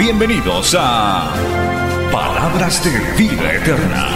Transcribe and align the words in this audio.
Bienvenidos 0.00 0.74
a 0.80 1.30
Palabras 2.10 2.82
de 2.82 2.90
Vida 3.22 3.52
Eterna. 3.52 4.06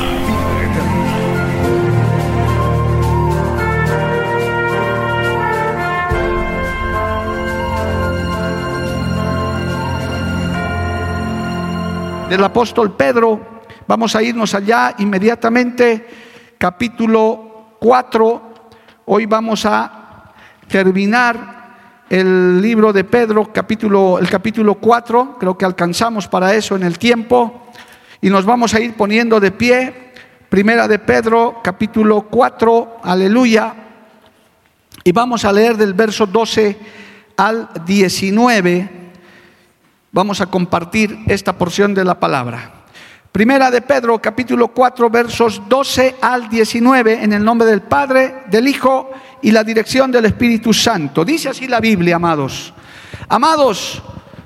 del 12.30 12.42
apóstol 12.42 12.96
Pedro. 12.96 13.60
Vamos 13.86 14.16
a 14.16 14.22
irnos 14.22 14.54
allá 14.54 14.94
inmediatamente, 14.96 16.08
capítulo 16.56 17.76
4. 17.78 18.54
Hoy 19.04 19.26
vamos 19.26 19.66
a 19.66 20.32
terminar 20.66 21.53
el 22.10 22.60
libro 22.60 22.92
de 22.92 23.04
Pedro, 23.04 23.52
capítulo, 23.52 24.18
el 24.18 24.28
capítulo 24.28 24.74
4. 24.76 25.36
Creo 25.38 25.56
que 25.56 25.64
alcanzamos 25.64 26.28
para 26.28 26.54
eso 26.54 26.76
en 26.76 26.82
el 26.82 26.98
tiempo. 26.98 27.68
Y 28.20 28.30
nos 28.30 28.44
vamos 28.44 28.74
a 28.74 28.80
ir 28.80 28.94
poniendo 28.94 29.40
de 29.40 29.50
pie. 29.50 30.12
Primera 30.48 30.88
de 30.88 30.98
Pedro, 30.98 31.60
capítulo 31.62 32.22
4. 32.22 32.98
Aleluya. 33.02 33.74
Y 35.02 35.12
vamos 35.12 35.44
a 35.44 35.52
leer 35.52 35.76
del 35.76 35.94
verso 35.94 36.26
12 36.26 36.78
al 37.36 37.68
19 37.84 39.04
vamos 40.14 40.40
a 40.40 40.46
compartir 40.46 41.18
esta 41.26 41.58
porción 41.58 41.92
de 41.92 42.04
la 42.04 42.20
palabra. 42.20 42.73
Primera 43.34 43.68
de 43.68 43.82
Pedro, 43.82 44.22
capítulo 44.22 44.68
4, 44.68 45.10
versos 45.10 45.60
12 45.68 46.18
al 46.20 46.48
19, 46.48 47.24
en 47.24 47.32
el 47.32 47.42
nombre 47.42 47.66
del 47.66 47.82
Padre, 47.82 48.44
del 48.46 48.68
Hijo 48.68 49.10
y 49.42 49.50
la 49.50 49.64
dirección 49.64 50.12
del 50.12 50.26
Espíritu 50.26 50.72
Santo. 50.72 51.24
Dice 51.24 51.48
así 51.48 51.66
la 51.66 51.80
Biblia, 51.80 52.14
amados. 52.14 52.72
Amados, 53.28 54.00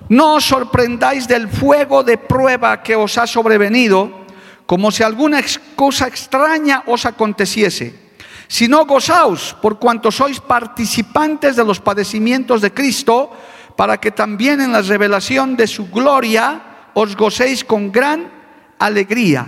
no 0.09 0.37
os 0.37 0.45
sorprendáis 0.45 1.29
del 1.29 1.49
fuego 1.49 2.03
de 2.03 2.17
prueba 2.17 2.83
que 2.83 2.97
os 2.97 3.19
ha 3.19 3.27
sobrevenido, 3.27 4.25
como 4.65 4.91
si 4.91 5.03
alguna 5.03 5.43
cosa 5.77 6.09
extraña 6.09 6.83
os 6.87 7.05
aconteciese, 7.05 8.15
sino 8.49 8.87
gozaos 8.87 9.55
por 9.61 9.79
cuanto 9.79 10.11
sois 10.11 10.41
participantes 10.41 11.57
de 11.57 11.65
los 11.65 11.79
padecimientos 11.79 12.63
de 12.63 12.73
Cristo, 12.73 13.37
para 13.77 14.01
que 14.01 14.13
también 14.13 14.63
en 14.63 14.73
la 14.73 14.81
revelación 14.81 15.59
de 15.59 15.67
su 15.67 15.91
gloria 15.91 16.89
os 16.95 17.15
gocéis 17.15 17.63
con 17.63 17.93
gran 17.93 18.38
alegría. 18.79 19.47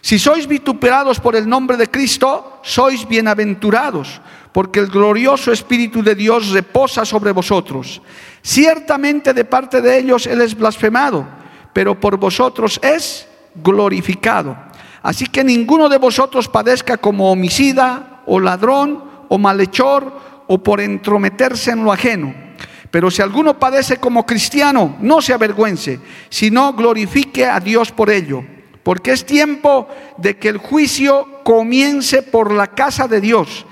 Si 0.00 0.18
sois 0.18 0.46
vituperados 0.46 1.20
por 1.20 1.36
el 1.36 1.48
nombre 1.48 1.76
de 1.76 1.86
Cristo, 1.86 2.58
sois 2.62 3.06
bienaventurados, 3.06 4.20
porque 4.50 4.80
el 4.80 4.88
glorioso 4.88 5.52
Espíritu 5.52 6.02
de 6.02 6.14
Dios 6.14 6.50
reposa 6.50 7.04
sobre 7.04 7.30
vosotros. 7.30 8.02
Ciertamente 8.42 9.32
de 9.32 9.44
parte 9.44 9.80
de 9.80 9.98
ellos 9.98 10.26
Él 10.26 10.40
es 10.40 10.56
blasfemado, 10.56 11.26
pero 11.72 11.98
por 11.98 12.16
vosotros 12.16 12.80
es 12.82 13.28
glorificado. 13.54 14.56
Así 15.02 15.26
que 15.26 15.44
ninguno 15.44 15.88
de 15.88 15.98
vosotros 15.98 16.48
padezca 16.48 16.96
como 16.96 17.30
homicida 17.30 18.22
o 18.26 18.40
ladrón 18.40 19.04
o 19.28 19.38
malhechor 19.38 20.44
o 20.46 20.62
por 20.62 20.80
entrometerse 20.80 21.70
en 21.70 21.84
lo 21.84 21.92
ajeno 21.92 22.51
pero 22.92 23.10
si 23.10 23.22
alguno 23.22 23.58
padece 23.58 23.96
como 23.96 24.26
cristiano, 24.26 24.96
no 25.00 25.22
se 25.22 25.32
avergüence, 25.32 25.98
sino 26.28 26.74
glorifique 26.74 27.46
a 27.46 27.58
Dios 27.58 27.90
por 27.90 28.10
ello. 28.10 28.44
Porque 28.82 29.12
es 29.12 29.24
tiempo 29.24 29.88
de 30.18 30.36
que 30.36 30.50
el 30.50 30.58
juicio 30.58 31.40
comience 31.42 32.22
por 32.22 32.52
la 32.52 32.66
casa 32.66 33.08
de 33.08 33.22
Dios. 33.22 33.64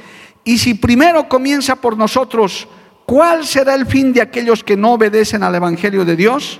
Y 0.42 0.56
si 0.56 0.72
primero 0.72 1.28
comienza 1.28 1.76
por 1.76 1.98
nosotros, 1.98 2.66
¿cuál 3.04 3.44
será 3.44 3.74
el 3.74 3.84
fin 3.84 4.14
de 4.14 4.22
aquellos 4.22 4.64
que 4.64 4.78
no 4.78 4.94
obedecen 4.94 5.42
al 5.42 5.54
Evangelio 5.54 6.06
de 6.06 6.16
Dios? 6.16 6.58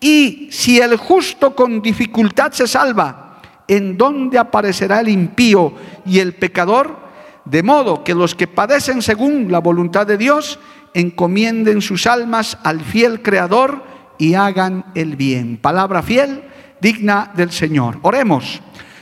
Y 0.00 0.48
si 0.50 0.80
el 0.80 0.96
justo 0.96 1.54
con 1.54 1.82
dificultad 1.82 2.52
se 2.52 2.66
salva, 2.66 3.42
¿en 3.68 3.98
dónde 3.98 4.38
aparecerá 4.38 5.00
el 5.00 5.10
impío 5.10 5.74
y 6.06 6.20
el 6.20 6.32
pecador? 6.36 7.06
De 7.44 7.62
modo 7.62 8.02
que 8.02 8.14
los 8.14 8.34
que 8.34 8.46
padecen 8.46 9.02
según 9.02 9.52
la 9.52 9.58
voluntad 9.58 10.06
de 10.06 10.16
Dios, 10.16 10.58
encomienden 10.94 11.82
sus 11.82 12.06
almas 12.06 12.58
al 12.62 12.80
fiel 12.80 13.22
Creador 13.22 13.82
y 14.18 14.34
hagan 14.34 14.84
el 14.94 15.16
bien. 15.16 15.56
Palabra 15.56 16.02
fiel, 16.02 16.42
digna 16.80 17.30
del 17.34 17.50
Señor. 17.50 17.98
Oremos. 18.02 18.60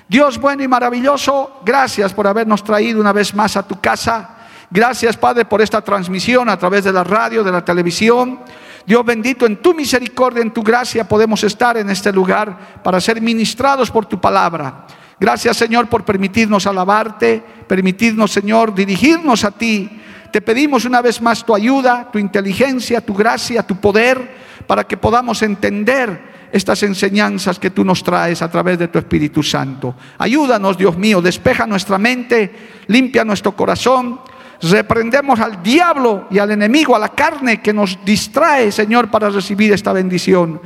Dios 0.09 0.39
bueno 0.39 0.63
y 0.63 0.69
maravilloso, 0.69 1.61
gracias 1.65 2.15
por 2.15 2.29
habernos 2.29 2.63
traído 2.63 3.01
una 3.01 3.13
vez 3.13 3.35
más 3.35 3.57
a 3.57 3.67
tu 3.67 3.81
casa. 3.81 4.37
Gracias, 4.71 5.17
Padre, 5.17 5.45
por 5.45 5.61
esta 5.61 5.81
transmisión 5.81 6.49
a 6.49 6.59
través 6.59 6.85
de 6.85 6.93
la 6.93 7.03
radio, 7.03 7.43
de 7.43 7.51
la 7.51 7.65
televisión. 7.65 8.41
Dios 8.87 9.05
bendito, 9.05 9.47
en 9.47 9.57
tu 9.57 9.75
misericordia, 9.75 10.43
en 10.43 10.53
tu 10.53 10.63
gracia 10.63 11.09
podemos 11.09 11.43
estar 11.43 11.77
en 11.77 11.91
este 11.91 12.13
lugar 12.13 12.83
para 12.85 13.01
ser 13.01 13.21
ministrados 13.21 13.91
por 13.91 14.07
tu 14.07 14.21
palabra. 14.21 14.87
Gracias, 15.19 15.57
Señor, 15.57 15.89
por 15.89 16.05
permitirnos 16.05 16.67
alabarte, 16.67 17.43
permitirnos, 17.67 18.31
Señor, 18.31 18.75
dirigirnos 18.75 19.45
a 19.45 19.51
ti 19.51 20.03
te 20.37 20.43
pedimos 20.43 20.85
una 20.85 21.01
vez 21.01 21.23
más 21.23 21.47
tu 21.47 21.55
ayuda, 21.55 22.11
tu 22.13 22.19
inteligencia, 22.19 23.01
tu 23.01 23.15
gracia, 23.15 23.63
tu 23.63 23.77
poder, 23.77 24.37
para 24.67 24.85
que 24.85 24.99
podamos 24.99 25.41
entender 25.41 26.51
estas 26.53 26.83
enseñanzas 26.83 27.59
que 27.59 27.71
tú 27.71 27.87
nos 27.87 28.03
traes 28.03 28.43
a 28.43 28.51
través 28.51 28.79
de 28.79 28.89
tu 28.89 28.99
Espíritu 28.99 29.43
Santo. 29.43 29.95
Ayúdanos, 30.19 30.77
Dios 30.77 30.99
mío, 30.99 31.23
despeja 31.23 31.67
nuestra 31.67 31.97
mente, 31.97 32.53
limpia 32.89 33.25
nuestro 33.25 33.57
corazón. 33.57 34.21
Reprendemos 34.61 35.41
al 35.41 35.63
diablo 35.63 36.27
y 36.31 36.39
al 36.39 36.51
enemigo, 36.51 36.95
a 36.95 36.99
la 36.99 37.09
carne 37.09 37.63
que 37.63 37.73
nos 37.73 37.99
distrae, 38.05 38.71
Señor, 38.71 39.11
para 39.11 39.31
recibir 39.31 39.73
esta 39.73 39.95
bendición. 39.95 40.61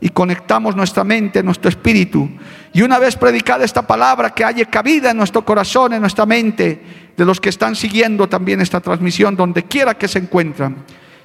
Y 0.00 0.08
conectamos 0.08 0.74
nuestra 0.74 1.04
mente, 1.04 1.42
nuestro 1.42 1.68
espíritu. 1.68 2.26
Y 2.72 2.80
una 2.80 2.98
vez 2.98 3.16
predicada 3.16 3.66
esta 3.66 3.86
palabra, 3.86 4.30
que 4.30 4.46
haya 4.46 4.64
cabida 4.64 5.10
en 5.10 5.18
nuestro 5.18 5.44
corazón, 5.44 5.92
en 5.92 6.00
nuestra 6.00 6.24
mente, 6.24 7.09
de 7.20 7.26
los 7.26 7.38
que 7.38 7.50
están 7.50 7.76
siguiendo 7.76 8.30
también 8.30 8.62
esta 8.62 8.80
transmisión, 8.80 9.36
donde 9.36 9.64
quiera 9.64 9.92
que 9.92 10.08
se 10.08 10.20
encuentran, 10.20 10.76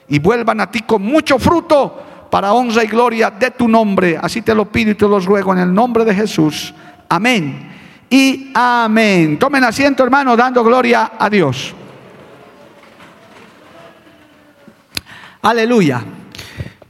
y 0.09 0.19
vuelvan 0.19 0.59
a 0.59 0.69
ti 0.69 0.81
con 0.81 1.01
mucho 1.01 1.39
fruto 1.39 2.27
para 2.29 2.51
honra 2.51 2.83
y 2.83 2.87
gloria 2.87 3.31
de 3.31 3.51
tu 3.51 3.69
nombre. 3.69 4.19
Así 4.21 4.41
te 4.41 4.53
lo 4.53 4.69
pido 4.69 4.91
y 4.91 4.95
te 4.95 5.07
lo 5.07 5.21
ruego 5.21 5.53
en 5.53 5.59
el 5.59 5.73
nombre 5.73 6.03
de 6.03 6.13
Jesús. 6.13 6.73
Amén. 7.07 7.71
Y 8.09 8.51
amén. 8.53 9.39
Tomen 9.39 9.63
asiento, 9.63 10.03
hermano, 10.03 10.35
dando 10.35 10.65
gloria 10.65 11.13
a 11.17 11.29
Dios. 11.29 11.73
Aleluya. 15.43 16.03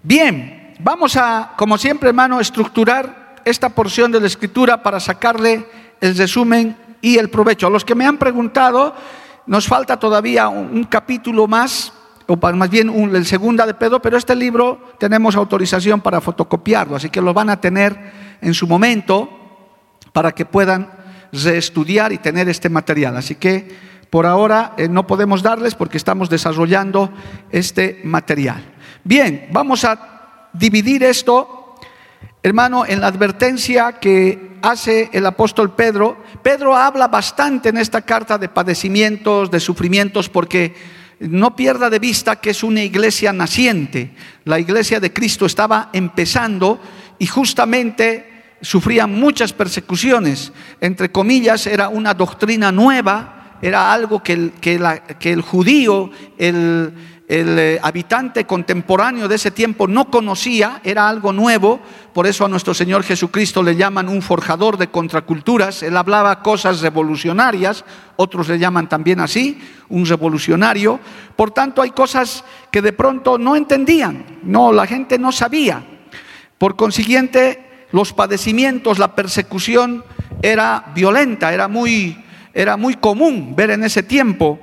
Bien, 0.01 0.73
vamos 0.79 1.15
a, 1.15 1.53
como 1.55 1.77
siempre, 1.77 2.09
hermano, 2.09 2.39
estructurar 2.39 3.35
esta 3.45 3.69
porción 3.69 4.11
de 4.11 4.19
la 4.19 4.25
escritura 4.25 4.81
para 4.81 4.99
sacarle 4.99 5.67
el 6.01 6.17
resumen 6.17 6.84
y 7.05 7.19
el 7.19 7.29
provecho. 7.29 7.67
A 7.67 7.69
los 7.69 7.85
que 7.85 7.93
me 7.93 8.03
han 8.03 8.17
preguntado, 8.17 8.95
nos 9.45 9.67
falta 9.67 9.99
todavía 9.99 10.47
un, 10.47 10.85
capítulo 10.85 11.47
más, 11.47 11.93
o 12.25 12.35
más 12.35 12.69
bien 12.71 12.89
el 13.13 13.27
segunda 13.27 13.67
de 13.67 13.75
Pedro, 13.75 14.01
pero 14.01 14.17
este 14.17 14.35
libro 14.35 14.95
tenemos 14.97 15.35
autorización 15.35 16.01
para 16.01 16.19
fotocopiarlo, 16.19 16.95
así 16.95 17.12
que 17.12 17.21
lo 17.21 17.31
van 17.31 17.51
a 17.51 17.62
tener 17.62 18.38
en 18.41 18.56
su 18.56 18.65
momento 18.65 19.30
para 20.13 20.31
que 20.31 20.45
puedan 20.45 20.89
reestudiar 21.31 22.12
y 22.12 22.18
tener 22.18 22.50
este 22.50 22.69
material. 22.69 23.15
Así 23.18 23.35
que 23.35 23.69
por 24.09 24.25
ahora 24.25 24.74
eh, 24.75 24.89
no 24.89 25.06
podemos 25.06 25.44
darles 25.44 25.75
porque 25.75 25.97
estamos 25.97 26.27
desarrollando 26.27 27.12
este 27.51 28.01
material. 28.03 28.63
Bien, 29.03 29.47
vamos 29.51 29.85
a 29.85 30.50
dividir 30.53 31.03
esto 31.03 31.64
Hermano, 32.45 32.86
en 32.86 33.01
la 33.01 33.07
advertencia 33.07 33.94
que 33.94 34.59
hace 34.62 35.09
el 35.13 35.25
apóstol 35.25 35.74
Pedro, 35.74 36.24
Pedro 36.44 36.75
habla 36.75 37.07
bastante 37.07 37.69
en 37.69 37.77
esta 37.77 38.01
carta 38.01 38.38
de 38.38 38.50
padecimientos, 38.50 39.50
de 39.50 39.59
sufrimientos, 39.59 40.30
porque 40.30 40.75
no 41.19 41.56
pierda 41.56 41.89
de 41.89 41.97
vista 41.97 42.36
que 42.36 42.51
es 42.51 42.62
una 42.62 42.83
iglesia 42.83 43.33
naciente. 43.33 44.12
La 44.44 44.59
iglesia 44.59 45.00
de 45.00 45.12
Cristo 45.12 45.47
estaba 45.47 45.89
empezando 45.92 46.80
y 47.18 47.25
justamente 47.25 48.53
sufría 48.62 49.07
muchas 49.07 49.51
persecuciones. 49.51 50.53
Entre 50.81 51.12
comillas, 51.12 51.65
era 51.65 51.89
una 51.89 52.13
doctrina 52.13 52.71
nueva, 52.71 53.57
era 53.59 53.92
algo 53.92 54.21
que 54.21 54.33
el, 54.33 55.42
judío, 55.42 56.12
el, 56.38 56.94
el 57.27 57.57
eh, 57.57 57.80
habitante 57.81 58.45
contemporáneo 58.45 59.27
de 59.27 59.36
ese 59.36 59.50
tiempo 59.50 59.88
no 59.88 60.12
conocía, 60.12 60.80
era 60.83 61.10
algo 61.10 61.33
nuevo, 61.33 61.80
por 62.13 62.27
eso 62.27 62.45
a 62.45 62.48
nuestro 62.48 62.74
Señor 62.74 63.04
Jesucristo 63.04 63.63
le 63.63 63.75
llaman 63.75 64.10
un 64.10 64.22
forjador 64.22 64.77
de 64.77 64.89
contraculturas, 64.89 65.81
él 65.81 65.98
hablaba 65.98 66.44
cosas 66.44 66.81
revolucionarias, 66.81 67.83
otros 68.16 68.48
le 68.48 68.60
llaman 68.60 68.88
también 68.88 69.19
así, 69.19 69.60
un 69.89 70.06
revolucionario, 70.06 71.00
por 71.36 71.51
tanto 71.51 71.81
hay 71.81 71.92
cosas 71.92 72.44
que 72.72 72.83
de 72.83 72.94
pronto 72.94 73.39
no 73.39 73.56
entendían, 73.56 74.39
no, 74.44 74.71
la 74.71 74.86
gente 74.86 75.18
no 75.18 75.31
sabía, 75.31 75.83
por 76.60 76.75
consiguiente 76.75 77.88
los 77.92 78.13
padecimientos, 78.13 79.00
la 79.00 79.16
persecución 79.16 80.04
era 80.44 80.92
violenta, 80.94 81.51
era 81.51 81.68
muy, 81.68 82.24
era 82.54 82.78
muy 82.78 82.95
común 82.95 83.56
ver 83.56 83.71
en 83.71 83.83
ese 83.83 84.04
tiempo, 84.04 84.60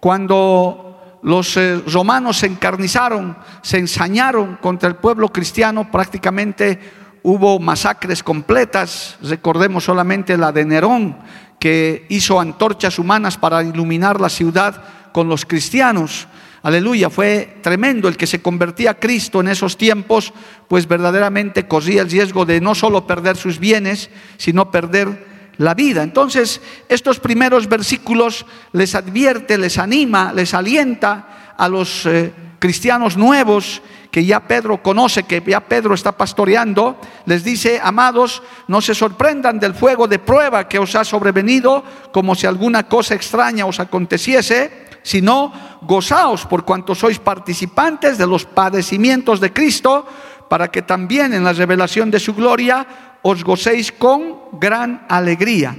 cuando 0.00 0.83
los 1.24 1.56
eh, 1.56 1.80
romanos 1.86 2.36
se 2.36 2.46
encarnizaron, 2.46 3.36
se 3.62 3.78
ensañaron 3.78 4.56
contra 4.56 4.90
el 4.90 4.96
pueblo 4.96 5.32
cristiano, 5.32 5.90
prácticamente 5.90 6.78
hubo 7.22 7.58
masacres 7.58 8.22
completas, 8.22 9.16
recordemos 9.22 9.84
solamente 9.84 10.36
la 10.36 10.52
de 10.52 10.66
Nerón, 10.66 11.16
que 11.58 12.04
hizo 12.10 12.38
antorchas 12.38 12.98
humanas 12.98 13.38
para 13.38 13.62
iluminar 13.62 14.20
la 14.20 14.28
ciudad 14.28 14.82
con 15.12 15.26
los 15.26 15.46
cristianos. 15.46 16.28
Aleluya, 16.62 17.08
fue 17.08 17.56
tremendo 17.62 18.06
el 18.08 18.18
que 18.18 18.26
se 18.26 18.42
convertía 18.42 18.90
a 18.90 19.00
Cristo 19.00 19.40
en 19.40 19.48
esos 19.48 19.78
tiempos, 19.78 20.34
pues 20.68 20.86
verdaderamente 20.86 21.66
corría 21.66 22.02
el 22.02 22.10
riesgo 22.10 22.44
de 22.44 22.60
no 22.60 22.74
solo 22.74 23.06
perder 23.06 23.38
sus 23.38 23.58
bienes, 23.58 24.10
sino 24.36 24.70
perder 24.70 25.33
la 25.58 25.74
vida. 25.74 26.02
Entonces, 26.02 26.60
estos 26.88 27.20
primeros 27.20 27.68
versículos 27.68 28.46
les 28.72 28.94
advierte, 28.94 29.58
les 29.58 29.78
anima, 29.78 30.32
les 30.32 30.54
alienta 30.54 31.54
a 31.56 31.68
los 31.68 32.06
eh, 32.06 32.32
cristianos 32.58 33.16
nuevos 33.16 33.82
que 34.10 34.24
ya 34.24 34.46
Pedro 34.46 34.80
conoce, 34.80 35.24
que 35.24 35.42
ya 35.44 35.60
Pedro 35.60 35.92
está 35.92 36.12
pastoreando, 36.12 36.96
les 37.26 37.42
dice, 37.42 37.80
amados, 37.82 38.44
no 38.68 38.80
se 38.80 38.94
sorprendan 38.94 39.58
del 39.58 39.74
fuego 39.74 40.06
de 40.06 40.20
prueba 40.20 40.68
que 40.68 40.78
os 40.78 40.94
ha 40.94 41.04
sobrevenido, 41.04 41.82
como 42.12 42.36
si 42.36 42.46
alguna 42.46 42.84
cosa 42.84 43.16
extraña 43.16 43.66
os 43.66 43.80
aconteciese, 43.80 44.86
sino 45.02 45.52
gozaos 45.82 46.46
por 46.46 46.64
cuanto 46.64 46.94
sois 46.94 47.18
participantes 47.18 48.16
de 48.16 48.26
los 48.26 48.46
padecimientos 48.46 49.40
de 49.40 49.52
Cristo, 49.52 50.06
para 50.48 50.68
que 50.68 50.82
también 50.82 51.32
en 51.32 51.44
la 51.44 51.52
revelación 51.52 52.10
de 52.10 52.20
su 52.20 52.34
gloria 52.34 52.86
os 53.22 53.42
gocéis 53.42 53.90
con 53.92 54.58
gran 54.60 55.06
alegría. 55.08 55.74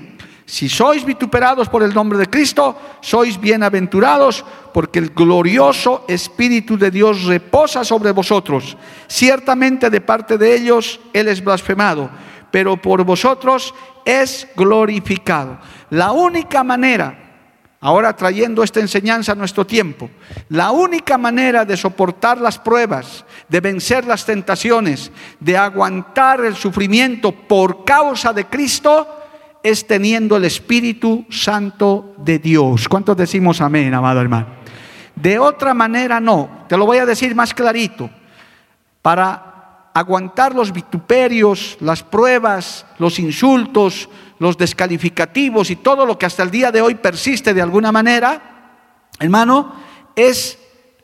Si 0.46 0.70
sois 0.70 1.04
vituperados 1.04 1.70
por 1.70 1.82
el 1.82 1.94
nombre 1.94 2.20
de 2.20 2.30
Cristo, 2.30 2.78
sois 3.02 3.42
bienaventurados, 3.42 4.46
porque 4.74 5.00
el 5.00 5.10
glorioso 5.10 6.06
Espíritu 6.08 6.78
de 6.78 6.92
Dios 6.92 7.26
reposa 7.26 7.84
sobre 7.84 8.12
vosotros. 8.12 8.78
Ciertamente 9.08 9.90
de 9.90 10.02
parte 10.02 10.38
de 10.38 10.54
ellos 10.56 11.00
Él 11.14 11.30
es 11.30 11.44
blasfemado, 11.44 12.12
pero 12.52 12.78
por 12.78 13.04
vosotros 13.04 13.74
es 14.06 14.48
glorificado. 14.56 15.58
La 15.90 16.12
única 16.12 16.64
manera 16.64 17.25
Ahora 17.86 18.16
trayendo 18.16 18.64
esta 18.64 18.80
enseñanza 18.80 19.34
a 19.34 19.36
nuestro 19.36 19.64
tiempo, 19.64 20.10
la 20.50 20.72
única 20.72 21.20
manera 21.20 21.66
de 21.66 21.78
soportar 21.78 22.42
las 22.42 22.58
pruebas, 22.58 23.24
de 23.48 23.62
vencer 23.62 24.06
las 24.06 24.26
tentaciones, 24.26 25.12
de 25.40 25.56
aguantar 25.56 26.44
el 26.44 26.56
sufrimiento 26.56 27.32
por 27.32 27.86
causa 27.86 28.34
de 28.34 28.46
Cristo, 28.46 29.08
es 29.62 29.86
teniendo 29.86 30.36
el 30.36 30.46
Espíritu 30.46 31.28
Santo 31.30 32.16
de 32.18 32.40
Dios. 32.40 32.90
¿Cuántos 32.90 33.16
decimos 33.18 33.62
amén, 33.62 33.94
amado 33.94 34.20
hermano? 34.20 34.48
De 35.16 35.38
otra 35.38 35.76
manera 35.76 36.20
no, 36.20 36.66
te 36.68 36.78
lo 36.78 36.88
voy 36.88 36.98
a 36.98 37.06
decir 37.06 37.36
más 37.36 37.54
clarito. 37.54 38.10
Para 39.04 39.92
aguantar 39.94 40.56
los 40.56 40.74
vituperios, 40.74 41.78
las 41.82 42.02
pruebas, 42.02 42.88
los 42.98 43.20
insultos, 43.20 44.10
los 44.40 44.58
descalificativos 44.58 45.70
y 45.70 45.78
todo 45.78 46.06
lo 46.06 46.18
que 46.18 46.26
hasta 46.26 46.44
el 46.44 46.52
día 46.52 46.72
de 46.72 46.82
hoy 46.82 46.96
persiste 46.96 47.54
de 47.54 47.62
alguna 47.62 47.92
manera, 47.92 49.10
hermano, 49.20 49.74
es 50.16 50.58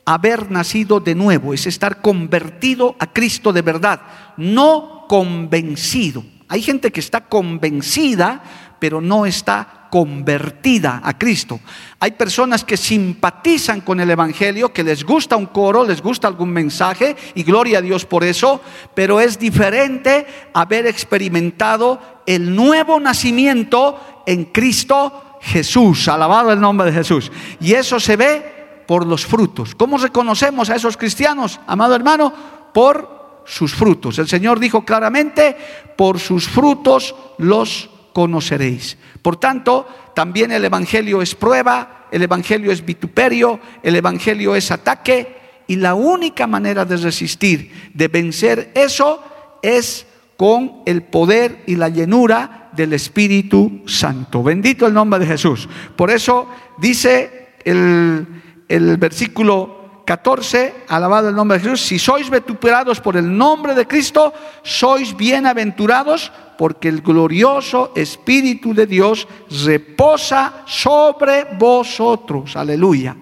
haber 0.04 0.50
nacido 0.50 1.00
de 1.00 1.14
nuevo, 1.14 1.54
es 1.54 1.66
estar 1.66 2.00
convertido 2.00 2.96
a 2.98 3.12
Cristo 3.12 3.52
de 3.52 3.62
verdad, 3.62 4.00
no 4.36 5.06
convencido. 5.08 6.24
Hay 6.48 6.60
gente 6.60 6.90
que 6.90 7.00
está 7.00 7.22
convencida, 7.28 8.42
pero 8.82 9.00
no 9.00 9.26
está 9.26 9.86
convertida 9.92 11.00
a 11.04 11.16
Cristo. 11.16 11.60
Hay 12.00 12.10
personas 12.10 12.64
que 12.64 12.76
simpatizan 12.76 13.82
con 13.82 14.00
el 14.00 14.10
Evangelio, 14.10 14.72
que 14.72 14.82
les 14.82 15.04
gusta 15.04 15.36
un 15.36 15.46
coro, 15.46 15.86
les 15.86 16.02
gusta 16.02 16.26
algún 16.26 16.50
mensaje, 16.50 17.14
y 17.36 17.44
gloria 17.44 17.78
a 17.78 17.80
Dios 17.80 18.04
por 18.04 18.24
eso, 18.24 18.60
pero 18.92 19.20
es 19.20 19.38
diferente 19.38 20.26
haber 20.52 20.88
experimentado 20.88 22.00
el 22.26 22.56
nuevo 22.56 22.98
nacimiento 22.98 24.24
en 24.26 24.46
Cristo 24.46 25.38
Jesús. 25.42 26.08
Alabado 26.08 26.50
el 26.50 26.60
nombre 26.60 26.90
de 26.90 26.98
Jesús. 26.98 27.30
Y 27.60 27.74
eso 27.74 28.00
se 28.00 28.16
ve 28.16 28.82
por 28.88 29.06
los 29.06 29.24
frutos. 29.24 29.76
¿Cómo 29.76 29.96
reconocemos 29.96 30.70
a 30.70 30.74
esos 30.74 30.96
cristianos, 30.96 31.60
amado 31.68 31.94
hermano? 31.94 32.32
Por 32.74 33.42
sus 33.44 33.74
frutos. 33.74 34.18
El 34.18 34.26
Señor 34.26 34.58
dijo 34.58 34.84
claramente, 34.84 35.56
por 35.96 36.18
sus 36.18 36.48
frutos 36.48 37.14
los 37.38 37.91
conoceréis. 38.12 38.96
Por 39.20 39.36
tanto, 39.36 39.86
también 40.14 40.52
el 40.52 40.64
Evangelio 40.64 41.22
es 41.22 41.34
prueba, 41.34 42.08
el 42.10 42.22
Evangelio 42.22 42.70
es 42.70 42.84
vituperio, 42.84 43.60
el 43.82 43.96
Evangelio 43.96 44.54
es 44.54 44.70
ataque, 44.70 45.40
y 45.66 45.76
la 45.76 45.94
única 45.94 46.46
manera 46.46 46.84
de 46.84 46.96
resistir, 46.96 47.90
de 47.94 48.08
vencer 48.08 48.72
eso, 48.74 49.22
es 49.62 50.06
con 50.36 50.82
el 50.86 51.02
poder 51.04 51.62
y 51.66 51.76
la 51.76 51.88
llenura 51.88 52.70
del 52.72 52.92
Espíritu 52.92 53.82
Santo. 53.86 54.42
Bendito 54.42 54.86
el 54.86 54.94
nombre 54.94 55.20
de 55.20 55.26
Jesús. 55.26 55.68
Por 55.96 56.10
eso 56.10 56.48
dice 56.78 57.54
el, 57.64 58.26
el 58.68 58.96
versículo 58.96 60.02
14, 60.04 60.74
alabado 60.88 61.28
el 61.28 61.34
nombre 61.34 61.58
de 61.58 61.64
Jesús, 61.64 61.82
si 61.82 61.98
sois 61.98 62.28
vituperados 62.28 63.00
por 63.00 63.16
el 63.16 63.36
nombre 63.36 63.74
de 63.74 63.86
Cristo, 63.86 64.32
sois 64.62 65.16
bienaventurados 65.16 66.32
porque 66.56 66.88
el 66.88 67.02
glorioso 67.02 67.92
Espíritu 67.94 68.74
de 68.74 68.86
Dios 68.86 69.26
reposa 69.64 70.62
sobre 70.66 71.44
vosotros. 71.58 72.56
Aleluya. 72.56 73.16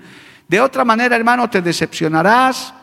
De 0.48 0.60
otra 0.60 0.84
manera, 0.84 1.16
hermano, 1.16 1.48
te 1.48 1.62
decepcionarás, 1.62 2.74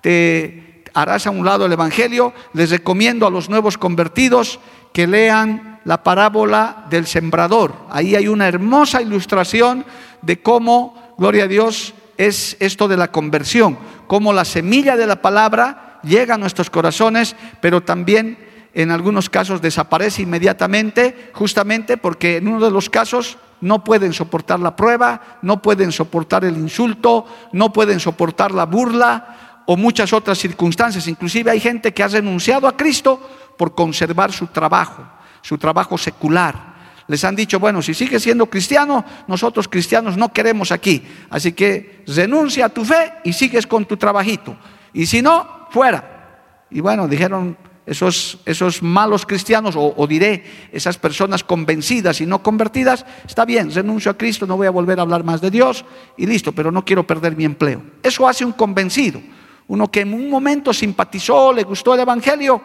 te 0.00 0.84
harás 0.92 1.26
a 1.26 1.30
un 1.30 1.44
lado 1.44 1.66
el 1.66 1.72
Evangelio. 1.72 2.32
Les 2.52 2.70
recomiendo 2.70 3.26
a 3.26 3.30
los 3.30 3.48
nuevos 3.48 3.78
convertidos 3.78 4.60
que 4.92 5.06
lean 5.06 5.80
la 5.84 6.02
parábola 6.02 6.86
del 6.90 7.06
sembrador. 7.06 7.74
Ahí 7.90 8.14
hay 8.14 8.28
una 8.28 8.48
hermosa 8.48 9.02
ilustración 9.02 9.84
de 10.22 10.40
cómo, 10.40 11.14
gloria 11.18 11.44
a 11.44 11.48
Dios, 11.48 11.94
es 12.16 12.56
esto 12.60 12.88
de 12.88 12.96
la 12.96 13.10
conversión, 13.10 13.76
cómo 14.06 14.32
la 14.32 14.44
semilla 14.44 14.96
de 14.96 15.06
la 15.06 15.20
palabra 15.20 16.00
llega 16.02 16.34
a 16.34 16.38
nuestros 16.38 16.70
corazones, 16.70 17.34
pero 17.60 17.82
también 17.82 18.38
en 18.74 18.90
algunos 18.90 19.30
casos 19.30 19.62
desaparece 19.62 20.22
inmediatamente, 20.22 21.30
justamente 21.32 21.96
porque 21.96 22.38
en 22.38 22.48
uno 22.48 22.64
de 22.64 22.70
los 22.70 22.90
casos 22.90 23.38
no 23.60 23.84
pueden 23.84 24.12
soportar 24.12 24.60
la 24.60 24.76
prueba, 24.76 25.38
no 25.42 25.62
pueden 25.62 25.92
soportar 25.92 26.44
el 26.44 26.56
insulto, 26.56 27.24
no 27.52 27.72
pueden 27.72 28.00
soportar 28.00 28.50
la 28.52 28.66
burla 28.66 29.62
o 29.66 29.76
muchas 29.76 30.12
otras 30.12 30.38
circunstancias. 30.38 31.06
Inclusive 31.06 31.50
hay 31.50 31.60
gente 31.60 31.94
que 31.94 32.02
ha 32.02 32.08
renunciado 32.08 32.66
a 32.66 32.76
Cristo 32.76 33.20
por 33.56 33.74
conservar 33.74 34.32
su 34.32 34.48
trabajo, 34.48 35.06
su 35.40 35.56
trabajo 35.56 35.96
secular 35.96 36.74
les 37.06 37.22
han 37.24 37.36
dicho, 37.36 37.60
bueno, 37.60 37.82
si 37.82 37.92
sigues 37.92 38.22
siendo 38.22 38.46
cristiano, 38.46 39.04
nosotros 39.26 39.68
cristianos 39.68 40.16
no 40.16 40.32
queremos 40.32 40.72
aquí. 40.72 41.02
Así 41.28 41.52
que 41.52 42.02
renuncia 42.06 42.66
a 42.66 42.68
tu 42.70 42.84
fe 42.84 43.12
y 43.24 43.32
sigues 43.32 43.66
con 43.66 43.84
tu 43.84 43.96
trabajito. 43.96 44.56
Y 44.92 45.06
si 45.06 45.20
no, 45.20 45.66
fuera. 45.70 46.64
Y 46.70 46.80
bueno, 46.80 47.06
dijeron 47.06 47.58
esos, 47.86 48.38
esos 48.46 48.82
malos 48.82 49.26
cristianos, 49.26 49.76
o, 49.76 49.94
o 49.96 50.06
diré, 50.06 50.44
esas 50.72 50.96
personas 50.96 51.44
convencidas 51.44 52.20
y 52.20 52.26
no 52.26 52.42
convertidas, 52.42 53.04
está 53.26 53.44
bien, 53.44 53.72
renuncio 53.72 54.10
a 54.10 54.16
Cristo, 54.16 54.46
no 54.46 54.56
voy 54.56 54.66
a 54.66 54.70
volver 54.70 54.98
a 54.98 55.02
hablar 55.02 55.24
más 55.24 55.40
de 55.40 55.50
Dios 55.50 55.84
y 56.16 56.26
listo, 56.26 56.52
pero 56.52 56.72
no 56.72 56.84
quiero 56.84 57.06
perder 57.06 57.36
mi 57.36 57.44
empleo. 57.44 57.82
Eso 58.02 58.26
hace 58.26 58.44
un 58.44 58.52
convencido. 58.52 59.20
Uno 59.66 59.90
que 59.90 60.00
en 60.00 60.12
un 60.12 60.28
momento 60.28 60.72
simpatizó, 60.72 61.52
le 61.52 61.62
gustó 61.62 61.94
el 61.94 62.00
Evangelio, 62.00 62.60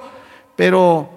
pero 0.55 1.09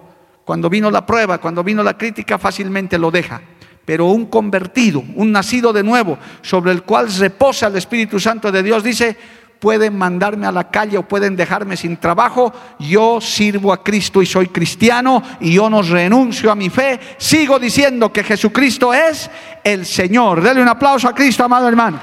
cuando 0.45 0.69
vino 0.69 0.91
la 0.91 1.05
prueba, 1.05 1.39
cuando 1.39 1.65
vino 1.65 1.83
la 1.83 1.97
crítica, 1.97 2.39
fácilmente 2.39 2.99
lo 2.99 3.11
deja. 3.11 3.41
Pero 3.85 4.07
un 4.07 4.27
convertido, 4.27 5.03
un 5.17 5.33
nacido 5.33 5.73
de 5.73 5.83
nuevo, 5.83 6.19
sobre 6.41 6.71
el 6.71 6.83
cual 6.83 7.13
reposa 7.13 7.67
el 7.67 7.77
Espíritu 7.77 8.21
Santo 8.21 8.53
de 8.53 8.63
Dios, 8.63 8.85
dice, 8.85 9.17
pueden 9.63 9.97
mandarme 9.97 10.45
a 10.45 10.51
la 10.51 10.69
calle 10.73 10.99
o 10.99 11.05
pueden 11.05 11.37
dejarme 11.37 11.77
sin 11.77 11.97
trabajo, 11.97 12.53
yo 12.81 13.21
sirvo 13.21 13.73
a 13.73 13.81
Cristo 13.81 14.21
y 14.21 14.27
soy 14.27 14.49
cristiano 14.49 15.23
y 15.39 15.53
yo 15.53 15.71
no 15.71 15.83
renuncio 15.83 16.51
a 16.51 16.57
mi 16.57 16.69
fe, 16.69 16.99
sigo 17.17 17.61
diciendo 17.61 18.13
que 18.13 18.25
Jesucristo 18.25 18.93
es 18.93 19.31
el 19.63 19.87
Señor. 19.87 20.43
Dele 20.43 20.61
un 20.61 20.67
aplauso 20.67 21.07
a 21.07 21.15
Cristo, 21.15 21.45
amado 21.45 21.69
hermano. 21.69 22.01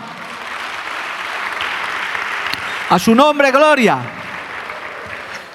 A 2.92 2.98
su 2.98 3.13
nombre, 3.13 3.51
gloria. 3.51 3.98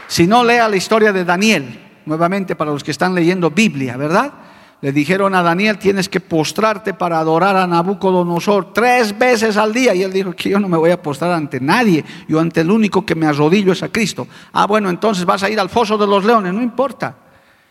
Si 0.06 0.26
no, 0.26 0.44
lea 0.44 0.68
la 0.68 0.76
historia 0.76 1.10
de 1.10 1.24
Daniel, 1.24 1.80
nuevamente 2.04 2.54
para 2.54 2.70
los 2.70 2.84
que 2.84 2.90
están 2.90 3.14
leyendo 3.14 3.50
Biblia, 3.50 3.96
¿verdad? 3.96 4.30
Le 4.84 4.92
dijeron 4.92 5.34
a 5.34 5.42
Daniel, 5.42 5.78
tienes 5.78 6.10
que 6.10 6.20
postrarte 6.20 6.92
para 6.92 7.18
adorar 7.18 7.56
a 7.56 7.66
Nabucodonosor 7.66 8.74
tres 8.74 9.18
veces 9.18 9.56
al 9.56 9.72
día. 9.72 9.94
Y 9.94 10.02
él 10.02 10.12
dijo 10.12 10.32
que 10.32 10.50
yo 10.50 10.60
no 10.60 10.68
me 10.68 10.76
voy 10.76 10.90
a 10.90 11.00
postrar 11.00 11.32
ante 11.32 11.58
nadie, 11.58 12.04
yo 12.28 12.38
ante 12.38 12.60
el 12.60 12.70
único 12.70 13.06
que 13.06 13.14
me 13.14 13.24
arrodillo 13.24 13.72
es 13.72 13.82
a 13.82 13.88
Cristo. 13.88 14.28
Ah, 14.52 14.66
bueno, 14.66 14.90
entonces 14.90 15.24
vas 15.24 15.42
a 15.42 15.48
ir 15.48 15.58
al 15.58 15.70
foso 15.70 15.96
de 15.96 16.06
los 16.06 16.22
leones, 16.26 16.52
no 16.52 16.60
importa. 16.60 17.16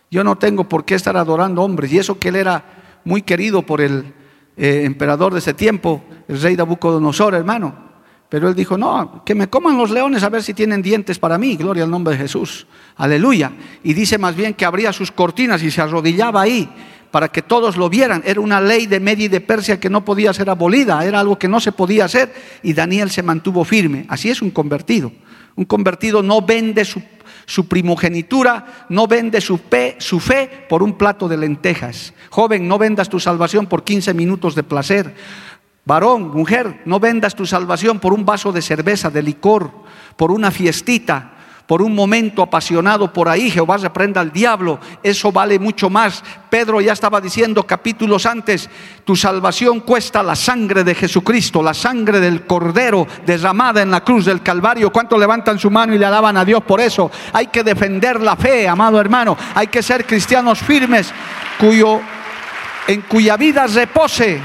Yo 0.10 0.24
no 0.24 0.40
tengo 0.40 0.64
por 0.64 0.86
qué 0.86 0.96
estar 0.96 1.16
adorando 1.16 1.62
hombres. 1.62 1.94
Y 1.94 2.00
eso 2.00 2.18
que 2.18 2.30
él 2.30 2.36
era 2.36 2.66
muy 3.06 3.22
querido 3.22 3.62
por 3.62 3.82
el 3.82 4.12
eh, 4.58 4.82
emperador 4.84 5.34
de 5.34 5.38
ese 5.38 5.54
tiempo, 5.54 6.04
el 6.28 6.42
rey 6.42 6.56
Nabucodonosor, 6.56 7.36
hermano. 7.36 7.94
Pero 8.28 8.50
él 8.50 8.56
dijo, 8.56 8.76
no, 8.76 9.22
que 9.24 9.36
me 9.36 9.52
coman 9.52 9.78
los 9.78 9.92
leones 9.92 10.24
a 10.24 10.30
ver 10.30 10.42
si 10.42 10.56
tienen 10.56 10.82
dientes 10.82 11.20
para 11.20 11.38
mí, 11.38 11.58
gloria 11.58 11.84
al 11.84 11.92
nombre 11.92 12.16
de 12.16 12.22
Jesús, 12.24 12.66
aleluya. 12.96 13.52
Y 13.84 13.94
dice 13.94 14.18
más 14.18 14.36
bien 14.36 14.56
que 14.56 14.66
abría 14.66 14.92
sus 14.92 15.12
cortinas 15.12 15.62
y 15.62 15.70
se 15.70 15.80
arrodillaba 15.80 16.42
ahí 16.42 16.68
para 17.14 17.28
que 17.28 17.44
todos 17.44 17.78
lo 17.78 17.90
vieran. 17.90 18.24
Era 18.26 18.42
una 18.42 18.60
ley 18.60 18.88
de 18.88 19.00
Media 19.00 19.26
y 19.26 19.28
de 19.28 19.40
Persia 19.40 19.80
que 19.80 19.88
no 19.88 20.04
podía 20.04 20.34
ser 20.34 20.50
abolida, 20.50 21.06
era 21.06 21.20
algo 21.20 21.38
que 21.38 21.48
no 21.48 21.60
se 21.60 21.72
podía 21.72 22.06
hacer 22.06 22.34
y 22.64 22.74
Daniel 22.74 23.12
se 23.12 23.22
mantuvo 23.22 23.64
firme. 23.64 24.08
Así 24.10 24.32
es 24.32 24.42
un 24.42 24.50
convertido. 24.50 25.12
Un 25.56 25.66
convertido 25.66 26.24
no 26.24 26.42
vende 26.42 26.84
su, 26.84 27.68
primogenitura, 27.68 28.88
no 28.90 29.06
vende 29.06 29.42
su 29.42 29.60
fe, 29.60 29.96
su 30.00 30.20
fe 30.20 30.66
por 30.68 30.82
un 30.82 30.98
plato 30.98 31.28
de 31.28 31.38
lentejas. 31.38 32.16
Joven, 32.32 32.68
no 32.68 32.80
vendas 32.80 33.10
tu 33.10 33.20
salvación 33.20 33.68
por 33.68 33.84
15 33.84 34.16
minutos 34.16 34.56
de 34.56 34.64
placer. 34.64 35.14
Varón, 35.86 36.32
mujer, 36.32 36.82
no 36.86 37.00
vendas 37.00 37.36
tu 37.36 37.46
salvación 37.46 38.00
por 38.00 38.14
un 38.14 38.26
vaso 38.26 38.52
de 38.52 38.64
cerveza, 38.64 39.12
de 39.12 39.22
licor, 39.22 39.70
por 40.16 40.32
una 40.32 40.50
fiestita, 40.50 41.34
por 41.74 41.82
un 41.82 41.96
momento 41.96 42.44
apasionado 42.44 43.12
por 43.12 43.28
ahí. 43.28 43.50
Jehová 43.50 43.78
reprenda 43.78 44.22
al 44.22 44.32
diablo. 44.32 44.80
Eso 45.02 45.32
vale 45.32 45.58
mucho 45.58 45.90
más. 45.90 46.24
Pedro 46.48 46.80
ya 46.80 46.94
estaba 46.94 47.20
diciendo 47.20 47.66
capítulos 47.66 48.28
antes, 48.28 48.70
tu 49.04 49.16
salvación 49.16 49.80
cuesta 49.80 50.22
la 50.22 50.36
sangre 50.36 50.84
de 50.84 50.94
Jesucristo, 50.94 51.64
la 51.64 51.74
sangre 51.74 52.20
del 52.20 52.46
Cordero 52.46 53.08
derramada 53.26 53.82
en 53.82 53.90
la 53.90 54.04
cruz 54.04 54.26
del 54.26 54.44
Calvario. 54.44 54.92
¿Cuántos 54.92 55.20
levantan 55.20 55.58
su 55.58 55.72
mano 55.72 55.96
y 55.96 55.98
le 55.98 56.06
alaban 56.06 56.38
a 56.38 56.46
Dios 56.46 56.62
por 56.64 56.80
eso? 56.80 57.10
Hay 57.32 57.48
que 57.48 57.64
defender 57.64 58.22
la 58.22 58.36
fe, 58.36 58.68
amado 58.68 59.02
hermano. 59.02 59.36
Hay 59.56 59.66
que 59.66 59.82
ser 59.82 60.06
cristianos 60.06 60.60
firmes, 60.60 61.12
cuyo, 61.60 62.02
en 62.86 63.02
cuya 63.02 63.36
vida 63.36 63.66
repose 63.66 64.40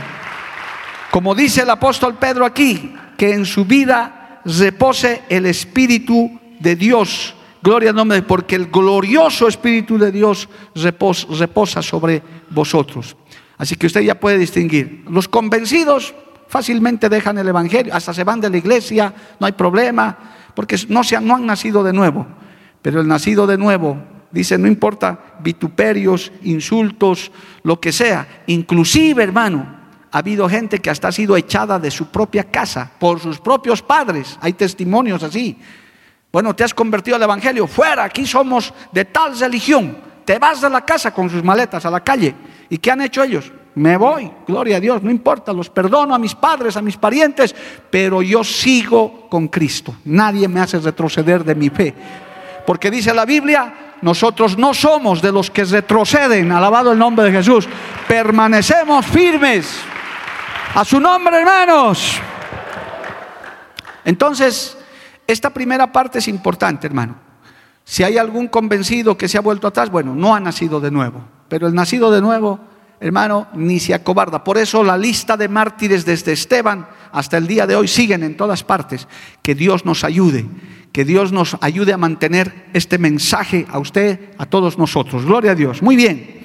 como 1.11 1.35
dice 1.35 1.61
el 1.61 1.69
apóstol 1.69 2.15
Pedro 2.15 2.47
aquí, 2.47 2.95
que 3.19 3.35
en 3.35 3.45
su 3.45 3.67
vida 3.67 4.41
repose 4.47 5.25
el 5.29 5.45
Espíritu 5.45 6.39
de 6.61 6.77
Dios. 6.77 7.35
Gloria 7.63 7.91
al 7.91 7.97
nombre, 7.97 8.23
porque 8.23 8.57
el 8.57 8.67
glorioso 8.67 9.49
Espíritu 9.49 9.99
de 9.99 10.13
Dios 10.13 10.49
reposa, 10.75 11.83
sobre 11.83 12.23
vosotros. 12.51 13.17
Así 13.57 13.75
que 13.75 13.87
usted 13.87 14.03
ya 14.03 14.19
puede 14.19 14.39
distinguir. 14.39 15.05
Los 15.11 15.29
convencidos 15.29 16.15
fácilmente 16.47 17.09
dejan 17.09 17.39
el 17.39 17.49
Evangelio, 17.49 17.95
hasta 17.95 18.15
se 18.15 18.25
van 18.25 18.41
de 18.41 18.51
la 18.51 18.57
iglesia, 18.57 19.13
no 19.41 19.47
hay 19.47 19.53
problema, 19.53 20.17
porque 20.55 20.77
no, 20.89 21.03
se 21.05 21.21
no 21.21 21.35
han 21.35 21.47
nacido 21.47 21.83
de 21.83 21.93
nuevo. 21.93 22.27
Pero 22.81 23.01
el 23.01 23.09
nacido 23.09 23.47
de 23.47 23.59
nuevo 23.59 23.99
dice, 24.31 24.57
no 24.57 24.69
importa 24.69 25.37
vituperios, 25.41 26.33
insultos, 26.43 27.33
lo 27.65 27.81
que 27.81 27.93
sea, 27.93 28.45
inclusive 28.47 29.23
hermano, 29.23 29.79
ha 30.11 30.19
habido 30.19 30.49
gente 30.49 30.79
que 30.79 30.91
hasta 30.91 31.09
ha 31.09 31.13
sido 31.13 31.37
echada 31.37 31.79
de 31.79 31.91
su 31.91 32.07
propia 32.07 32.45
casa 32.45 32.91
por 32.99 33.21
sus 33.21 33.39
propios 33.41 33.83
padres. 33.83 34.39
Hay 34.41 34.55
testimonios 34.55 35.23
así. 35.23 35.59
Bueno, 36.39 36.55
te 36.55 36.63
has 36.63 36.73
convertido 36.73 37.17
al 37.17 37.23
Evangelio. 37.25 37.67
Fuera, 37.67 38.05
aquí 38.05 38.25
somos 38.25 38.73
de 38.93 39.07
tal 39.07 39.37
religión. 39.37 39.99
Te 40.25 40.39
vas 40.39 40.61
de 40.61 40.71
la 40.71 40.83
casa 40.83 41.13
con 41.13 41.29
sus 41.29 41.43
maletas 41.43 41.85
a 41.85 41.91
la 41.91 41.99
calle. 41.99 42.33
¿Y 42.71 42.79
qué 42.79 42.93
han 42.93 43.01
hecho 43.01 43.25
ellos? 43.25 43.51
Me 43.75 43.97
voy, 43.97 44.31
gloria 44.47 44.77
a 44.77 44.81
Dios, 44.81 45.03
no 45.03 45.11
importa, 45.11 45.53
los 45.53 45.69
perdono 45.69 46.15
a 46.15 46.19
mis 46.21 46.37
padres, 46.37 46.77
a 46.77 46.81
mis 46.81 46.97
parientes, 46.97 47.53
pero 47.91 48.23
yo 48.23 48.45
sigo 48.45 49.29
con 49.29 49.49
Cristo. 49.49 49.97
Nadie 50.05 50.47
me 50.47 50.61
hace 50.61 50.79
retroceder 50.79 51.43
de 51.43 51.57
mi 51.57 51.71
fe. 51.71 51.93
Porque 52.65 52.89
dice 52.89 53.13
la 53.13 53.25
Biblia, 53.25 53.97
nosotros 54.03 54.57
no 54.57 54.73
somos 54.75 55.21
de 55.21 55.33
los 55.33 55.51
que 55.51 55.65
retroceden, 55.65 56.53
alabado 56.53 56.93
el 56.93 57.01
nombre 57.01 57.25
de 57.25 57.33
Jesús, 57.33 57.69
permanecemos 58.07 59.05
firmes. 59.07 59.81
A 60.73 60.85
su 60.85 61.01
nombre, 61.01 61.37
hermanos. 61.37 62.21
Entonces, 64.05 64.79
esta 65.29 65.51
primera 65.51 65.93
parte 65.93 66.19
es 66.19 66.27
importante, 66.27 66.87
hermano. 66.87 67.15
Si 67.85 68.03
hay 68.03 68.17
algún 68.17 68.49
convencido 68.49 69.17
que 69.17 69.29
se 69.29 69.37
ha 69.37 69.43
vuelto 69.43 69.67
atrás, 69.67 69.91
bueno, 69.91 70.15
no 70.15 70.35
ha 70.35 70.41
nacido 70.41 70.81
de 70.81 70.91
nuevo. 70.91 71.23
Pero 71.49 71.69
el 71.69 71.75
nacido 71.75 72.11
de 72.11 72.23
nuevo, 72.23 72.59
hermano, 72.99 73.47
ni 73.53 73.79
se 73.79 73.93
acobarda. 73.93 74.43
Por 74.43 74.57
eso 74.57 74.83
la 74.83 74.97
lista 74.97 75.37
de 75.37 75.49
mártires 75.49 76.07
desde 76.07 76.33
Esteban 76.33 76.89
hasta 77.13 77.37
el 77.37 77.47
día 77.47 77.67
de 77.67 77.77
hoy 77.77 77.89
siguen 77.89 78.23
en 78.23 78.39
todas 78.39 78.65
partes. 78.65 79.07
Que 79.43 79.55
Dios 79.55 79.85
nos 79.85 80.03
ayude, 80.03 80.47
que 80.93 81.05
Dios 81.05 81.31
nos 81.31 81.59
ayude 81.61 81.93
a 81.93 81.99
mantener 81.99 82.67
este 82.73 82.97
mensaje 82.97 83.67
a 83.71 83.79
usted, 83.79 84.31
a 84.39 84.47
todos 84.47 84.79
nosotros. 84.79 85.27
Gloria 85.27 85.53
a 85.53 85.55
Dios. 85.55 85.83
Muy 85.83 85.97
bien. 85.97 86.43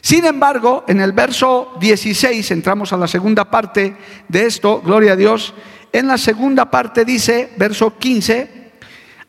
Sin 0.00 0.24
embargo, 0.24 0.84
en 0.86 1.00
el 1.00 1.10
verso 1.10 1.76
16, 1.80 2.52
entramos 2.52 2.92
a 2.92 2.96
la 2.96 3.08
segunda 3.08 3.50
parte 3.50 3.96
de 4.28 4.46
esto, 4.46 4.80
gloria 4.80 5.12
a 5.12 5.16
Dios, 5.16 5.54
en 5.92 6.06
la 6.06 6.18
segunda 6.18 6.70
parte 6.70 7.04
dice, 7.04 7.52
verso 7.56 7.98
15, 7.98 8.72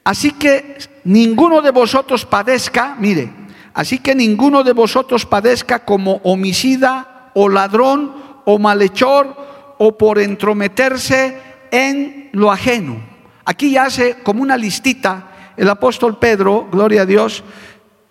así 0.03 0.31
que 0.31 0.77
ninguno 1.03 1.61
de 1.61 1.71
vosotros 1.71 2.25
padezca, 2.25 2.95
mire, 2.97 3.29
así 3.73 3.99
que 3.99 4.15
ninguno 4.15 4.63
de 4.63 4.73
vosotros 4.73 5.25
padezca 5.25 5.79
como 5.79 6.21
homicida 6.23 7.31
o 7.33 7.49
ladrón 7.49 8.13
o 8.45 8.59
malhechor 8.59 9.75
o 9.77 9.97
por 9.97 10.19
entrometerse 10.19 11.37
en 11.71 12.29
lo 12.31 12.51
ajeno. 12.51 12.97
Aquí 13.45 13.71
ya 13.71 13.85
hace 13.85 14.17
como 14.23 14.41
una 14.41 14.55
listita 14.55 15.29
el 15.57 15.69
apóstol 15.69 16.17
Pedro, 16.17 16.67
gloria 16.71 17.01
a 17.01 17.05
Dios, 17.05 17.43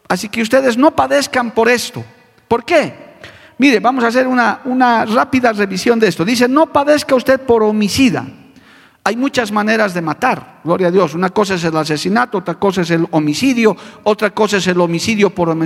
así 0.09 0.29
que 0.29 0.43
ustedes 0.43 0.77
no 0.77 0.95
padezcan 0.95 1.53
por 1.53 1.69
esto. 1.69 2.05
¿Por 2.47 2.65
qué? 2.65 3.13
Mire, 3.59 3.81
vamos 3.81 4.05
a 4.05 4.09
hacer 4.09 4.27
una, 4.27 4.61
una 4.65 5.05
rápida 5.05 5.53
revisión 5.53 5.99
de 5.99 6.09
esto. 6.09 6.25
Dice, 6.25 6.49
no 6.49 6.73
padezca 6.73 7.15
usted 7.15 7.41
por 7.41 7.63
homicida. 7.63 8.27
Hay 9.05 9.17
muchas 9.17 9.51
maneras 9.51 9.95
de 9.95 10.01
matar, 10.01 10.61
gloria 10.63 10.87
a 10.87 10.91
Dios. 10.93 11.15
Una 11.15 11.31
cosa 11.31 11.55
es 11.55 11.65
el 11.65 11.77
asesinato, 11.77 12.39
otra 12.39 12.55
cosa 12.55 12.83
es 12.83 12.91
el 12.91 13.05
homicidio, 13.11 13.77
otra 14.05 14.31
cosa 14.31 14.59
es 14.59 14.67
el 14.69 14.81
homicidio 14.81 15.31
por, 15.31 15.57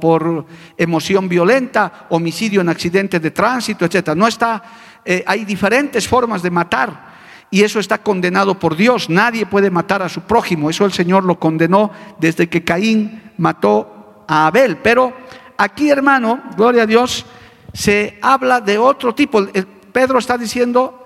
por 0.00 0.46
emoción 0.76 1.28
violenta, 1.28 2.06
homicidio 2.10 2.62
en 2.62 2.68
accidente 2.68 3.20
de 3.20 3.30
tránsito, 3.30 3.84
etc. 3.84 4.16
No 4.16 4.26
está, 4.26 4.60
eh, 5.04 5.22
hay 5.24 5.44
diferentes 5.44 6.08
formas 6.08 6.42
de 6.42 6.50
matar 6.50 7.14
y 7.48 7.62
eso 7.62 7.78
está 7.78 7.98
condenado 7.98 8.58
por 8.58 8.74
Dios. 8.74 9.08
Nadie 9.08 9.46
puede 9.46 9.70
matar 9.70 10.02
a 10.02 10.08
su 10.08 10.22
prójimo. 10.22 10.68
Eso 10.68 10.84
el 10.84 10.92
Señor 10.92 11.22
lo 11.22 11.38
condenó 11.38 11.92
desde 12.18 12.48
que 12.48 12.64
Caín 12.64 13.30
mató 13.38 14.24
a 14.26 14.48
Abel. 14.48 14.78
Pero 14.78 15.12
aquí, 15.56 15.90
hermano, 15.90 16.42
gloria 16.56 16.82
a 16.82 16.86
Dios, 16.86 17.24
se 17.72 18.18
habla 18.20 18.60
de 18.60 18.78
otro 18.78 19.14
tipo. 19.14 19.46
Pedro 19.92 20.18
está 20.18 20.36
diciendo, 20.36 21.03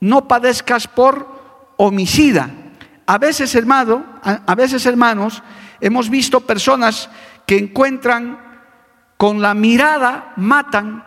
no 0.00 0.28
padezcas 0.28 0.86
por 0.86 1.74
homicida. 1.76 2.50
A 3.06 3.18
veces, 3.18 3.54
hermano, 3.54 4.04
a 4.22 4.54
veces, 4.54 4.84
hermanos, 4.86 5.42
hemos 5.80 6.10
visto 6.10 6.40
personas 6.40 7.08
que 7.46 7.56
encuentran 7.56 8.38
con 9.16 9.40
la 9.40 9.54
mirada, 9.54 10.32
matan, 10.36 11.04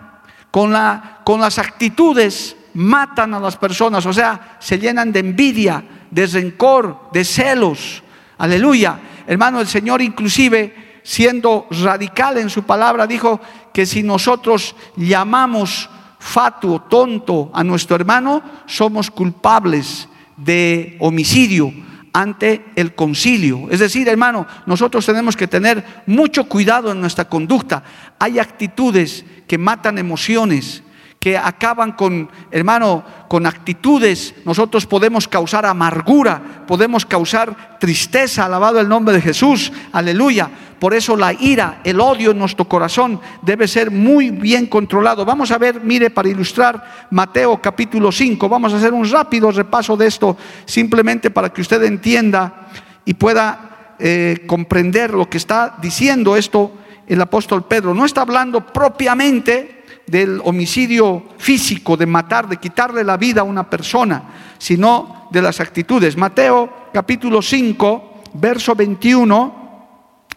con, 0.51 0.71
la, 0.71 1.21
con 1.23 1.41
las 1.41 1.59
actitudes, 1.59 2.55
matan 2.73 3.33
a 3.33 3.39
las 3.39 3.57
personas, 3.57 4.05
o 4.05 4.13
sea, 4.13 4.57
se 4.59 4.79
llenan 4.79 5.11
de 5.11 5.19
envidia, 5.19 5.83
de 6.09 6.25
rencor, 6.27 7.09
de 7.11 7.23
celos. 7.23 8.03
Aleluya. 8.37 8.99
Hermano, 9.27 9.59
el 9.59 9.67
Señor 9.67 10.01
inclusive 10.01 11.01
siendo 11.03 11.67
radical 11.71 12.37
en 12.37 12.49
su 12.49 12.63
palabra, 12.63 13.07
dijo 13.07 13.39
que 13.73 13.85
si 13.85 14.03
nosotros 14.03 14.75
llamamos 14.95 15.89
fatuo, 16.19 16.81
tonto 16.81 17.49
a 17.53 17.63
nuestro 17.63 17.95
hermano, 17.95 18.43
somos 18.67 19.09
culpables 19.09 20.07
de 20.37 20.97
homicidio 20.99 21.73
ante 22.13 22.65
el 22.75 22.93
concilio. 22.95 23.67
Es 23.71 23.79
decir, 23.79 24.07
hermano, 24.07 24.45
nosotros 24.65 25.05
tenemos 25.05 25.35
que 25.35 25.47
tener 25.47 26.03
mucho 26.05 26.43
cuidado 26.45 26.91
en 26.91 27.01
nuestra 27.01 27.25
conducta. 27.25 27.83
Hay 28.19 28.39
actitudes 28.39 29.25
que 29.47 29.57
matan 29.57 29.97
emociones, 29.97 30.83
que 31.19 31.37
acaban 31.37 31.91
con, 31.91 32.29
hermano, 32.49 33.03
con 33.27 33.45
actitudes. 33.45 34.33
Nosotros 34.45 34.85
podemos 34.85 35.27
causar 35.27 35.65
amargura, 35.65 36.63
podemos 36.65 37.05
causar 37.05 37.77
tristeza, 37.79 38.45
alabado 38.45 38.79
el 38.79 38.87
nombre 38.87 39.15
de 39.15 39.21
Jesús, 39.21 39.71
aleluya. 39.91 40.49
Por 40.79 40.93
eso 40.93 41.17
la 41.17 41.33
ira, 41.33 41.81
el 41.83 41.99
odio 41.99 42.31
en 42.31 42.39
nuestro 42.39 42.63
corazón 42.63 43.19
debe 43.41 43.67
ser 43.67 43.91
muy 43.91 44.29
bien 44.29 44.67
controlado. 44.67 45.25
Vamos 45.25 45.51
a 45.51 45.57
ver, 45.57 45.81
mire, 45.81 46.09
para 46.09 46.29
ilustrar 46.29 47.07
Mateo 47.11 47.61
capítulo 47.61 48.13
5, 48.13 48.47
vamos 48.47 48.73
a 48.73 48.77
hacer 48.77 48.93
un 48.93 49.09
rápido 49.09 49.51
repaso 49.51 49.97
de 49.97 50.07
esto, 50.07 50.37
simplemente 50.63 51.31
para 51.31 51.49
que 51.49 51.59
usted 51.59 51.83
entienda 51.83 52.69
y 53.03 53.13
pueda 53.15 53.95
eh, 53.99 54.45
comprender 54.47 55.13
lo 55.13 55.29
que 55.29 55.37
está 55.37 55.75
diciendo 55.81 56.37
esto 56.37 56.71
el 57.07 57.19
apóstol 57.19 57.65
Pedro. 57.65 57.93
No 57.93 58.05
está 58.05 58.21
hablando 58.21 58.65
propiamente 58.65 59.78
del 60.09 60.41
homicidio 60.43 61.23
físico, 61.37 61.95
de 61.95 62.05
matar, 62.05 62.47
de 62.47 62.57
quitarle 62.57 63.03
la 63.03 63.17
vida 63.17 63.41
a 63.41 63.45
una 63.45 63.69
persona, 63.69 64.23
sino 64.57 65.27
de 65.31 65.41
las 65.41 65.59
actitudes. 65.59 66.17
Mateo 66.17 66.89
capítulo 66.93 67.41
5, 67.41 68.23
verso 68.33 68.75
21, 68.75 69.87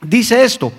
dice 0.02 0.44
esto, 0.44 0.72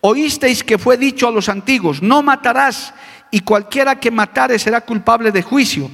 oísteis 0.00 0.62
que 0.62 0.78
fue 0.78 0.96
dicho 0.96 1.28
a 1.28 1.32
los 1.32 1.48
antiguos, 1.48 2.02
no 2.02 2.22
matarás, 2.22 2.92
y 3.30 3.40
cualquiera 3.40 3.98
que 3.98 4.10
matare 4.10 4.58
será 4.58 4.82
culpable 4.82 5.32
de 5.32 5.42
juicio. 5.42 5.90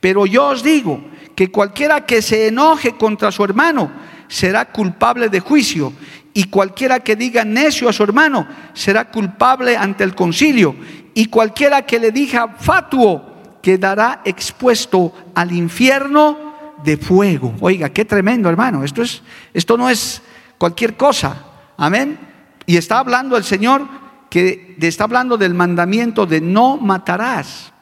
Pero 0.00 0.26
yo 0.26 0.48
os 0.48 0.62
digo 0.62 1.00
que 1.34 1.50
cualquiera 1.50 2.06
que 2.06 2.22
se 2.22 2.48
enoje 2.48 2.96
contra 2.96 3.32
su 3.32 3.42
hermano 3.44 3.90
será 4.28 4.66
culpable 4.66 5.28
de 5.28 5.40
juicio, 5.40 5.92
y 6.32 6.44
cualquiera 6.44 7.00
que 7.00 7.16
diga 7.16 7.44
necio 7.44 7.88
a 7.88 7.94
su 7.94 8.02
hermano 8.02 8.46
será 8.74 9.10
culpable 9.10 9.74
ante 9.74 10.04
el 10.04 10.14
concilio, 10.14 10.76
y 11.16 11.26
cualquiera 11.28 11.80
que 11.80 11.98
le 11.98 12.12
diga 12.12 12.56
fatuo 12.58 13.58
quedará 13.62 14.20
expuesto 14.22 15.14
al 15.34 15.50
infierno 15.50 16.74
de 16.84 16.98
fuego. 16.98 17.54
Oiga, 17.60 17.88
qué 17.88 18.04
tremendo, 18.04 18.50
hermano. 18.50 18.84
Esto, 18.84 19.00
es, 19.00 19.22
esto 19.54 19.78
no 19.78 19.88
es 19.88 20.20
cualquier 20.58 20.94
cosa. 20.94 21.42
Amén. 21.78 22.18
Y 22.66 22.76
está 22.76 22.98
hablando 22.98 23.38
el 23.38 23.44
Señor 23.44 23.88
que 24.28 24.76
está 24.78 25.04
hablando 25.04 25.38
del 25.38 25.54
mandamiento 25.54 26.26
de 26.26 26.42
no 26.42 26.76
matarás. 26.76 27.72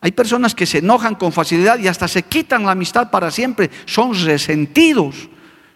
Hay 0.00 0.12
personas 0.12 0.54
que 0.54 0.64
se 0.64 0.78
enojan 0.78 1.16
con 1.16 1.32
facilidad 1.32 1.80
y 1.80 1.88
hasta 1.88 2.06
se 2.06 2.22
quitan 2.22 2.64
la 2.64 2.70
amistad 2.70 3.10
para 3.10 3.32
siempre. 3.32 3.68
Son 3.84 4.14
resentidos. 4.14 5.28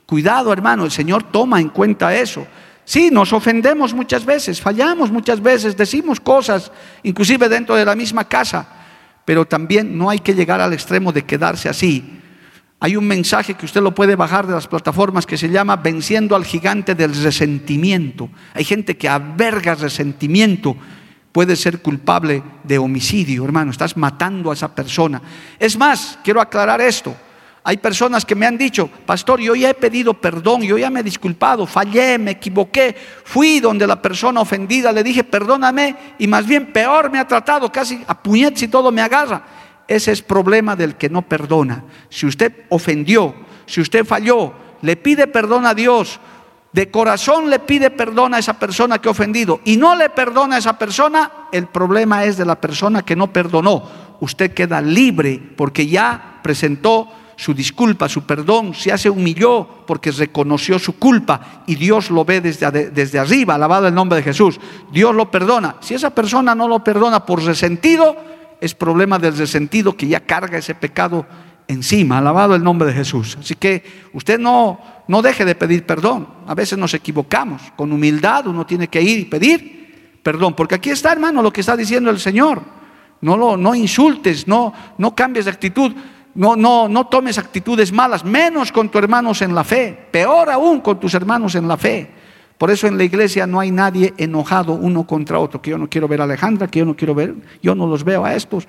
Cuidado, 0.06 0.52
hermano, 0.52 0.84
el 0.84 0.92
Señor 0.92 1.24
toma 1.24 1.60
en 1.60 1.70
cuenta 1.70 2.14
eso. 2.14 2.46
Sí, 2.90 3.08
nos 3.08 3.32
ofendemos 3.32 3.94
muchas 3.94 4.24
veces, 4.24 4.60
fallamos 4.60 5.12
muchas 5.12 5.40
veces, 5.40 5.76
decimos 5.76 6.18
cosas, 6.18 6.72
inclusive 7.04 7.48
dentro 7.48 7.76
de 7.76 7.84
la 7.84 7.94
misma 7.94 8.24
casa, 8.24 8.66
pero 9.24 9.46
también 9.46 9.96
no 9.96 10.10
hay 10.10 10.18
que 10.18 10.34
llegar 10.34 10.60
al 10.60 10.72
extremo 10.72 11.12
de 11.12 11.22
quedarse 11.22 11.68
así. 11.68 12.20
Hay 12.80 12.96
un 12.96 13.06
mensaje 13.06 13.54
que 13.54 13.64
usted 13.64 13.80
lo 13.80 13.94
puede 13.94 14.16
bajar 14.16 14.44
de 14.44 14.54
las 14.54 14.66
plataformas 14.66 15.24
que 15.24 15.36
se 15.36 15.48
llama 15.48 15.76
Venciendo 15.76 16.34
al 16.34 16.44
gigante 16.44 16.96
del 16.96 17.14
resentimiento. 17.14 18.28
Hay 18.54 18.64
gente 18.64 18.96
que 18.96 19.08
alberga 19.08 19.76
resentimiento, 19.76 20.76
puede 21.30 21.54
ser 21.54 21.82
culpable 21.82 22.42
de 22.64 22.78
homicidio, 22.78 23.44
hermano, 23.44 23.70
estás 23.70 23.96
matando 23.96 24.50
a 24.50 24.54
esa 24.54 24.74
persona. 24.74 25.22
Es 25.60 25.78
más, 25.78 26.18
quiero 26.24 26.40
aclarar 26.40 26.80
esto. 26.80 27.14
Hay 27.62 27.76
personas 27.76 28.24
que 28.24 28.34
me 28.34 28.46
han 28.46 28.56
dicho, 28.56 28.88
pastor, 29.04 29.40
yo 29.40 29.54
ya 29.54 29.70
he 29.70 29.74
pedido 29.74 30.14
perdón, 30.14 30.62
yo 30.62 30.78
ya 30.78 30.88
me 30.88 31.00
he 31.00 31.02
disculpado, 31.02 31.66
fallé, 31.66 32.18
me 32.18 32.32
equivoqué, 32.32 32.96
fui 33.24 33.60
donde 33.60 33.86
la 33.86 34.00
persona 34.00 34.40
ofendida, 34.40 34.92
le 34.92 35.02
dije, 35.02 35.24
perdóname, 35.24 35.94
y 36.18 36.26
más 36.26 36.46
bien 36.46 36.72
peor 36.72 37.10
me 37.10 37.18
ha 37.18 37.28
tratado, 37.28 37.70
casi 37.70 38.02
a 38.06 38.22
puñetes 38.22 38.62
y 38.62 38.68
todo 38.68 38.90
me 38.90 39.02
agarra. 39.02 39.42
Ese 39.86 40.12
es 40.12 40.22
problema 40.22 40.74
del 40.74 40.96
que 40.96 41.10
no 41.10 41.22
perdona. 41.22 41.84
Si 42.08 42.24
usted 42.26 42.64
ofendió, 42.70 43.34
si 43.66 43.80
usted 43.82 44.06
falló, 44.06 44.54
le 44.80 44.96
pide 44.96 45.26
perdón 45.26 45.66
a 45.66 45.74
Dios, 45.74 46.18
de 46.72 46.90
corazón 46.90 47.50
le 47.50 47.58
pide 47.58 47.90
perdón 47.90 48.32
a 48.32 48.38
esa 48.38 48.58
persona 48.58 49.00
que 49.00 49.08
ha 49.08 49.12
ofendido 49.12 49.60
y 49.64 49.76
no 49.76 49.96
le 49.96 50.08
perdona 50.08 50.56
a 50.56 50.58
esa 50.60 50.78
persona, 50.78 51.30
el 51.52 51.66
problema 51.66 52.24
es 52.24 52.36
de 52.36 52.44
la 52.44 52.60
persona 52.60 53.02
que 53.02 53.16
no 53.16 53.32
perdonó. 53.32 53.82
Usted 54.20 54.54
queda 54.54 54.80
libre 54.80 55.42
porque 55.56 55.86
ya 55.86 56.38
presentó 56.42 57.08
su 57.40 57.54
disculpa, 57.54 58.06
su 58.06 58.24
perdón, 58.24 58.74
se 58.74 58.92
hace 58.92 59.08
humilló 59.08 59.66
porque 59.86 60.10
reconoció 60.10 60.78
su 60.78 60.98
culpa 60.98 61.62
y 61.66 61.74
Dios 61.74 62.10
lo 62.10 62.22
ve 62.22 62.42
desde, 62.42 62.90
desde 62.90 63.18
arriba, 63.18 63.54
alabado 63.54 63.88
el 63.88 63.94
nombre 63.94 64.18
de 64.18 64.22
Jesús. 64.22 64.60
Dios 64.92 65.14
lo 65.14 65.30
perdona. 65.30 65.76
Si 65.80 65.94
esa 65.94 66.10
persona 66.10 66.54
no 66.54 66.68
lo 66.68 66.84
perdona 66.84 67.24
por 67.24 67.42
resentido, 67.42 68.14
es 68.60 68.74
problema 68.74 69.18
del 69.18 69.38
resentido 69.38 69.96
que 69.96 70.06
ya 70.06 70.20
carga 70.20 70.58
ese 70.58 70.74
pecado 70.74 71.24
encima. 71.66 72.18
Alabado 72.18 72.54
el 72.54 72.62
nombre 72.62 72.88
de 72.88 72.92
Jesús. 72.92 73.38
Así 73.40 73.54
que 73.54 73.84
usted 74.12 74.38
no, 74.38 74.78
no 75.08 75.22
deje 75.22 75.46
de 75.46 75.54
pedir 75.54 75.86
perdón. 75.86 76.28
A 76.46 76.54
veces 76.54 76.76
nos 76.76 76.92
equivocamos. 76.92 77.62
Con 77.74 77.90
humildad 77.90 78.48
uno 78.48 78.66
tiene 78.66 78.88
que 78.88 79.00
ir 79.00 79.18
y 79.18 79.24
pedir 79.24 80.18
perdón. 80.22 80.52
Porque 80.52 80.74
aquí 80.74 80.90
está, 80.90 81.10
hermano, 81.10 81.40
lo 81.40 81.50
que 81.50 81.62
está 81.62 81.74
diciendo 81.74 82.10
el 82.10 82.20
Señor. 82.20 82.60
No, 83.22 83.38
lo, 83.38 83.56
no 83.56 83.74
insultes, 83.74 84.46
no, 84.46 84.74
no 84.98 85.14
cambies 85.14 85.46
de 85.46 85.52
actitud. 85.52 85.92
No, 86.34 86.54
no, 86.56 86.88
no 86.88 87.06
tomes 87.06 87.38
actitudes 87.38 87.92
malas, 87.92 88.24
menos 88.24 88.70
con 88.70 88.88
tus 88.88 89.02
hermanos 89.02 89.42
en 89.42 89.54
la 89.54 89.64
fe, 89.64 90.08
peor 90.10 90.50
aún 90.50 90.80
con 90.80 91.00
tus 91.00 91.14
hermanos 91.14 91.54
en 91.54 91.66
la 91.66 91.76
fe. 91.76 92.10
Por 92.56 92.70
eso 92.70 92.86
en 92.86 92.98
la 92.98 93.04
iglesia 93.04 93.46
no 93.46 93.58
hay 93.58 93.70
nadie 93.70 94.12
enojado 94.18 94.74
uno 94.74 95.04
contra 95.04 95.38
otro, 95.38 95.62
que 95.62 95.70
yo 95.70 95.78
no 95.78 95.88
quiero 95.88 96.06
ver 96.06 96.20
a 96.20 96.24
Alejandra, 96.24 96.68
que 96.68 96.80
yo 96.80 96.84
no 96.84 96.94
quiero 96.94 97.14
ver, 97.14 97.34
yo 97.62 97.74
no 97.74 97.86
los 97.86 98.04
veo 98.04 98.24
a 98.24 98.34
estos. 98.34 98.68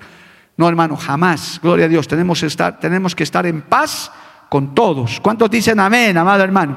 No, 0.56 0.68
hermano, 0.68 0.96
jamás. 0.96 1.60
Gloria 1.62 1.86
a 1.86 1.88
Dios. 1.88 2.08
Tenemos 2.08 2.40
que 2.40 2.46
estar, 2.46 2.80
tenemos 2.80 3.14
que 3.14 3.22
estar 3.22 3.46
en 3.46 3.62
paz 3.62 4.10
con 4.48 4.74
todos. 4.74 5.20
¿Cuántos 5.20 5.50
dicen 5.50 5.78
amén, 5.78 6.16
amado 6.16 6.42
hermano? 6.42 6.76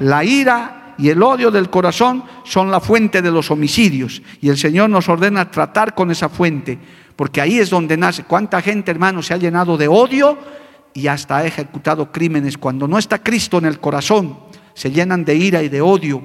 La 0.00 0.24
ira 0.24 0.94
y 0.98 1.08
el 1.08 1.22
odio 1.22 1.50
del 1.50 1.70
corazón 1.70 2.24
son 2.44 2.70
la 2.70 2.80
fuente 2.80 3.22
de 3.22 3.30
los 3.30 3.50
homicidios. 3.50 4.22
Y 4.40 4.48
el 4.48 4.56
Señor 4.56 4.90
nos 4.90 5.08
ordena 5.08 5.50
tratar 5.50 5.94
con 5.94 6.10
esa 6.10 6.28
fuente, 6.28 6.78
porque 7.16 7.40
ahí 7.40 7.58
es 7.58 7.70
donde 7.70 7.96
nace. 7.96 8.24
¿Cuánta 8.24 8.60
gente, 8.60 8.90
hermano, 8.90 9.22
se 9.22 9.34
ha 9.34 9.38
llenado 9.38 9.76
de 9.76 9.88
odio 9.88 10.38
y 10.92 11.06
hasta 11.08 11.38
ha 11.38 11.46
ejecutado 11.46 12.12
crímenes? 12.12 12.58
Cuando 12.58 12.86
no 12.86 12.98
está 12.98 13.22
Cristo 13.22 13.58
en 13.58 13.64
el 13.64 13.80
corazón, 13.80 14.38
se 14.74 14.90
llenan 14.90 15.24
de 15.24 15.34
ira 15.34 15.62
y 15.62 15.70
de 15.70 15.80
odio 15.80 16.22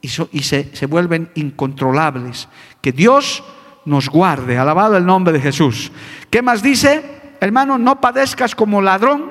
y, 0.00 0.08
se, 0.08 0.74
se 0.74 0.86
vuelven 0.86 1.30
incontrolables. 1.36 2.48
Que 2.80 2.90
Dios 2.90 3.44
nos 3.84 4.08
guarde. 4.08 4.58
Alabado 4.58 4.96
el 4.96 5.06
nombre 5.06 5.32
de 5.32 5.40
Jesús. 5.40 5.92
¿Qué 6.28 6.42
más 6.42 6.62
dice? 6.62 7.02
Hermano, 7.40 7.78
no 7.78 8.00
padezcas 8.00 8.54
como 8.54 8.82
ladrón. 8.82 9.30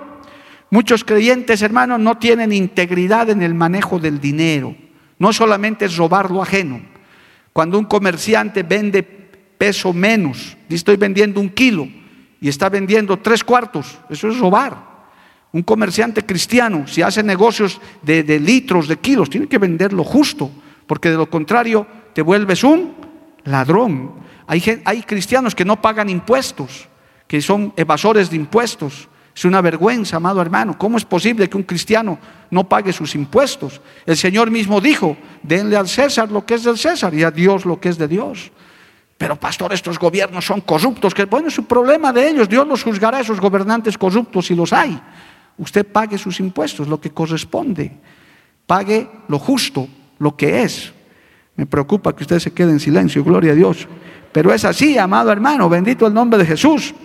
Muchos 0.69 1.03
creyentes, 1.03 1.61
hermanos, 1.61 1.99
no 1.99 2.17
tienen 2.17 2.53
integridad 2.53 3.29
en 3.29 3.41
el 3.41 3.53
manejo 3.53 3.99
del 3.99 4.21
dinero. 4.21 4.73
No 5.19 5.33
solamente 5.33 5.85
es 5.85 5.97
robar 5.97 6.31
lo 6.31 6.41
ajeno. 6.41 6.81
Cuando 7.51 7.77
un 7.77 7.85
comerciante 7.85 8.63
vende 8.63 9.20
peso 9.61 9.93
menos, 9.93 10.57
estoy 10.69 10.95
vendiendo 10.95 11.39
un 11.39 11.47
kilo 11.47 11.87
y 12.39 12.49
está 12.49 12.67
vendiendo 12.67 13.19
tres 13.19 13.43
cuartos, 13.43 13.99
eso 14.09 14.27
es 14.27 14.39
robar. 14.39 14.75
Un 15.51 15.61
comerciante 15.61 16.25
cristiano, 16.25 16.87
si 16.87 17.03
hace 17.03 17.21
negocios 17.21 17.79
de, 18.01 18.23
litros, 18.39 18.87
de 18.87 18.97
kilos, 18.97 19.29
tiene 19.29 19.45
que 19.45 19.59
venderlo 19.59 20.03
justo 20.03 20.49
porque 20.87 21.11
de 21.11 21.17
lo 21.17 21.29
contrario 21.29 21.85
te 22.15 22.23
vuelves 22.23 22.63
un 22.63 22.95
ladrón. 23.43 24.13
Hay, 24.47 24.81
hay 24.83 25.03
cristianos 25.03 25.53
que 25.53 25.63
no 25.63 25.79
pagan 25.79 26.09
impuestos, 26.09 26.89
que 27.27 27.39
son 27.39 27.71
evasores 27.77 28.31
de 28.31 28.37
impuestos. 28.37 29.09
Es 29.35 29.45
una 29.45 29.61
vergüenza, 29.61 30.17
amado 30.17 30.41
hermano. 30.41 30.75
¿Cómo 30.75 30.97
es 30.97 31.05
posible 31.05 31.47
que 31.47 31.57
un 31.57 31.63
cristiano 31.63 32.17
no 32.49 32.67
pague 32.67 32.91
sus 32.91 33.13
impuestos? 33.13 33.79
El 34.07 34.17
Señor 34.17 34.49
mismo 34.49 34.81
dijo, 34.81 35.15
denle 35.43 35.77
al 35.77 35.87
César 35.87 36.31
lo 36.31 36.47
que 36.47 36.55
es 36.55 36.63
del 36.63 36.79
César 36.79 37.13
y 37.13 37.21
a 37.21 37.29
Dios 37.29 37.63
lo 37.63 37.79
que 37.79 37.89
es 37.89 37.99
de 37.99 38.07
Dios. 38.07 38.51
Pero 39.21 39.35
pastor, 39.35 39.71
estos 39.71 39.99
gobiernos 39.99 40.43
son 40.43 40.61
corruptos, 40.61 41.13
que 41.13 41.25
bueno, 41.25 41.49
es 41.49 41.59
un 41.59 41.65
problema 41.65 42.11
de 42.11 42.27
ellos. 42.27 42.49
Dios 42.49 42.65
los 42.65 42.81
juzgará 42.81 43.19
a 43.19 43.21
esos 43.21 43.39
gobernantes 43.39 43.95
corruptos 43.95 44.47
si 44.47 44.55
los 44.55 44.73
hay. 44.73 44.99
Usted 45.59 45.85
pague 45.85 46.17
sus 46.17 46.39
impuestos, 46.39 46.87
lo 46.87 46.99
que 46.99 47.11
corresponde. 47.11 47.99
Pague 48.65 49.07
lo 49.27 49.37
justo, 49.37 49.87
lo 50.17 50.35
que 50.35 50.63
es. 50.63 50.91
Me 51.55 51.67
preocupa 51.67 52.15
que 52.15 52.23
usted 52.23 52.39
se 52.39 52.51
quede 52.51 52.71
en 52.71 52.79
silencio, 52.79 53.23
gloria 53.23 53.51
a 53.51 53.55
Dios. 53.55 53.87
Pero 54.31 54.51
es 54.51 54.65
así, 54.65 54.97
amado 54.97 55.31
hermano, 55.31 55.69
bendito 55.69 56.07
el 56.07 56.15
nombre 56.15 56.39
de 56.39 56.45
Jesús. 56.47 56.95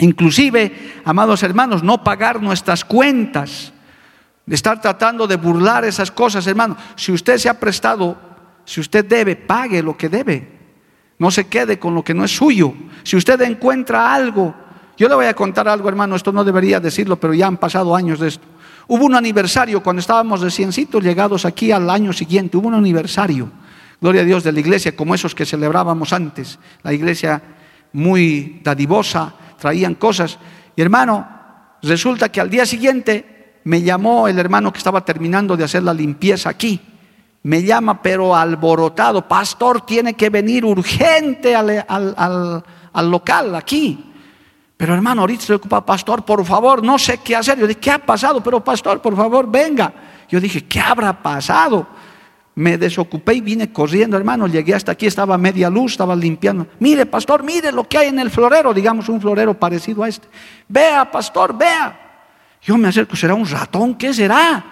Inclusive, 0.00 1.00
amados 1.02 1.42
hermanos, 1.42 1.82
no 1.82 2.04
pagar 2.04 2.42
nuestras 2.42 2.84
cuentas, 2.84 3.72
de 4.44 4.54
estar 4.54 4.82
tratando 4.82 5.26
de 5.26 5.36
burlar 5.36 5.86
esas 5.86 6.10
cosas, 6.10 6.46
hermano. 6.46 6.76
Si 6.94 7.10
usted 7.10 7.38
se 7.38 7.48
ha 7.48 7.58
prestado, 7.58 8.18
si 8.66 8.82
usted 8.82 9.06
debe, 9.06 9.34
pague 9.34 9.82
lo 9.82 9.96
que 9.96 10.10
debe. 10.10 10.61
No 11.22 11.30
se 11.30 11.44
quede 11.44 11.78
con 11.78 11.94
lo 11.94 12.02
que 12.02 12.14
no 12.14 12.24
es 12.24 12.34
suyo. 12.34 12.74
Si 13.04 13.14
usted 13.14 13.40
encuentra 13.42 14.12
algo, 14.12 14.52
yo 14.96 15.08
le 15.08 15.14
voy 15.14 15.26
a 15.26 15.34
contar 15.34 15.68
algo, 15.68 15.88
hermano, 15.88 16.16
esto 16.16 16.32
no 16.32 16.42
debería 16.42 16.80
decirlo, 16.80 17.14
pero 17.14 17.32
ya 17.32 17.46
han 17.46 17.58
pasado 17.58 17.94
años 17.94 18.18
de 18.18 18.26
esto. 18.26 18.44
Hubo 18.88 19.04
un 19.04 19.14
aniversario 19.14 19.84
cuando 19.84 20.00
estábamos 20.00 20.40
reciencitos 20.40 21.00
llegados 21.00 21.44
aquí 21.44 21.70
al 21.70 21.88
año 21.90 22.12
siguiente, 22.12 22.56
hubo 22.56 22.66
un 22.66 22.74
aniversario, 22.74 23.52
gloria 24.00 24.22
a 24.22 24.24
Dios, 24.24 24.42
de 24.42 24.50
la 24.50 24.58
iglesia 24.58 24.96
como 24.96 25.14
esos 25.14 25.32
que 25.32 25.46
celebrábamos 25.46 26.12
antes, 26.12 26.58
la 26.82 26.92
iglesia 26.92 27.40
muy 27.92 28.60
dadivosa, 28.64 29.32
traían 29.60 29.94
cosas. 29.94 30.40
Y 30.74 30.82
hermano, 30.82 31.24
resulta 31.84 32.30
que 32.32 32.40
al 32.40 32.50
día 32.50 32.66
siguiente 32.66 33.60
me 33.62 33.80
llamó 33.80 34.26
el 34.26 34.40
hermano 34.40 34.72
que 34.72 34.78
estaba 34.78 35.04
terminando 35.04 35.56
de 35.56 35.62
hacer 35.62 35.84
la 35.84 35.94
limpieza 35.94 36.50
aquí 36.50 36.80
me 37.44 37.62
llama 37.62 38.00
pero 38.00 38.34
alborotado, 38.36 39.26
pastor 39.26 39.84
tiene 39.84 40.14
que 40.14 40.30
venir 40.30 40.64
urgente 40.64 41.56
al, 41.56 41.84
al 42.92 43.10
local 43.10 43.54
aquí. 43.54 44.12
Pero 44.76 44.94
hermano, 44.94 45.20
ahorita 45.20 45.42
estoy 45.42 45.56
ocupado, 45.56 45.86
pastor, 45.86 46.24
por 46.24 46.44
favor, 46.44 46.82
no 46.82 46.98
sé 46.98 47.18
qué 47.18 47.36
hacer. 47.36 47.58
Yo 47.58 47.66
dije, 47.66 47.78
¿qué 47.78 47.90
ha 47.92 47.98
pasado? 47.98 48.42
Pero 48.42 48.64
pastor, 48.64 49.00
por 49.00 49.16
favor, 49.16 49.48
venga. 49.48 49.92
Yo 50.28 50.40
dije, 50.40 50.64
¿qué 50.64 50.80
habrá 50.80 51.22
pasado? 51.22 51.86
Me 52.54 52.76
desocupé 52.76 53.34
y 53.34 53.40
vine 53.40 53.72
corriendo, 53.72 54.16
hermano. 54.16 54.46
Llegué 54.46 54.74
hasta 54.74 54.92
aquí, 54.92 55.06
estaba 55.06 55.38
media 55.38 55.70
luz, 55.70 55.92
estaba 55.92 56.16
limpiando. 56.16 56.66
Mire, 56.80 57.06
pastor, 57.06 57.44
mire 57.44 57.70
lo 57.70 57.88
que 57.88 57.98
hay 57.98 58.08
en 58.08 58.18
el 58.18 58.30
florero, 58.30 58.74
digamos 58.74 59.08
un 59.08 59.20
florero 59.20 59.54
parecido 59.54 60.02
a 60.02 60.08
este. 60.08 60.26
Vea, 60.68 61.08
pastor, 61.10 61.56
vea. 61.56 61.98
Yo 62.62 62.76
me 62.76 62.88
acerco, 62.88 63.14
¿será 63.14 63.34
un 63.34 63.46
ratón? 63.46 63.94
¿Qué 63.94 64.12
será? 64.12 64.64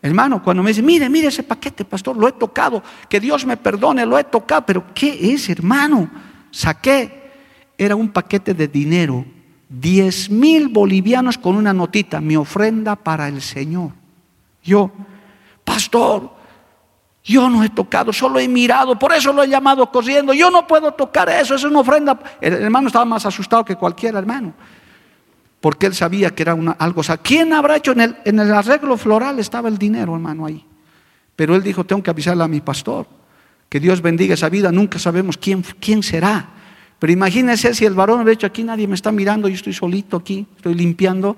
Hermano, 0.00 0.42
cuando 0.42 0.62
me 0.62 0.70
dice, 0.70 0.82
mire, 0.82 1.08
mire 1.08 1.28
ese 1.28 1.42
paquete, 1.42 1.84
pastor, 1.84 2.16
lo 2.16 2.28
he 2.28 2.32
tocado, 2.32 2.82
que 3.08 3.18
Dios 3.18 3.44
me 3.44 3.56
perdone, 3.56 4.06
lo 4.06 4.18
he 4.18 4.24
tocado, 4.24 4.64
pero 4.64 4.84
¿qué 4.94 5.32
es, 5.32 5.48
hermano? 5.48 6.08
Saqué 6.50 7.18
era 7.76 7.96
un 7.96 8.08
paquete 8.08 8.54
de 8.54 8.68
dinero, 8.68 9.24
10 9.68 10.30
mil 10.30 10.68
bolivianos 10.68 11.38
con 11.38 11.56
una 11.56 11.72
notita, 11.72 12.20
mi 12.20 12.36
ofrenda 12.36 12.96
para 12.96 13.28
el 13.28 13.42
Señor. 13.42 13.90
Yo, 14.62 14.90
pastor, 15.64 16.32
yo 17.24 17.48
no 17.50 17.62
he 17.62 17.68
tocado, 17.68 18.12
solo 18.12 18.38
he 18.38 18.48
mirado, 18.48 18.98
por 18.98 19.12
eso 19.12 19.32
lo 19.32 19.42
he 19.42 19.48
llamado 19.48 19.90
corriendo, 19.90 20.32
yo 20.32 20.50
no 20.50 20.66
puedo 20.66 20.92
tocar 20.92 21.28
eso, 21.28 21.54
es 21.54 21.64
una 21.64 21.80
ofrenda. 21.80 22.18
El 22.40 22.54
hermano 22.54 22.86
estaba 22.86 23.04
más 23.04 23.26
asustado 23.26 23.64
que 23.64 23.76
cualquier 23.76 24.14
hermano, 24.14 24.54
porque 25.60 25.86
él 25.86 25.94
sabía 25.94 26.30
que 26.30 26.42
era 26.42 26.56
algo. 26.78 27.02
¿quién 27.22 27.52
habrá 27.52 27.76
hecho 27.76 27.92
en 27.92 28.38
el, 28.38 28.52
arreglo 28.52 28.96
floral? 28.96 29.38
Estaba 29.38 29.68
el 29.68 29.78
dinero, 29.78 30.14
hermano, 30.14 30.46
ahí. 30.46 30.64
Pero 31.34 31.54
él 31.54 31.62
dijo, 31.62 31.84
tengo 31.84 32.02
que 32.02 32.10
avisarle 32.10 32.44
a 32.44 32.48
mi 32.48 32.60
pastor, 32.60 33.06
que 33.68 33.80
Dios 33.80 34.00
bendiga 34.02 34.34
esa 34.34 34.48
vida, 34.48 34.72
nunca 34.72 34.98
sabemos 34.98 35.36
quién, 35.36 35.62
quién 35.80 36.02
será. 36.02 36.50
Pero 36.98 37.12
imagínense 37.12 37.74
si 37.74 37.84
el 37.84 37.94
varón 37.94 38.16
hubiera 38.16 38.30
dicho, 38.30 38.46
aquí 38.46 38.64
nadie 38.64 38.88
me 38.88 38.94
está 38.94 39.12
mirando, 39.12 39.48
yo 39.48 39.54
estoy 39.54 39.72
solito 39.72 40.16
aquí, 40.16 40.46
estoy 40.56 40.74
limpiando. 40.74 41.36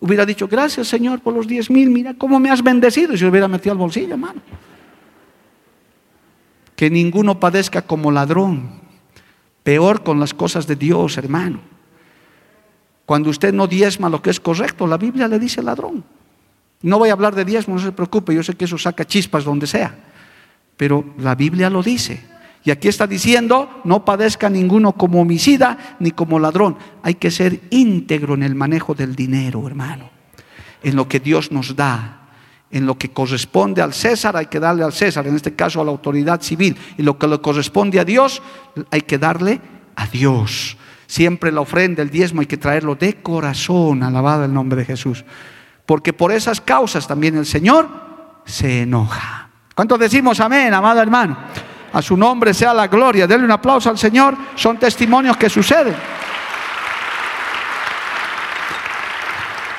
Hubiera 0.00 0.26
dicho, 0.26 0.48
gracias 0.48 0.88
Señor 0.88 1.20
por 1.20 1.34
los 1.34 1.46
diez 1.46 1.70
mil, 1.70 1.90
mira 1.90 2.14
cómo 2.14 2.38
me 2.38 2.50
has 2.50 2.62
bendecido. 2.62 3.14
Y 3.14 3.18
se 3.18 3.26
hubiera 3.26 3.48
metido 3.48 3.72
al 3.72 3.78
bolsillo, 3.78 4.12
hermano. 4.12 4.40
Que 6.76 6.90
ninguno 6.90 7.38
padezca 7.38 7.82
como 7.82 8.10
ladrón. 8.10 8.82
Peor 9.62 10.02
con 10.02 10.18
las 10.18 10.34
cosas 10.34 10.66
de 10.66 10.74
Dios, 10.74 11.16
hermano. 11.18 11.71
Cuando 13.12 13.28
usted 13.28 13.52
no 13.52 13.66
diezma 13.66 14.08
lo 14.08 14.22
que 14.22 14.30
es 14.30 14.40
correcto, 14.40 14.86
la 14.86 14.96
Biblia 14.96 15.28
le 15.28 15.38
dice 15.38 15.62
ladrón. 15.62 16.02
No 16.80 16.98
voy 16.98 17.10
a 17.10 17.12
hablar 17.12 17.34
de 17.34 17.44
diezmo, 17.44 17.74
no 17.74 17.80
se 17.82 17.92
preocupe, 17.92 18.34
yo 18.34 18.42
sé 18.42 18.54
que 18.54 18.64
eso 18.64 18.78
saca 18.78 19.04
chispas 19.04 19.44
donde 19.44 19.66
sea. 19.66 19.94
Pero 20.78 21.04
la 21.18 21.34
Biblia 21.34 21.68
lo 21.68 21.82
dice. 21.82 22.24
Y 22.64 22.70
aquí 22.70 22.88
está 22.88 23.06
diciendo, 23.06 23.82
no 23.84 24.02
padezca 24.02 24.48
ninguno 24.48 24.92
como 24.92 25.20
homicida 25.20 25.96
ni 26.00 26.12
como 26.12 26.38
ladrón. 26.38 26.78
Hay 27.02 27.16
que 27.16 27.30
ser 27.30 27.60
íntegro 27.68 28.32
en 28.32 28.44
el 28.44 28.54
manejo 28.54 28.94
del 28.94 29.14
dinero, 29.14 29.66
hermano. 29.66 30.08
En 30.82 30.96
lo 30.96 31.06
que 31.06 31.20
Dios 31.20 31.52
nos 31.52 31.76
da. 31.76 32.30
En 32.70 32.86
lo 32.86 32.96
que 32.96 33.10
corresponde 33.10 33.82
al 33.82 33.92
César 33.92 34.38
hay 34.38 34.46
que 34.46 34.58
darle 34.58 34.84
al 34.84 34.94
César, 34.94 35.26
en 35.26 35.36
este 35.36 35.54
caso 35.54 35.82
a 35.82 35.84
la 35.84 35.90
autoridad 35.90 36.40
civil. 36.40 36.78
Y 36.96 37.02
lo 37.02 37.18
que 37.18 37.28
le 37.28 37.42
corresponde 37.42 38.00
a 38.00 38.06
Dios 38.06 38.40
hay 38.90 39.02
que 39.02 39.18
darle 39.18 39.60
a 39.96 40.06
Dios. 40.06 40.78
Siempre 41.12 41.52
la 41.52 41.60
ofrenda, 41.60 42.00
el 42.02 42.08
diezmo 42.08 42.40
hay 42.40 42.46
que 42.46 42.56
traerlo 42.56 42.94
de 42.94 43.16
corazón, 43.16 44.02
alabado 44.02 44.46
el 44.46 44.54
nombre 44.54 44.78
de 44.78 44.86
Jesús. 44.86 45.26
Porque 45.84 46.14
por 46.14 46.32
esas 46.32 46.58
causas 46.58 47.06
también 47.06 47.36
el 47.36 47.44
Señor 47.44 47.86
se 48.46 48.80
enoja. 48.80 49.50
¿Cuántos 49.74 49.98
decimos 49.98 50.40
amén, 50.40 50.72
amado 50.72 51.02
hermano? 51.02 51.36
A 51.92 52.00
su 52.00 52.16
nombre 52.16 52.54
sea 52.54 52.72
la 52.72 52.86
gloria. 52.86 53.26
Denle 53.26 53.44
un 53.44 53.50
aplauso 53.50 53.90
al 53.90 53.98
Señor. 53.98 54.34
Son 54.54 54.78
testimonios 54.78 55.36
que 55.36 55.50
suceden. 55.50 55.94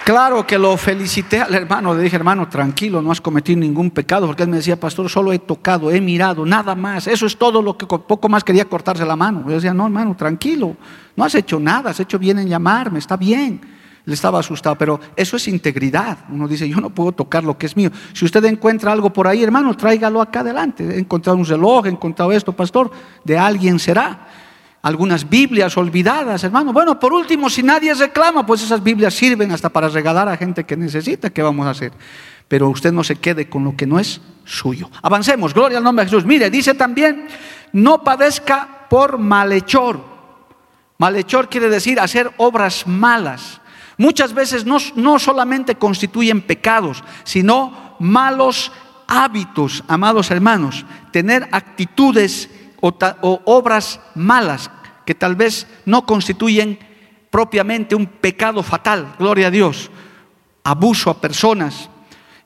Claro 0.03 0.45
que 0.45 0.57
lo 0.57 0.75
felicité 0.75 1.39
al 1.39 1.55
hermano, 1.55 1.95
le 1.95 2.03
dije, 2.03 2.17
hermano, 2.17 2.49
tranquilo, 2.49 3.01
no 3.01 3.11
has 3.11 3.21
cometido 3.21 3.57
ningún 3.59 3.89
pecado, 3.89 4.27
porque 4.27 4.43
él 4.43 4.49
me 4.49 4.57
decía, 4.57 4.77
pastor, 4.77 5.09
solo 5.09 5.31
he 5.31 5.39
tocado, 5.39 5.91
he 5.91 6.01
mirado, 6.01 6.45
nada 6.45 6.75
más, 6.75 7.07
eso 7.07 7.25
es 7.25 7.37
todo 7.37 7.61
lo 7.61 7.77
que 7.77 7.85
poco 7.85 8.27
más 8.27 8.43
quería 8.43 8.65
cortarse 8.65 9.05
la 9.05 9.15
mano. 9.15 9.45
Yo 9.47 9.55
decía, 9.55 9.73
no, 9.73 9.85
hermano, 9.85 10.13
tranquilo, 10.17 10.75
no 11.15 11.23
has 11.23 11.35
hecho 11.35 11.57
nada, 11.57 11.91
has 11.91 12.01
hecho 12.01 12.19
bien 12.19 12.37
en 12.39 12.49
llamarme, 12.49 12.99
está 12.99 13.15
bien 13.15 13.61
le 14.05 14.13
estaba 14.13 14.39
asustado, 14.39 14.77
pero 14.77 14.99
eso 15.15 15.37
es 15.37 15.47
integridad. 15.47 16.17
Uno 16.29 16.47
dice, 16.47 16.67
yo 16.67 16.77
no 16.81 16.89
puedo 16.89 17.13
tocar 17.13 17.43
lo 17.43 17.57
que 17.57 17.67
es 17.67 17.77
mío. 17.77 17.89
Si 18.11 18.25
usted 18.25 18.43
encuentra 18.45 18.91
algo 18.91 19.13
por 19.13 19.27
ahí, 19.27 19.41
hermano, 19.43 19.75
tráigalo 19.77 20.21
acá 20.21 20.41
adelante. 20.41 20.83
He 20.95 20.99
encontrado 20.99 21.37
un 21.37 21.45
reloj, 21.45 21.85
he 21.85 21.89
encontrado 21.89 22.31
esto, 22.31 22.51
pastor, 22.51 22.91
de 23.23 23.37
alguien 23.37 23.79
será. 23.79 24.27
Algunas 24.83 25.29
Biblias 25.29 25.77
olvidadas, 25.77 26.43
hermano. 26.43 26.73
Bueno, 26.73 26.99
por 26.99 27.13
último, 27.13 27.49
si 27.49 27.63
nadie 27.63 27.93
reclama, 27.93 28.45
pues 28.45 28.63
esas 28.63 28.83
Biblias 28.83 29.13
sirven 29.13 29.49
hasta 29.53 29.69
para 29.69 29.87
regalar 29.87 30.27
a 30.27 30.35
gente 30.35 30.65
que 30.65 30.75
necesita. 30.75 31.29
¿Qué 31.29 31.41
vamos 31.41 31.65
a 31.65 31.69
hacer? 31.69 31.93
Pero 32.49 32.67
usted 32.67 32.91
no 32.91 33.01
se 33.01 33.15
quede 33.15 33.47
con 33.47 33.63
lo 33.63 33.77
que 33.77 33.87
no 33.87 33.97
es 33.97 34.19
suyo. 34.43 34.89
Avancemos, 35.01 35.53
gloria 35.53 35.77
al 35.77 35.85
nombre 35.85 36.03
de 36.03 36.11
Jesús. 36.11 36.25
Mire, 36.25 36.49
dice 36.49 36.73
también, 36.73 37.27
no 37.71 38.03
padezca 38.03 38.87
por 38.89 39.17
malhechor. 39.17 40.03
Malhechor 40.97 41.47
quiere 41.47 41.69
decir 41.69 41.97
hacer 42.01 42.29
obras 42.35 42.85
malas. 42.85 43.61
Muchas 43.97 44.33
veces 44.33 44.65
no, 44.65 45.17
solamente 45.17 45.75
constituyen 45.75 46.41
pecados, 46.41 47.05
sino 47.23 47.95
malos 47.99 48.69
hábitos, 49.07 49.81
amados 49.87 50.29
hermanos, 50.29 50.85
tener 51.11 51.47
actitudes 51.53 52.49
o, 52.83 53.41
obras 53.45 53.99
malas 54.13 54.69
que 55.05 55.15
tal 55.15 55.35
vez 55.35 55.67
no 55.85 56.05
constituyen 56.05 56.77
propiamente 57.29 57.95
un 57.95 58.05
pecado 58.05 58.61
fatal, 58.61 59.15
gloria 59.17 59.47
a 59.47 59.51
Dios, 59.51 59.89
abuso 60.63 61.09
a 61.09 61.19
personas. 61.19 61.89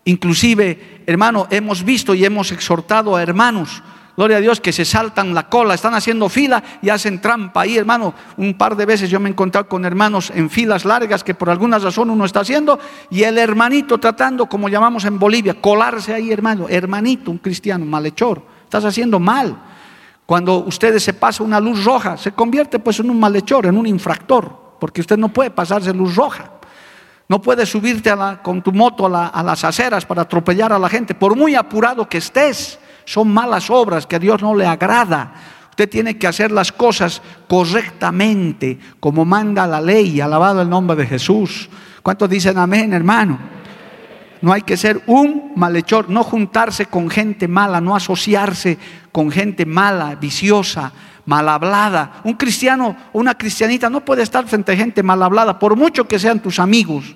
Inclusive, 0.06 1.04
hermano, 1.06 1.48
hemos 1.50 1.84
visto 1.84 2.14
y 2.14 2.24
hemos 2.24 2.52
exhortado 2.52 3.16
a 3.16 3.24
hermanos 3.24 3.82
gloria 4.18 4.38
a 4.38 4.42
Dios, 4.42 4.60
que 4.60 4.74
se 4.74 4.84
saltan 4.84 5.36
la 5.36 5.48
cola, 5.48 5.76
están 5.76 5.94
haciendo 5.94 6.28
fila 6.28 6.64
y 6.82 6.90
hacen 6.90 7.22
trampa 7.22 7.62
ahí, 7.62 7.78
hermano. 7.78 8.16
Un 8.38 8.56
par 8.56 8.76
de 8.76 8.88
veces 8.88 9.12
yo 9.12 9.20
me 9.20 9.30
he 9.30 9.32
encontrado 9.32 9.70
con 9.70 9.86
hermanos 9.86 10.32
en 10.34 10.50
filas 10.50 10.86
largas 10.86 11.24
que 11.24 11.36
por 11.36 11.52
alguna 11.52 11.78
razón 11.78 12.10
uno 12.10 12.26
está 12.26 12.40
haciendo 12.40 12.80
y 13.12 13.22
el 13.22 13.38
hermanito 13.38 14.00
tratando, 14.00 14.48
como 14.48 14.70
llamamos 14.70 15.06
en 15.06 15.20
Bolivia, 15.20 15.62
colarse 15.62 16.16
ahí, 16.16 16.32
hermano, 16.32 16.66
hermanito, 16.68 17.30
un 17.30 17.38
cristiano, 17.38 17.86
malhechor, 17.86 18.42
estás 18.64 18.86
haciendo 18.86 19.20
mal. 19.20 19.56
Cuando 20.28 20.58
ustedes 20.58 21.04
se 21.04 21.14
pasa 21.14 21.42
una 21.42 21.58
luz 21.58 21.86
roja, 21.86 22.18
se 22.18 22.34
convierte 22.34 22.80
pues 22.80 23.00
en 23.00 23.10
un 23.10 23.18
malhechor, 23.18 23.66
en 23.66 23.78
un 23.78 23.88
infractor, 23.88 24.76
porque 24.78 25.00
usted 25.00 25.18
no 25.18 25.30
puede 25.30 25.52
pasarse 25.52 25.94
luz 25.94 26.18
roja. 26.18 26.52
No 27.30 27.42
puedes 27.42 27.70
subirte 27.70 28.14
con 28.44 28.62
tu 28.62 28.74
moto 28.74 29.08
a, 29.08 29.28
a 29.28 29.42
las 29.42 29.64
aceras 29.64 30.06
para 30.06 30.24
atropellar 30.24 30.74
a 30.74 30.80
la 30.80 30.90
gente, 30.90 31.16
por 31.16 31.38
muy 31.38 31.56
apurado 31.56 32.10
que 32.10 32.18
estés 32.18 32.78
son 33.06 33.30
malas 33.34 33.70
obras 33.70 34.06
que 34.06 34.18
a 34.18 34.20
Dios 34.20 34.42
no 34.42 34.54
le 34.54 34.66
agrada. 34.66 35.34
Usted 35.70 35.88
tiene 35.88 36.18
que 36.18 36.28
hacer 36.28 36.52
las 36.52 36.74
cosas 36.74 37.22
correctamente, 37.48 38.78
como 39.00 39.24
manda 39.24 39.66
la 39.66 39.80
ley, 39.80 40.20
alabado 40.20 40.62
el 40.62 40.70
nombre 40.70 40.98
de 40.98 41.08
Jesús. 41.08 41.70
¿Cuántos 42.04 42.30
dicen 42.30 42.58
amén, 42.58 42.92
hermano? 42.92 43.40
No 44.42 44.52
hay 44.54 44.62
que 44.62 44.78
ser 44.78 45.02
un 45.08 45.54
malhechor, 45.56 46.10
no 46.10 46.24
juntarse 46.24 46.88
con 46.88 47.10
gente 47.10 47.48
mala, 47.48 47.82
no 47.82 47.96
asociarse 47.96 48.78
con 49.18 49.32
gente 49.32 49.66
mala, 49.66 50.14
viciosa, 50.14 50.92
mal 51.26 51.50
hablada. 51.50 52.22
Un 52.24 52.36
cristiano 52.36 52.96
o 53.12 53.18
una 53.18 53.34
cristianita 53.34 53.90
no 53.90 54.06
puede 54.06 54.22
estar 54.22 54.46
frente 54.48 54.74
a 54.74 54.76
gente 54.76 55.02
mal 55.02 55.24
hablada, 55.24 55.58
por 55.58 55.76
mucho 55.76 56.08
que 56.08 56.20
sean 56.20 56.40
tus 56.40 56.60
amigos. 56.60 57.16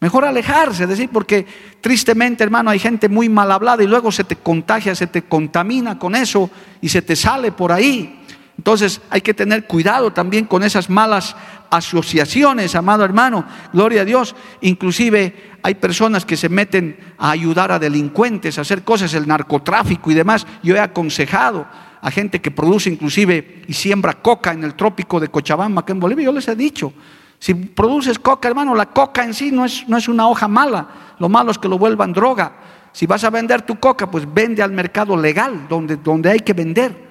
Mejor 0.00 0.24
alejarse, 0.24 0.86
decir, 0.86 1.10
porque 1.12 1.46
tristemente, 1.82 2.44
hermano, 2.44 2.70
hay 2.70 2.78
gente 2.78 3.10
muy 3.10 3.28
mal 3.28 3.52
hablada 3.52 3.82
y 3.82 3.86
luego 3.86 4.10
se 4.10 4.24
te 4.24 4.36
contagia, 4.36 4.94
se 4.94 5.06
te 5.06 5.20
contamina 5.20 5.98
con 5.98 6.16
eso 6.16 6.48
y 6.80 6.88
se 6.88 7.02
te 7.02 7.14
sale 7.14 7.52
por 7.52 7.72
ahí. 7.72 8.24
Entonces 8.56 9.02
hay 9.10 9.20
que 9.20 9.34
tener 9.34 9.66
cuidado 9.66 10.10
también 10.14 10.46
con 10.46 10.62
esas 10.62 10.88
malas 10.88 11.36
asociaciones, 11.70 12.74
amado 12.74 13.04
hermano. 13.04 13.44
Gloria 13.72 14.02
a 14.02 14.04
Dios. 14.04 14.34
Inclusive 14.60 15.58
hay 15.62 15.74
personas 15.74 16.24
que 16.24 16.36
se 16.36 16.48
meten 16.48 17.14
a 17.18 17.30
ayudar 17.30 17.72
a 17.72 17.78
delincuentes, 17.78 18.58
a 18.58 18.62
hacer 18.62 18.82
cosas, 18.82 19.14
el 19.14 19.26
narcotráfico 19.26 20.10
y 20.10 20.14
demás. 20.14 20.46
Yo 20.62 20.76
he 20.76 20.80
aconsejado 20.80 21.66
a 22.00 22.10
gente 22.10 22.40
que 22.40 22.50
produce 22.50 22.90
inclusive 22.90 23.62
y 23.66 23.72
siembra 23.72 24.14
coca 24.14 24.52
en 24.52 24.64
el 24.64 24.74
trópico 24.74 25.18
de 25.20 25.28
Cochabamba, 25.28 25.84
que 25.84 25.92
en 25.92 26.00
Bolivia, 26.00 26.26
yo 26.26 26.32
les 26.32 26.48
he 26.48 26.54
dicho, 26.54 26.92
si 27.38 27.54
produces 27.54 28.18
coca, 28.18 28.48
hermano, 28.48 28.74
la 28.74 28.86
coca 28.86 29.24
en 29.24 29.34
sí 29.34 29.50
no 29.52 29.64
es, 29.64 29.88
no 29.88 29.96
es 29.96 30.08
una 30.08 30.28
hoja 30.28 30.48
mala. 30.48 30.88
Lo 31.18 31.28
malo 31.28 31.50
es 31.50 31.58
que 31.58 31.68
lo 31.68 31.78
vuelvan 31.78 32.12
droga. 32.12 32.52
Si 32.92 33.06
vas 33.06 33.22
a 33.24 33.30
vender 33.30 33.62
tu 33.62 33.78
coca, 33.78 34.10
pues 34.10 34.26
vende 34.32 34.62
al 34.62 34.72
mercado 34.72 35.16
legal, 35.16 35.66
donde, 35.68 35.96
donde 35.96 36.30
hay 36.30 36.40
que 36.40 36.52
vender. 36.52 37.07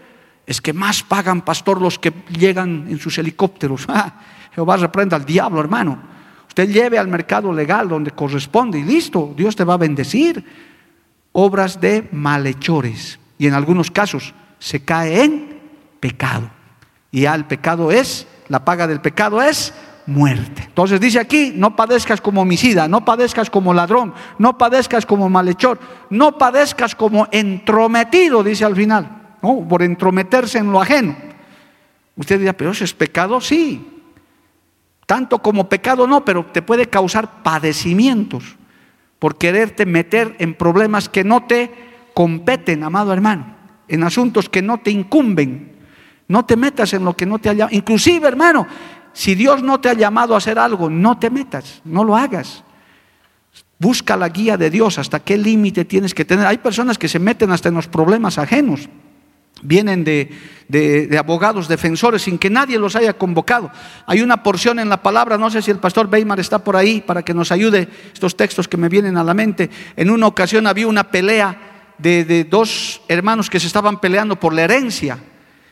Es 0.47 0.61
que 0.61 0.71
más 0.71 1.03
pagan, 1.03 1.41
pastor, 1.41 1.81
los 1.81 1.99
que 1.99 2.13
llegan 2.29 2.87
en 2.89 2.97
sus 2.97 3.17
helicópteros. 3.19 3.85
Ah, 3.89 4.21
Jehová 4.55 4.77
reprenda 4.77 5.15
al 5.15 5.25
diablo, 5.25 5.59
hermano. 5.59 5.99
Usted 6.47 6.69
lleve 6.69 6.97
al 6.97 7.07
mercado 7.07 7.53
legal 7.53 7.87
donde 7.87 8.09
corresponde 8.09 8.79
y 8.79 8.83
listo, 8.83 9.33
Dios 9.37 9.55
te 9.55 9.63
va 9.63 9.75
a 9.75 9.77
bendecir. 9.77 10.43
obras 11.33 11.79
de 11.79 12.09
malhechores. 12.11 13.19
Y 13.37 13.45
en 13.45 13.53
algunos 13.53 13.91
casos 13.91 14.33
se 14.57 14.83
cae 14.83 15.23
en 15.23 15.59
pecado. 15.99 16.49
Y 17.11 17.21
ya 17.21 17.35
el 17.35 17.45
pecado 17.45 17.91
es, 17.91 18.25
la 18.47 18.65
paga 18.65 18.87
del 18.87 19.01
pecado 19.01 19.41
es 19.43 19.73
muerte. 20.07 20.63
Entonces 20.65 20.99
dice 20.99 21.19
aquí, 21.19 21.51
no 21.53 21.75
padezcas 21.75 22.21
como 22.21 22.41
homicida, 22.41 22.87
no 22.87 23.05
padezcas 23.05 23.49
como 23.49 23.73
ladrón, 23.73 24.13
no 24.39 24.57
padezcas 24.57 25.05
como 25.05 25.29
malhechor, 25.29 25.79
no 26.09 26.37
padezcas 26.37 26.95
como 26.95 27.27
entrometido, 27.31 28.43
dice 28.43 28.65
al 28.65 28.75
final, 28.75 29.16
¿no? 29.41 29.67
por 29.67 29.83
entrometerse 29.83 30.57
en 30.57 30.71
lo 30.71 30.81
ajeno. 30.81 31.15
Usted 32.15 32.39
dirá, 32.39 32.53
pero 32.53 32.71
eso 32.71 32.83
es 32.83 32.93
pecado, 32.93 33.39
sí. 33.39 33.85
Tanto 35.05 35.39
como 35.39 35.69
pecado 35.69 36.07
no, 36.07 36.25
pero 36.25 36.45
te 36.45 36.61
puede 36.61 36.87
causar 36.87 37.43
padecimientos 37.43 38.57
por 39.19 39.37
quererte 39.37 39.85
meter 39.85 40.35
en 40.39 40.53
problemas 40.53 41.09
que 41.09 41.23
no 41.23 41.45
te 41.45 41.71
competen, 42.13 42.83
amado 42.83 43.13
hermano, 43.13 43.55
en 43.87 44.03
asuntos 44.03 44.49
que 44.49 44.61
no 44.61 44.79
te 44.79 44.91
incumben. 44.91 45.77
No 46.27 46.45
te 46.45 46.57
metas 46.57 46.93
en 46.93 47.05
lo 47.05 47.15
que 47.15 47.25
no 47.25 47.39
te 47.39 47.49
ha 47.49 47.53
llamado. 47.53 47.75
Inclusive, 47.75 48.27
hermano, 48.27 48.67
si 49.13 49.33
Dios 49.33 49.63
no 49.63 49.79
te 49.79 49.89
ha 49.89 49.93
llamado 49.93 50.35
a 50.35 50.39
hacer 50.39 50.59
algo, 50.59 50.89
no 50.89 51.17
te 51.17 51.29
metas, 51.29 51.81
no 51.85 52.03
lo 52.03 52.17
hagas. 52.17 52.63
Busca 53.79 54.17
la 54.17 54.27
guía 54.29 54.57
de 54.57 54.69
Dios, 54.69 54.99
hasta 54.99 55.21
qué 55.21 55.37
límite 55.37 55.85
tienes 55.85 56.13
que 56.13 56.25
tener. 56.25 56.45
Hay 56.45 56.57
personas 56.57 56.97
que 56.97 57.07
se 57.07 57.19
meten 57.19 57.51
hasta 57.51 57.69
en 57.69 57.75
los 57.75 57.87
problemas 57.87 58.37
ajenos. 58.37 58.89
Vienen 59.61 60.03
de, 60.03 60.29
de, 60.67 61.17
abogados 61.17 61.67
defensores 61.67 62.23
sin 62.23 62.37
que 62.37 62.49
nadie 62.49 62.77
los 62.77 62.95
haya 62.95 63.13
convocado. 63.13 63.71
Hay 64.05 64.21
una 64.21 64.43
porción 64.43 64.79
en 64.79 64.89
la 64.89 65.01
palabra, 65.01 65.37
no 65.37 65.49
sé 65.49 65.61
si 65.61 65.71
el 65.71 65.79
pastor 65.79 66.09
Weimar 66.11 66.39
está 66.39 66.59
por 66.59 66.75
ahí 66.75 67.01
para 67.01 67.23
que 67.23 67.33
nos 67.33 67.51
ayude 67.51 67.87
estos 68.13 68.35
textos 68.35 68.67
que 68.67 68.77
me 68.77 68.89
vienen 68.89 69.17
a 69.17 69.23
la 69.23 69.33
mente. 69.33 69.69
En 69.95 70.09
una 70.09 70.27
ocasión 70.27 70.67
había 70.67 70.87
una 70.87 71.05
pelea 71.05 71.93
de, 71.97 72.25
de 72.25 72.43
dos 72.43 73.01
hermanos 73.07 73.49
que 73.49 73.59
se 73.59 73.67
estaban 73.67 73.99
peleando 73.99 74.39
por 74.39 74.53
la 74.53 74.63
herencia. 74.63 75.17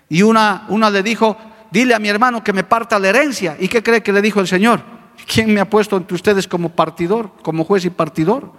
Y 0.10 0.22
una, 0.22 0.66
una 0.70 0.90
le 0.90 1.04
dijo, 1.04 1.38
dile 1.72 1.94
a 1.94 2.00
mi 2.00 2.10
hermano 2.10 2.44
que 2.44 2.54
me 2.54 2.64
parta 2.64 3.00
la 3.00 3.10
herencia. 3.10 3.58
¿Y 3.60 3.68
qué 3.68 3.84
cree 3.84 4.02
que 4.02 4.14
le 4.14 4.22
dijo 4.22 4.40
el 4.40 4.48
Señor? 4.48 4.82
¿Quién 5.28 5.54
me 5.54 5.60
ha 5.60 5.70
puesto 5.70 5.98
entre 5.98 6.16
ustedes 6.16 6.48
como 6.48 6.70
partidor, 6.70 7.32
como 7.42 7.64
juez 7.64 7.86
y 7.86 7.90
partidor? 7.90 8.52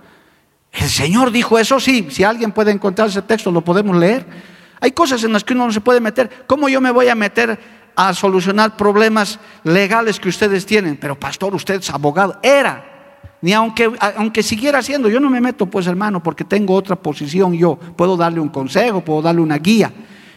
El 0.73 0.89
Señor 0.89 1.31
dijo 1.31 1.59
eso, 1.59 1.81
sí, 1.81 2.09
si 2.11 2.25
alguien 2.25 2.53
puede 2.53 2.71
encontrar 2.71 3.09
ese 3.09 3.23
texto, 3.23 3.51
lo 3.51 3.63
podemos 3.63 3.97
leer. 3.97 4.27
Hay 4.81 4.93
cosas 4.93 5.23
en 5.25 5.33
las 5.33 5.45
que 5.45 5.55
uno 5.55 5.67
no 5.67 5.73
se 5.73 5.81
puede 5.81 6.01
meter. 6.01 6.45
¿Cómo 6.47 6.69
yo 6.69 6.81
me 6.81 6.91
voy 6.91 7.09
a 7.09 7.15
meter 7.15 7.59
a 7.95 8.13
solucionar 8.13 8.77
problemas 8.77 9.39
legales 9.65 10.21
que 10.21 10.29
ustedes 10.29 10.67
tienen? 10.67 10.97
Pero 10.97 11.19
pastor, 11.19 11.55
usted 11.55 11.77
es 11.77 11.91
abogado. 11.91 12.39
Era. 12.43 12.93
Ni 13.41 13.53
aunque, 13.53 13.91
aunque 14.17 14.43
siguiera 14.43 14.83
siendo, 14.83 15.09
yo 15.09 15.21
no 15.21 15.31
me 15.31 15.41
meto, 15.41 15.67
pues 15.67 15.87
hermano, 15.87 16.23
porque 16.23 16.45
tengo 16.45 16.75
otra 16.75 16.97
posición 16.97 17.53
yo. 17.55 17.77
Puedo 17.77 18.17
darle 18.17 18.41
un 18.41 18.49
consejo, 18.49 19.03
puedo 19.03 19.23
darle 19.23 19.41
una 19.41 19.59
guía. 19.59 19.93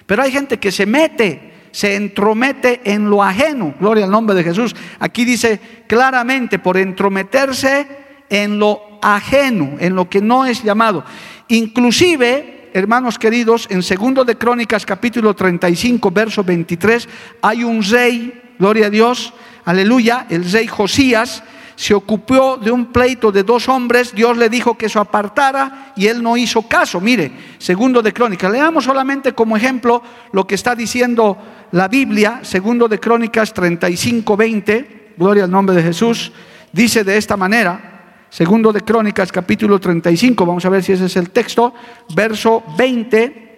Pero 0.06 0.22
hay 0.22 0.32
gente 0.32 0.60
que 0.60 0.72
se 0.72 0.86
mete 0.86 1.50
se 1.72 1.96
entromete 1.96 2.82
en 2.84 3.10
lo 3.10 3.24
ajeno. 3.24 3.74
Gloria 3.80 4.06
al 4.06 4.12
nombre 4.12 4.36
de 4.36 4.44
Jesús. 4.44 4.76
Aquí 5.00 5.26
dice 5.26 5.60
claramente, 5.88 6.60
por 6.60 6.78
entrometerse 6.78 7.88
en 8.30 8.60
lo 8.60 8.82
ajeno, 9.02 9.76
en 9.80 9.96
lo 9.96 10.10
que 10.10 10.22
no 10.22 10.46
es 10.46 10.64
llamado. 10.64 11.04
Inclusive, 11.50 12.59
hermanos 12.74 13.18
queridos, 13.18 13.68
en 13.70 13.84
segundo 13.84 14.24
de 14.24 14.38
Crónicas 14.38 14.86
capítulo 14.86 15.36
35, 15.36 16.12
verso 16.12 16.44
23, 16.44 17.08
hay 17.42 17.64
un 17.64 17.84
rey, 17.84 18.42
gloria 18.58 18.88
a 18.88 18.90
Dios, 18.90 19.34
aleluya, 19.66 20.28
el 20.30 20.50
rey 20.52 20.68
Josías, 20.68 21.44
se 21.76 21.94
ocupó 21.94 22.58
de 22.58 22.72
un 22.72 22.88
pleito 22.88 23.32
de 23.32 23.44
dos 23.44 23.70
hombres, 23.70 24.14
Dios 24.14 24.38
le 24.38 24.50
dijo 24.50 24.78
que 24.78 24.90
se 24.90 25.00
apartara 25.00 25.94
y 25.96 26.08
él 26.08 26.22
no 26.22 26.36
hizo 26.36 26.64
caso. 26.64 27.00
Mire, 27.00 27.32
segundo 27.58 28.02
de 28.02 28.12
Crónicas, 28.12 28.52
leamos 28.52 28.84
solamente 28.84 29.34
como 29.34 29.56
ejemplo 29.56 30.04
lo 30.34 30.46
que 30.46 30.56
está 30.56 30.76
diciendo 30.76 31.38
la 31.72 31.88
Biblia, 31.88 32.42
segundo 32.42 32.90
de 32.90 33.00
Crónicas 33.00 33.54
35, 33.54 34.36
20, 34.36 35.14
gloria 35.18 35.46
al 35.46 35.52
nombre 35.52 35.74
de 35.74 35.84
Jesús, 35.84 36.34
dice 36.74 37.06
de 37.06 37.16
esta 37.16 37.38
manera, 37.38 37.89
segundo 38.30 38.72
de 38.72 38.82
Crónicas 38.82 39.32
capítulo 39.32 39.80
35, 39.80 40.46
vamos 40.46 40.66
a 40.66 40.70
ver 40.70 40.84
si 40.84 40.94
ese 40.94 41.06
es 41.06 41.16
el 41.16 41.32
texto, 41.32 41.74
verso 42.14 42.64
20. 42.78 43.50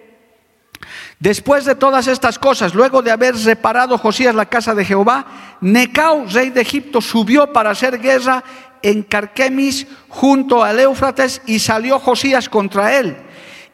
Después 1.18 1.64
de 1.64 1.76
todas 1.76 2.08
estas 2.08 2.38
cosas, 2.38 2.74
luego 2.74 3.02
de 3.02 3.12
haber 3.12 3.36
reparado 3.36 3.96
Josías 3.96 4.34
la 4.34 4.46
casa 4.46 4.74
de 4.74 4.84
Jehová, 4.84 5.58
Necao, 5.60 6.26
rey 6.26 6.50
de 6.50 6.62
Egipto, 6.62 7.00
subió 7.00 7.52
para 7.52 7.70
hacer 7.70 8.00
guerra 8.00 8.42
en 8.82 9.04
Carquemis 9.04 9.86
junto 10.08 10.64
al 10.64 10.80
Éufrates 10.80 11.40
y 11.46 11.60
salió 11.60 12.00
Josías 12.00 12.48
contra 12.48 12.98
él. 12.98 13.16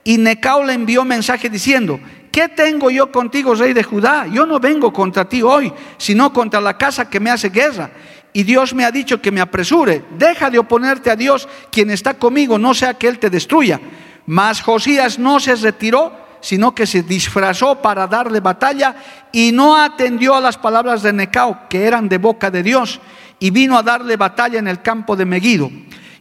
Y 0.04 0.18
Necao 0.18 0.62
le 0.62 0.74
envió 0.74 1.04
mensaje 1.04 1.48
diciendo, 1.48 1.98
¿qué 2.30 2.48
tengo 2.48 2.90
yo 2.90 3.10
contigo, 3.10 3.54
rey 3.54 3.72
de 3.72 3.82
Judá? 3.82 4.26
Yo 4.26 4.44
no 4.44 4.60
vengo 4.60 4.92
contra 4.92 5.26
ti 5.26 5.40
hoy, 5.40 5.72
sino 5.96 6.32
contra 6.32 6.60
la 6.60 6.76
casa 6.76 7.08
que 7.08 7.20
me 7.20 7.30
hace 7.30 7.48
guerra. 7.48 7.90
Y 8.38 8.44
Dios 8.44 8.72
me 8.72 8.84
ha 8.84 8.92
dicho 8.92 9.20
que 9.20 9.32
me 9.32 9.40
apresure. 9.40 10.04
Deja 10.16 10.48
de 10.48 10.60
oponerte 10.60 11.10
a 11.10 11.16
Dios, 11.16 11.48
quien 11.72 11.90
está 11.90 12.14
conmigo, 12.14 12.56
no 12.56 12.72
sea 12.72 12.94
que 12.94 13.08
Él 13.08 13.18
te 13.18 13.30
destruya. 13.30 13.80
Mas 14.26 14.60
Josías 14.60 15.18
no 15.18 15.40
se 15.40 15.56
retiró 15.56 16.12
sino 16.40 16.72
que 16.72 16.86
se 16.86 17.02
disfrazó 17.02 17.82
para 17.82 18.06
darle 18.06 18.38
batalla 18.38 18.94
y 19.32 19.50
no 19.50 19.76
atendió 19.76 20.36
a 20.36 20.40
las 20.40 20.56
palabras 20.56 21.02
de 21.02 21.12
Necao, 21.12 21.66
que 21.68 21.84
eran 21.84 22.08
de 22.08 22.18
boca 22.18 22.48
de 22.48 22.62
Dios, 22.62 23.00
y 23.40 23.50
vino 23.50 23.76
a 23.76 23.82
darle 23.82 24.16
batalla 24.16 24.60
en 24.60 24.68
el 24.68 24.82
campo 24.82 25.16
de 25.16 25.24
Megido. 25.24 25.68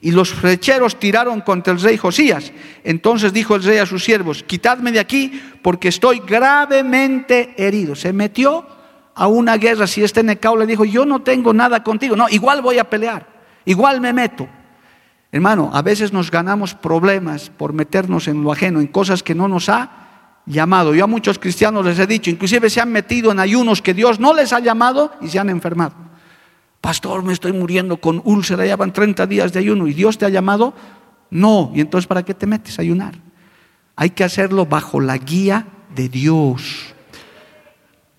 Y 0.02 0.10
los 0.10 0.34
flecheros 0.34 0.98
tiraron 1.00 1.42
contra 1.42 1.72
el 1.72 1.80
rey 1.80 1.98
Josías. 1.98 2.52
Entonces 2.84 3.32
dijo 3.32 3.54
el 3.54 3.64
rey 3.64 3.78
a 3.78 3.86
sus 3.86 4.04
siervos, 4.04 4.42
quitadme 4.42 4.92
de 4.92 5.00
aquí 5.00 5.40
porque 5.62 5.90
estoy 5.90 6.24
gravemente 6.26 7.54
herido. 7.58 7.96
Se 7.96 8.12
metió 8.12 8.77
a 9.18 9.28
una 9.28 9.58
guerra. 9.58 9.88
Si 9.88 10.04
este 10.04 10.24
Necao 10.24 10.56
le 10.56 10.68
dijo, 10.68 10.86
yo 10.86 11.06
no 11.06 11.22
tengo 11.22 11.52
nada 11.52 11.84
contigo, 11.84 12.16
no, 12.16 12.30
igual 12.30 12.62
voy 12.62 12.78
a 12.78 12.90
pelear, 12.90 13.28
igual 13.66 14.00
me 14.00 14.14
meto. 14.14 14.48
Hermano, 15.32 15.72
a 15.74 15.82
veces 15.82 16.14
nos 16.14 16.32
ganamos 16.32 16.74
problemas 16.76 17.50
por 17.50 17.74
meternos 17.74 18.28
en 18.28 18.44
lo 18.44 18.52
ajeno, 18.52 18.80
en 18.80 18.88
cosas 18.88 19.24
que 19.24 19.36
no 19.36 19.48
nos 19.48 19.68
ha 19.70 20.40
llamado. 20.46 20.96
Yo 20.96 21.04
a 21.04 21.08
muchos 21.08 21.40
cristianos 21.40 21.86
les 21.86 22.00
he 22.00 22.08
dicho, 22.08 22.30
inclusive 22.30 22.70
se 22.70 22.80
han 22.80 22.92
metido 22.92 23.32
en 23.32 23.40
ayunos 23.40 23.82
que 23.82 23.94
Dios 23.94 24.20
no 24.20 24.34
les 24.34 24.54
ha 24.54 24.60
llamado 24.60 25.12
y 25.20 25.28
se 25.28 25.40
han 25.40 25.50
enfermado. 25.50 25.96
Pastor, 26.80 27.24
me 27.24 27.34
estoy 27.34 27.54
muriendo 27.54 27.98
con 27.98 28.22
úlcera, 28.24 28.66
ya 28.66 28.78
van 28.78 28.94
30 28.94 29.26
días 29.26 29.52
de 29.52 29.60
ayuno 29.60 29.88
y 29.88 29.94
Dios 29.94 30.18
te 30.18 30.26
ha 30.26 30.30
llamado. 30.30 30.74
No, 31.32 31.72
y 31.74 31.82
entonces 31.82 32.08
¿para 32.08 32.24
qué 32.24 32.34
te 32.34 32.46
metes 32.46 32.78
a 32.78 32.84
ayunar? 32.84 33.16
Hay 33.96 34.12
que 34.12 34.24
hacerlo 34.24 34.68
bajo 34.68 35.02
la 35.02 35.18
guía 35.18 35.66
de 35.94 36.08
Dios. 36.08 36.96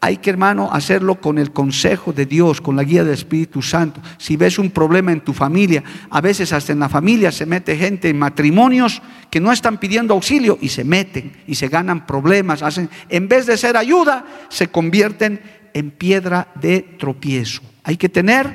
Hay 0.01 0.19
que, 0.19 0.31
hermano, 0.31 0.69
hacerlo 0.71 1.21
con 1.21 1.39
el 1.39 1.53
consejo 1.53 2.13
de 2.13 2.25
Dios, 2.25 2.61
con 2.61 2.77
la 2.77 2.85
guía 2.85 3.03
del 3.03 3.15
Espíritu 3.15 3.63
Santo. 3.63 4.01
Si 4.17 4.37
ves 4.37 4.59
un 4.61 4.71
problema 4.71 5.11
en 5.11 5.23
tu 5.23 5.33
familia, 5.33 5.83
a 6.09 6.21
veces 6.21 6.53
hasta 6.53 6.73
en 6.73 6.79
la 6.79 6.89
familia 6.89 7.33
se 7.33 7.47
mete 7.47 7.77
gente 7.77 8.09
en 8.09 8.17
matrimonios 8.17 9.03
que 9.29 9.41
no 9.41 9.51
están 9.51 9.79
pidiendo 9.79 10.15
auxilio 10.15 10.57
y 10.61 10.69
se 10.69 10.85
meten 10.85 11.33
y 11.49 11.57
se 11.57 11.67
ganan 11.67 12.07
problemas. 12.07 12.63
Hacen, 12.63 12.89
en 13.09 13.27
vez 13.27 13.47
de 13.47 13.57
ser 13.57 13.77
ayuda, 13.77 14.25
se 14.49 14.69
convierten 14.69 15.41
en 15.75 15.91
piedra 15.91 16.47
de 16.55 16.81
tropiezo. 16.99 17.63
Hay 17.83 17.97
que 17.97 18.09
tener 18.09 18.55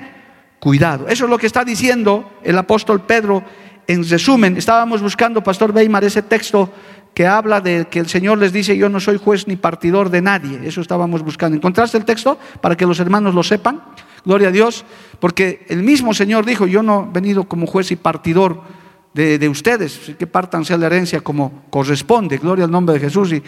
cuidado. 0.59 1.09
Eso 1.09 1.25
es 1.25 1.29
lo 1.29 1.37
que 1.37 1.47
está 1.47 1.65
diciendo 1.65 2.39
el 2.41 2.57
apóstol 2.57 3.01
Pedro 3.01 3.43
en 3.85 4.07
resumen. 4.07 4.55
Estábamos 4.55 5.01
buscando, 5.01 5.43
Pastor 5.43 5.71
Weimar, 5.71 6.05
ese 6.05 6.21
texto 6.21 6.71
que 7.13 7.27
habla 7.27 7.61
de 7.61 7.87
que 7.89 7.99
el 7.99 8.07
Señor 8.07 8.37
les 8.39 8.51
dice, 8.51 8.75
yo 8.75 8.89
no 8.89 8.99
soy 8.99 9.17
juez 9.17 9.47
ni 9.47 9.55
partidor 9.55 10.09
de 10.09 10.21
nadie. 10.21 10.59
Eso 10.63 10.81
estábamos 10.81 11.21
buscando. 11.21 11.55
¿Encontraste 11.55 11.97
el 11.97 12.05
texto 12.05 12.39
para 12.61 12.75
que 12.75 12.85
los 12.85 12.99
hermanos 12.99 13.35
lo 13.35 13.43
sepan? 13.43 13.81
Gloria 14.25 14.47
a 14.47 14.51
Dios, 14.51 14.85
porque 15.19 15.65
el 15.69 15.83
mismo 15.83 16.13
Señor 16.13 16.45
dijo, 16.45 16.65
yo 16.65 16.81
no 16.81 17.09
he 17.09 17.13
venido 17.13 17.43
como 17.43 17.67
juez 17.67 17.91
y 17.91 17.97
partidor 17.97 18.61
de, 19.13 19.47
ustedes, 19.47 20.15
que 20.17 20.25
partanse 20.25 20.75
la 20.77 20.87
herencia 20.87 21.21
como 21.21 21.65
corresponde, 21.69 22.37
gloria 22.37 22.65
al 22.65 22.71
nombre 22.71 22.95
de 22.95 23.01
Jesús, 23.01 23.31
y 23.31 23.43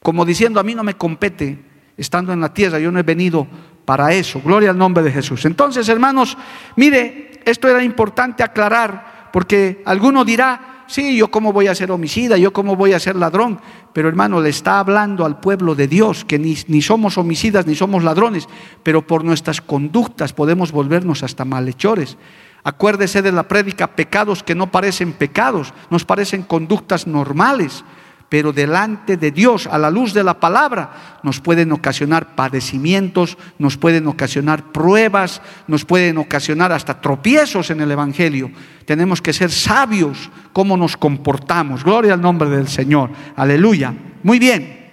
como 0.00 0.24
diciendo, 0.24 0.60
a 0.60 0.62
mí 0.62 0.76
no 0.76 0.84
me 0.84 0.94
compete 0.94 1.58
estando 1.96 2.32
en 2.32 2.40
la 2.40 2.54
tierra, 2.54 2.78
yo 2.78 2.92
no 2.92 3.00
he 3.00 3.02
venido 3.02 3.48
para 3.84 4.12
eso, 4.12 4.40
gloria 4.44 4.70
al 4.70 4.78
nombre 4.78 5.02
de 5.02 5.10
Jesús. 5.10 5.44
Entonces, 5.44 5.88
hermanos, 5.88 6.36
mire, 6.76 7.40
esto 7.44 7.68
era 7.68 7.82
importante 7.82 8.44
aclarar, 8.44 9.30
porque 9.32 9.82
alguno 9.86 10.24
dirá, 10.24 10.75
sí, 10.86 11.16
yo 11.16 11.30
cómo 11.30 11.52
voy 11.52 11.68
a 11.68 11.74
ser 11.74 11.90
homicida, 11.90 12.36
yo 12.36 12.52
cómo 12.52 12.76
voy 12.76 12.92
a 12.92 13.00
ser 13.00 13.16
ladrón. 13.16 13.60
Pero 13.92 14.08
hermano, 14.08 14.40
le 14.40 14.50
está 14.50 14.78
hablando 14.78 15.24
al 15.24 15.40
pueblo 15.40 15.74
de 15.74 15.88
Dios 15.88 16.24
que 16.24 16.38
ni, 16.38 16.56
ni, 16.68 16.82
somos 16.82 17.18
homicidas 17.18 17.66
ni 17.66 17.74
somos 17.74 18.04
ladrones, 18.04 18.48
pero 18.82 19.06
por 19.06 19.24
nuestras 19.24 19.60
conductas 19.60 20.32
podemos 20.32 20.72
volvernos 20.72 21.22
hasta 21.22 21.44
malhechores. 21.44 22.16
Acuérdese 22.64 23.22
de 23.22 23.30
la 23.30 23.46
prédica, 23.46 23.94
pecados 23.94 24.42
que 24.42 24.56
no 24.56 24.72
parecen 24.72 25.12
pecados, 25.12 25.72
nos 25.88 26.04
parecen 26.04 26.42
conductas 26.42 27.06
normales. 27.06 27.84
Pero 28.28 28.52
delante 28.52 29.16
de 29.16 29.30
Dios, 29.30 29.66
a 29.66 29.78
la 29.78 29.90
luz 29.90 30.12
de 30.12 30.24
la 30.24 30.40
palabra, 30.40 31.18
nos 31.22 31.40
pueden 31.40 31.70
ocasionar 31.72 32.34
padecimientos, 32.34 33.38
nos 33.58 33.76
pueden 33.76 34.08
ocasionar 34.08 34.72
pruebas, 34.72 35.40
nos 35.68 35.84
pueden 35.84 36.18
ocasionar 36.18 36.72
hasta 36.72 37.00
tropiezos 37.00 37.70
en 37.70 37.80
el 37.80 37.90
Evangelio. 37.90 38.50
Tenemos 38.84 39.22
que 39.22 39.32
ser 39.32 39.50
sabios 39.50 40.30
cómo 40.52 40.76
nos 40.76 40.96
comportamos. 40.96 41.84
Gloria 41.84 42.14
al 42.14 42.20
nombre 42.20 42.48
del 42.50 42.68
Señor. 42.68 43.10
Aleluya. 43.36 43.94
Muy 44.22 44.38
bien. 44.38 44.84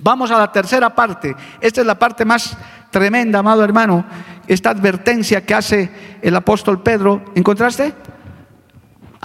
Vamos 0.00 0.30
a 0.30 0.38
la 0.38 0.50
tercera 0.50 0.94
parte. 0.94 1.34
Esta 1.60 1.80
es 1.80 1.86
la 1.86 1.98
parte 1.98 2.24
más 2.24 2.56
tremenda, 2.90 3.38
amado 3.38 3.62
hermano. 3.62 4.04
Esta 4.46 4.70
advertencia 4.70 5.46
que 5.46 5.54
hace 5.54 6.18
el 6.22 6.34
apóstol 6.34 6.82
Pedro. 6.82 7.24
¿Encontraste? 7.34 7.94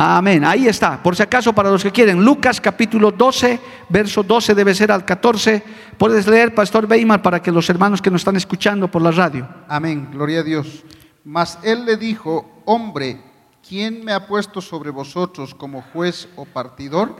Amén. 0.01 0.45
Ahí 0.45 0.65
está. 0.65 1.03
Por 1.03 1.13
si 1.13 1.23
acaso, 1.23 1.51
para 1.51 1.69
los 1.69 1.83
que 1.83 1.91
quieren, 1.91 2.23
Lucas 2.23 2.61
capítulo 2.61 3.11
12, 3.11 3.59
verso 3.89 4.23
12 4.23 4.55
debe 4.55 4.73
ser 4.73 4.93
al 4.93 5.03
14. 5.03 5.61
Puedes 5.97 6.25
leer, 6.25 6.55
Pastor 6.55 6.85
Weimar, 6.89 7.21
para 7.21 7.41
que 7.41 7.51
los 7.51 7.69
hermanos 7.69 8.01
que 8.01 8.09
nos 8.09 8.21
están 8.21 8.37
escuchando 8.37 8.89
por 8.89 9.01
la 9.01 9.11
radio. 9.11 9.45
Amén. 9.67 10.07
Gloria 10.13 10.39
a 10.39 10.43
Dios. 10.43 10.85
Mas 11.25 11.59
él 11.63 11.83
le 11.83 11.97
dijo, 11.97 12.61
hombre, 12.63 13.21
¿quién 13.67 14.05
me 14.05 14.13
ha 14.13 14.25
puesto 14.25 14.61
sobre 14.61 14.89
vosotros 14.89 15.53
como 15.53 15.81
juez 15.81 16.29
o 16.37 16.45
partidor? 16.45 17.17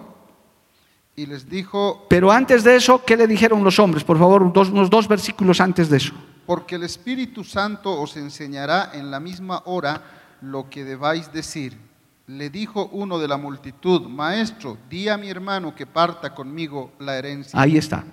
Y 1.18 1.26
les 1.26 1.50
dijo, 1.50 2.06
Pero 2.10 2.32
antes 2.32 2.64
de 2.64 2.78
eso, 2.78 3.04
¿qué 3.04 3.18
le 3.18 3.28
dijeron 3.28 3.62
los 3.62 3.78
hombres? 3.78 4.06
Por 4.06 4.18
favor, 4.18 4.54
dos, 4.54 4.70
unos 4.70 4.90
dos 4.90 5.06
versículos 5.06 5.60
antes 5.60 5.90
de 5.90 5.98
eso. 5.98 6.14
porque 6.46 6.76
el 6.76 6.84
Espíritu 6.84 7.44
Santo 7.44 7.92
os 8.00 8.16
enseñará 8.16 8.92
en 8.94 9.12
la 9.12 9.20
misma 9.20 9.64
hora 9.66 10.02
lo 10.42 10.70
que 10.70 10.86
debáis 10.86 11.32
decir. 11.34 11.89
Le 12.30 12.52
dijo 12.52 12.90
uno 12.92 13.18
de 13.18 13.28
la 13.28 13.38
multitud, 13.38 14.08
Maestro, 14.08 14.78
di 14.88 15.10
a 15.10 15.18
mi 15.18 15.32
hermano 15.32 15.74
que 15.74 15.88
parta 15.88 16.36
conmigo 16.36 16.92
la 17.00 17.18
herencia. 17.18 17.60
Ahí 17.60 17.76
está. 17.76 18.04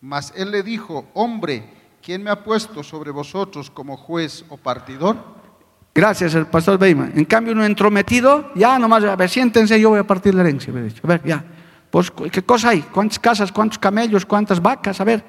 Mas 0.00 0.32
él 0.34 0.50
le 0.50 0.62
dijo, 0.62 1.04
hombre, 1.12 1.62
¿quién 2.02 2.22
me 2.22 2.30
ha 2.30 2.42
puesto 2.42 2.82
sobre 2.82 3.10
vosotros 3.10 3.70
como 3.70 3.98
juez 3.98 4.42
o 4.48 4.56
partidor? 4.56 5.18
Gracias, 5.94 6.34
el 6.34 6.46
pastor 6.46 6.80
Weimar. 6.80 7.12
En 7.14 7.26
cambio, 7.26 7.52
uno 7.52 7.66
entrometido, 7.66 8.52
ya 8.54 8.78
nomás, 8.78 9.04
a 9.04 9.14
ver, 9.16 9.28
siéntense, 9.28 9.78
yo 9.78 9.90
voy 9.90 9.98
a 9.98 10.06
partir 10.06 10.34
la 10.34 10.40
herencia. 10.40 10.72
A 10.72 11.06
ver, 11.06 11.22
ya. 11.22 11.44
Pues, 11.90 12.10
¿qué 12.10 12.42
cosa 12.42 12.70
hay? 12.70 12.80
¿Cuántas 12.80 13.18
casas, 13.18 13.52
cuántos 13.52 13.78
camellos, 13.78 14.24
cuántas 14.24 14.62
vacas? 14.62 14.98
A 14.98 15.04
ver, 15.04 15.22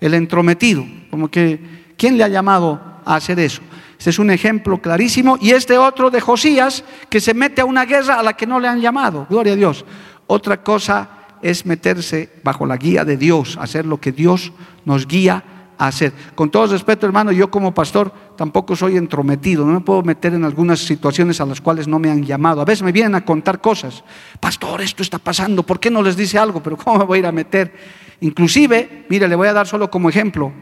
el 0.00 0.14
entrometido. 0.14 0.84
Como 1.12 1.30
que, 1.30 1.94
¿quién 1.96 2.18
le 2.18 2.24
ha 2.24 2.28
llamado 2.28 2.80
a 3.04 3.14
hacer 3.14 3.38
eso? 3.38 3.62
Es 4.06 4.18
un 4.18 4.30
ejemplo 4.30 4.78
clarísimo. 4.78 5.38
Y 5.40 5.50
este 5.50 5.78
otro 5.78 6.10
de 6.10 6.20
Josías, 6.20 6.84
que 7.08 7.20
se 7.20 7.34
mete 7.34 7.60
a 7.60 7.64
una 7.64 7.84
guerra 7.84 8.18
a 8.18 8.22
la 8.22 8.34
que 8.34 8.46
no 8.46 8.60
le 8.60 8.68
han 8.68 8.80
llamado. 8.80 9.26
Gloria 9.28 9.52
a 9.52 9.56
Dios. 9.56 9.84
Otra 10.26 10.62
cosa 10.62 11.08
es 11.42 11.66
meterse 11.66 12.30
bajo 12.42 12.64
la 12.64 12.76
guía 12.76 13.04
de 13.04 13.16
Dios, 13.16 13.58
hacer 13.60 13.84
lo 13.84 14.00
que 14.00 14.12
Dios 14.12 14.52
nos 14.84 15.06
guía 15.06 15.44
a 15.76 15.88
hacer. 15.88 16.12
Con 16.34 16.50
todo 16.50 16.66
respeto, 16.68 17.04
hermano, 17.04 17.32
yo 17.32 17.50
como 17.50 17.74
pastor 17.74 18.12
tampoco 18.36 18.76
soy 18.76 18.96
entrometido, 18.96 19.66
no 19.66 19.72
me 19.72 19.80
puedo 19.80 20.02
meter 20.02 20.34
en 20.34 20.44
algunas 20.44 20.78
situaciones 20.78 21.40
a 21.40 21.46
las 21.46 21.60
cuales 21.60 21.88
no 21.88 21.98
me 21.98 22.10
han 22.10 22.24
llamado. 22.24 22.60
A 22.60 22.64
veces 22.64 22.82
me 22.82 22.92
vienen 22.92 23.16
a 23.16 23.24
contar 23.24 23.60
cosas. 23.60 24.04
Pastor, 24.38 24.80
esto 24.82 25.02
está 25.02 25.18
pasando, 25.18 25.64
¿por 25.64 25.80
qué 25.80 25.90
no 25.90 26.00
les 26.00 26.16
dice 26.16 26.38
algo? 26.38 26.62
Pero 26.62 26.76
¿cómo 26.76 27.00
me 27.00 27.04
voy 27.04 27.16
a 27.16 27.20
ir 27.20 27.26
a 27.26 27.32
meter? 27.32 27.74
Inclusive, 28.20 29.06
mire, 29.08 29.26
le 29.26 29.34
voy 29.34 29.48
a 29.48 29.52
dar 29.52 29.66
solo 29.66 29.90
como 29.90 30.08
ejemplo, 30.08 30.52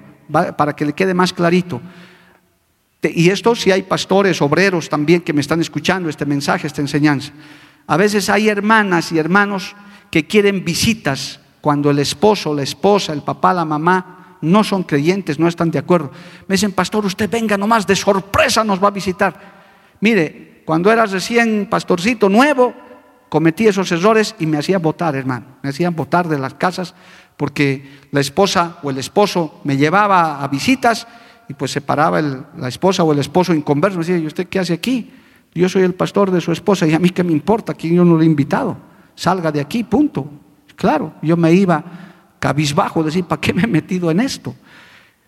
para 0.57 0.75
que 0.75 0.87
le 0.87 0.95
quede 0.95 1.13
más 1.13 1.33
clarito. 1.33 1.81
Te- 3.01 3.13
Y 3.15 3.31
esto 3.31 3.55
si 3.55 3.71
hay 3.73 3.83
pastores, 3.83 4.41
obreros 4.43 4.89
también 4.89 5.23
que 5.23 5.33
me 5.33 5.41
están 5.41 5.61
escuchando 5.61 6.09
este 6.09 6.27
mensaje, 6.27 6.67
esta 6.67 6.81
enseñanza. 6.81 7.33
A 7.87 7.97
veces 7.97 8.29
hay 8.29 8.49
hermanas 8.49 9.11
y 9.13 9.19
hermanos 9.19 9.75
que 10.11 10.27
quieren 10.27 10.65
visitas 10.65 11.41
cuando 11.61 11.91
el 11.91 11.99
esposo, 11.99 12.55
la 12.55 12.63
esposa, 12.63 13.13
el 13.13 13.23
papá, 13.23 13.53
la 13.53 13.65
mamá 13.65 14.39
no 14.43 14.65
son 14.65 14.85
creyentes, 14.85 15.39
no 15.39 15.49
están 15.49 15.71
de 15.71 15.79
acuerdo. 15.79 16.11
Me 16.49 16.55
dicen, 16.55 16.73
pastor, 16.73 17.05
usted 17.05 17.29
venga 17.29 17.57
nomás, 17.59 17.87
de 17.87 17.95
sorpresa 17.97 18.65
nos 18.65 18.83
va 18.83 18.89
a 18.89 18.93
visitar. 18.93 19.35
Mire, 20.01 20.63
cuando 20.65 20.91
eras 20.91 21.11
recién 21.11 21.67
pastorcito 21.69 22.29
nuevo, 22.29 22.73
cometí 23.29 23.67
esos 23.67 23.91
errores 23.93 24.35
y 24.39 24.47
me 24.47 24.57
hacían 24.59 24.81
votar, 24.81 25.15
hermano. 25.15 25.47
Me 25.63 25.71
hacían 25.71 25.95
votar 25.95 26.27
de 26.29 26.39
las 26.39 26.55
casas 26.55 26.95
porque 27.37 27.99
la 28.13 28.21
esposa 28.21 28.79
o 28.83 28.91
el 28.91 28.99
esposo 28.99 29.61
me 29.65 29.77
llevaba 29.77 30.43
a 30.43 30.49
visitas 30.49 31.07
y 31.51 31.55
pues 31.55 31.73
se 31.73 31.81
paraba 31.81 32.23
la 32.23 32.69
esposa 32.69 33.03
o 33.03 33.13
el 33.13 33.19
esposo 33.19 33.53
inconverso. 33.53 33.99
Me 33.99 34.05
decía, 34.05 34.23
¿y 34.23 34.27
usted 34.29 34.47
qué 34.47 34.61
hace 34.61 34.73
aquí? 34.73 35.11
Yo 35.53 35.69
soy 35.69 35.83
el 35.83 35.95
pastor 35.95 36.31
de 36.31 36.41
su 36.41 36.53
esposa 36.53 36.87
y 36.87 36.95
a 36.95 37.01
mí 37.01 37.11
qué 37.11 37.25
me 37.25 37.33
importa, 37.33 37.75
que 37.75 37.93
yo 37.93 38.05
no 38.05 38.17
le 38.17 38.23
he 38.23 38.27
invitado. 38.27 38.77
Salga 39.17 39.51
de 39.51 39.61
aquí, 39.61 39.83
punto. 39.83 40.31
Claro, 40.77 41.15
yo 41.23 41.37
me 41.37 41.53
iba 41.53 41.83
cabizbajo, 42.39 43.03
decir, 43.03 43.25
¿para 43.25 43.41
qué 43.41 43.53
me 43.53 43.63
he 43.63 43.67
metido 43.67 44.13
en 44.13 44.21
esto? 44.21 44.55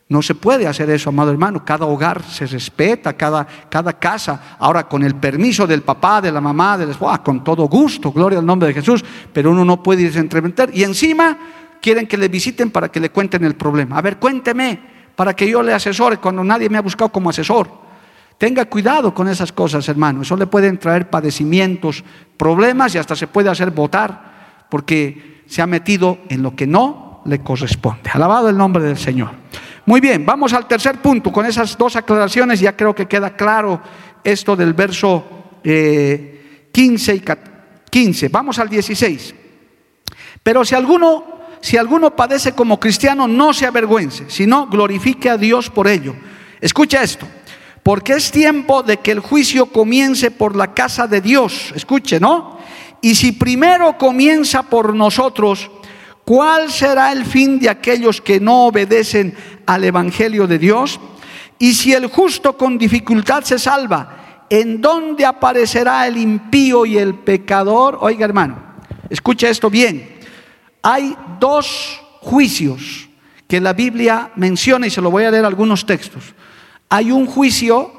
No 0.09 0.23
se 0.23 0.37
puede 0.37 0.69
hacer 0.69 0.89
eso, 0.91 1.11
amado 1.11 1.33
hermano. 1.33 1.65
Cada 1.65 1.87
hogar 1.87 2.23
se 2.23 2.47
respeta, 2.47 3.15
cada, 3.15 3.45
cada 3.69 3.93
casa. 3.99 4.57
Ahora, 4.61 4.89
con 4.89 5.03
el 5.03 5.17
permiso 5.17 5.67
del 5.67 5.83
papá, 5.83 6.21
de 6.21 6.31
la 6.31 6.41
mamá, 6.41 6.79
del 6.79 6.91
esposo, 6.91 7.11
ah, 7.11 7.25
con 7.25 7.43
todo 7.43 7.67
gusto, 7.67 8.13
gloria 8.13 8.39
al 8.39 8.47
nombre 8.47 8.69
de 8.69 8.75
Jesús. 8.75 9.05
Pero 9.33 9.51
uno 9.51 9.65
no 9.65 9.83
puede 9.83 10.03
irse 10.03 10.21
a. 10.21 10.69
Y 10.73 10.85
encima 10.85 11.37
quieren 11.81 12.07
que 12.07 12.17
le 12.17 12.29
visiten 12.29 12.71
para 12.71 12.91
que 12.91 13.01
le 13.01 13.11
cuenten 13.11 13.43
el 13.43 13.57
problema. 13.57 13.99
A 13.99 14.03
ver, 14.03 14.19
cuénteme, 14.19 14.92
para 15.17 15.35
que 15.35 15.49
yo 15.49 15.63
le 15.63 15.73
asesore 15.75 16.17
cuando 16.19 16.43
nadie 16.45 16.69
me 16.69 16.79
ha 16.79 16.83
buscado 16.83 17.11
como 17.11 17.31
asesor. 17.31 17.69
Tenga 18.39 18.65
cuidado 18.65 19.15
con 19.15 19.29
esas 19.29 19.53
cosas, 19.53 19.89
hermano. 19.89 20.23
Eso 20.23 20.37
le 20.37 20.47
pueden 20.47 20.79
traer 20.79 21.09
padecimientos, 21.09 22.03
problemas 22.37 22.95
y 22.95 22.99
hasta 22.99 23.15
se 23.15 23.27
puede 23.29 23.49
hacer 23.51 23.71
votar 23.71 24.67
porque 24.69 25.43
se 25.47 25.63
ha 25.63 25.67
metido 25.67 26.19
en 26.29 26.43
lo 26.43 26.57
que 26.57 26.67
no 26.67 27.23
le 27.27 27.41
corresponde. 27.41 28.11
Alabado 28.13 28.49
el 28.49 28.57
nombre 28.57 28.83
del 28.83 28.97
Señor. 28.99 29.31
Muy 29.87 30.01
bien, 30.01 30.25
vamos 30.27 30.53
al 30.55 30.67
tercer 30.67 30.99
punto. 31.01 31.31
Con 31.31 31.47
esas 31.47 31.77
dos 31.79 31.95
aclaraciones 31.97 32.59
ya 32.59 32.77
creo 32.77 32.95
que 32.95 33.07
queda 33.07 33.37
claro 33.37 33.81
esto 34.25 34.57
del 34.57 34.73
verso 34.73 35.25
eh, 35.63 36.69
15 36.73 37.15
y 37.15 37.21
cat- 37.21 37.49
15. 37.91 38.29
Vamos 38.29 38.59
al 38.59 38.69
16. 38.69 39.35
Pero 40.43 40.65
si 40.65 40.75
alguno, 40.75 41.25
si 41.63 41.77
alguno 41.77 42.17
padece 42.17 42.53
como 42.53 42.81
cristiano, 42.81 43.29
no 43.29 43.55
se 43.55 43.67
avergüence, 43.67 44.25
sino 44.29 44.67
glorifique 44.67 45.31
a 45.31 45.39
Dios 45.39 45.71
por 45.71 45.87
ello. 45.87 46.17
Escucha 46.61 47.05
esto. 47.05 47.25
Porque 47.85 48.15
es 48.15 48.33
tiempo 48.33 48.83
de 48.83 48.97
que 48.97 49.13
el 49.13 49.21
juicio 49.21 49.67
comience 49.67 50.33
por 50.33 50.57
la 50.57 50.75
casa 50.75 51.07
de 51.07 51.21
Dios. 51.21 51.73
Escuche, 51.77 52.19
¿no? 52.19 52.59
Y 53.01 53.15
si 53.15 53.31
primero 53.31 53.97
comienza 53.97 54.65
por 54.65 54.93
nosotros, 54.93 55.71
¿cuál 56.25 56.71
será 56.73 57.13
el 57.13 57.25
fin 57.25 57.61
de 57.61 57.71
aquellos 57.71 58.21
que 58.21 58.41
no 58.41 58.67
obedecen 58.67 59.37
al 59.65 59.85
Evangelio 59.85 60.49
de 60.49 60.59
Dios? 60.59 60.99
Y 61.61 61.75
si 61.75 61.93
el 61.93 62.09
justo 62.09 62.57
con 62.57 62.77
dificultad 62.77 63.45
se 63.45 63.61
salva, 63.61 64.47
¿en 64.51 64.81
dónde 64.81 65.25
aparecerá 65.25 66.09
el 66.09 66.17
impío 66.17 66.85
y 66.87 66.99
el 66.99 67.15
pecador? 67.15 67.99
Oiga, 68.01 68.25
hermano, 68.25 68.59
escucha 69.09 69.49
esto 69.49 69.71
bien. 69.71 70.12
Hay 70.83 71.17
dos 71.39 72.01
juicios 72.21 73.09
que 73.47 73.61
la 73.61 73.73
Biblia 73.73 74.33
menciona 74.37 74.87
y 74.87 74.91
se 74.91 75.01
lo 75.01 75.11
voy 75.11 75.25
a 75.25 75.31
leer 75.31 75.45
algunos 75.45 75.87
textos. 75.87 76.35
Hay 76.89 77.13
un 77.13 77.27
juicio 77.27 77.93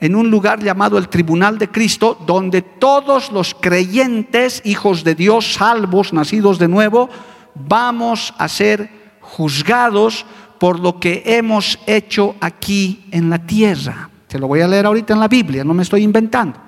en 0.00 0.16
un 0.16 0.30
lugar 0.30 0.62
llamado 0.62 0.98
el 0.98 1.08
Tribunal 1.08 1.58
de 1.58 1.68
Cristo, 1.68 2.18
donde 2.26 2.62
todos 2.62 3.30
los 3.30 3.54
creyentes, 3.54 4.62
hijos 4.64 5.04
de 5.04 5.14
Dios, 5.14 5.52
salvos, 5.54 6.12
nacidos 6.12 6.58
de 6.58 6.68
nuevo, 6.68 7.10
vamos 7.54 8.34
a 8.38 8.48
ser 8.48 8.90
juzgados 9.20 10.24
por 10.58 10.80
lo 10.80 10.98
que 10.98 11.22
hemos 11.26 11.78
hecho 11.86 12.34
aquí 12.40 13.04
en 13.10 13.30
la 13.30 13.46
tierra. 13.46 14.10
Se 14.28 14.38
lo 14.38 14.48
voy 14.48 14.62
a 14.62 14.68
leer 14.68 14.86
ahorita 14.86 15.12
en 15.12 15.20
la 15.20 15.28
Biblia, 15.28 15.64
no 15.64 15.74
me 15.74 15.82
estoy 15.82 16.02
inventando. 16.02 16.58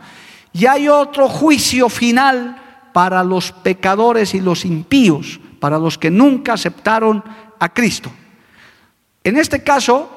Y 0.53 0.67
hay 0.67 0.89
otro 0.89 1.29
juicio 1.29 1.89
final 1.89 2.62
para 2.93 3.25
los 3.25 3.53
pecadores 3.53 4.35
y 4.35 4.41
los 4.41 4.65
impíos, 4.65 5.41
para 5.61 5.79
los 5.79 5.99
que 5.99 6.11
nunca 6.11 6.55
aceptaron 6.55 7.23
a 7.59 7.69
Cristo. 7.73 8.11
En 9.25 9.37
este 9.37 9.63
caso, 9.63 10.11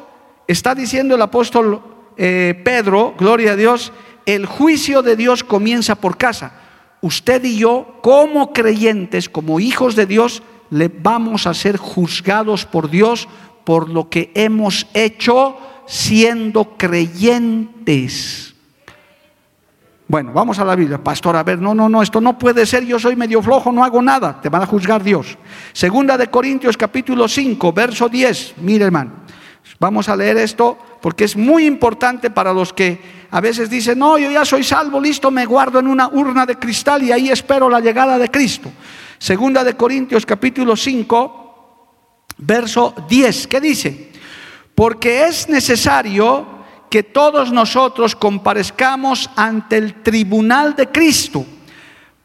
está 0.48 0.74
diciendo 0.74 1.16
el 1.16 1.22
apóstol 1.22 1.82
eh, 2.18 2.60
Pedro, 2.64 3.14
gloria 3.18 3.52
a 3.52 3.56
Dios, 3.56 3.92
el 4.26 4.46
juicio 4.46 5.02
de 5.02 5.16
Dios 5.16 5.44
comienza 5.44 5.96
por 5.96 6.18
casa. 6.18 6.54
Usted 7.02 7.44
y 7.44 7.58
yo, 7.58 8.00
como 8.02 8.52
creyentes, 8.54 9.30
como 9.30 9.60
hijos 9.60 9.96
de 9.96 10.08
Dios, 10.08 10.42
le 10.72 10.88
vamos 10.88 11.46
a 11.46 11.54
ser 11.54 11.78
juzgados 11.78 12.66
por 12.66 12.90
Dios 12.90 13.28
por 13.64 13.90
lo 13.90 14.10
que 14.10 14.32
hemos 14.34 14.88
hecho 14.94 15.58
siendo 15.86 16.78
creyentes. 16.78 18.55
Bueno, 20.08 20.32
vamos 20.34 20.60
a 20.60 20.66
la 20.66 20.76
Biblia. 20.76 21.04
Pastor, 21.04 21.36
a 21.36 21.44
ver, 21.44 21.60
no, 21.60 21.74
no, 21.74 21.90
no, 21.90 22.02
esto 22.04 22.22
no 22.22 22.38
puede 22.38 22.68
ser, 22.68 22.86
yo 22.86 23.00
soy 23.00 23.16
medio 23.16 23.42
flojo, 23.42 23.72
no 23.72 23.84
hago 23.84 24.04
nada, 24.04 24.40
te 24.40 24.50
van 24.50 24.62
a 24.62 24.68
juzgar 24.68 25.04
Dios. 25.04 25.36
Segunda 25.74 26.16
de 26.16 26.28
Corintios 26.28 26.78
capítulo 26.78 27.28
5, 27.28 27.74
verso 27.74 28.08
10. 28.08 28.56
Mire, 28.58 28.86
hermano, 28.86 29.12
vamos 29.80 30.08
a 30.08 30.16
leer 30.16 30.38
esto 30.38 30.78
porque 31.02 31.24
es 31.24 31.36
muy 31.36 31.66
importante 31.66 32.30
para 32.30 32.54
los 32.54 32.72
que 32.72 33.26
a 33.32 33.42
veces 33.42 33.68
dicen, 33.68 33.98
no, 33.98 34.20
yo 34.20 34.30
ya 34.30 34.46
soy 34.46 34.64
salvo, 34.64 35.02
listo, 35.02 35.32
me 35.32 35.48
guardo 35.48 35.80
en 35.80 35.88
una 35.88 36.08
urna 36.10 36.46
de 36.46 36.58
cristal 36.60 37.02
y 37.02 37.12
ahí 37.12 37.30
espero 37.30 37.68
la 37.68 37.80
llegada 37.80 38.20
de 38.20 38.30
Cristo. 38.30 38.72
Segunda 39.18 39.64
de 39.64 39.76
Corintios 39.76 40.24
capítulo 40.24 40.76
5, 40.76 41.88
verso 42.38 42.94
10. 43.10 43.48
¿Qué 43.48 43.60
dice? 43.60 44.12
Porque 44.76 45.26
es 45.26 45.50
necesario 45.50 46.55
que 46.90 47.04
todos 47.04 47.52
nosotros 47.52 48.16
comparezcamos 48.16 49.30
ante 49.36 49.78
el 49.78 50.02
tribunal 50.02 50.76
de 50.76 50.88
Cristo 50.88 51.46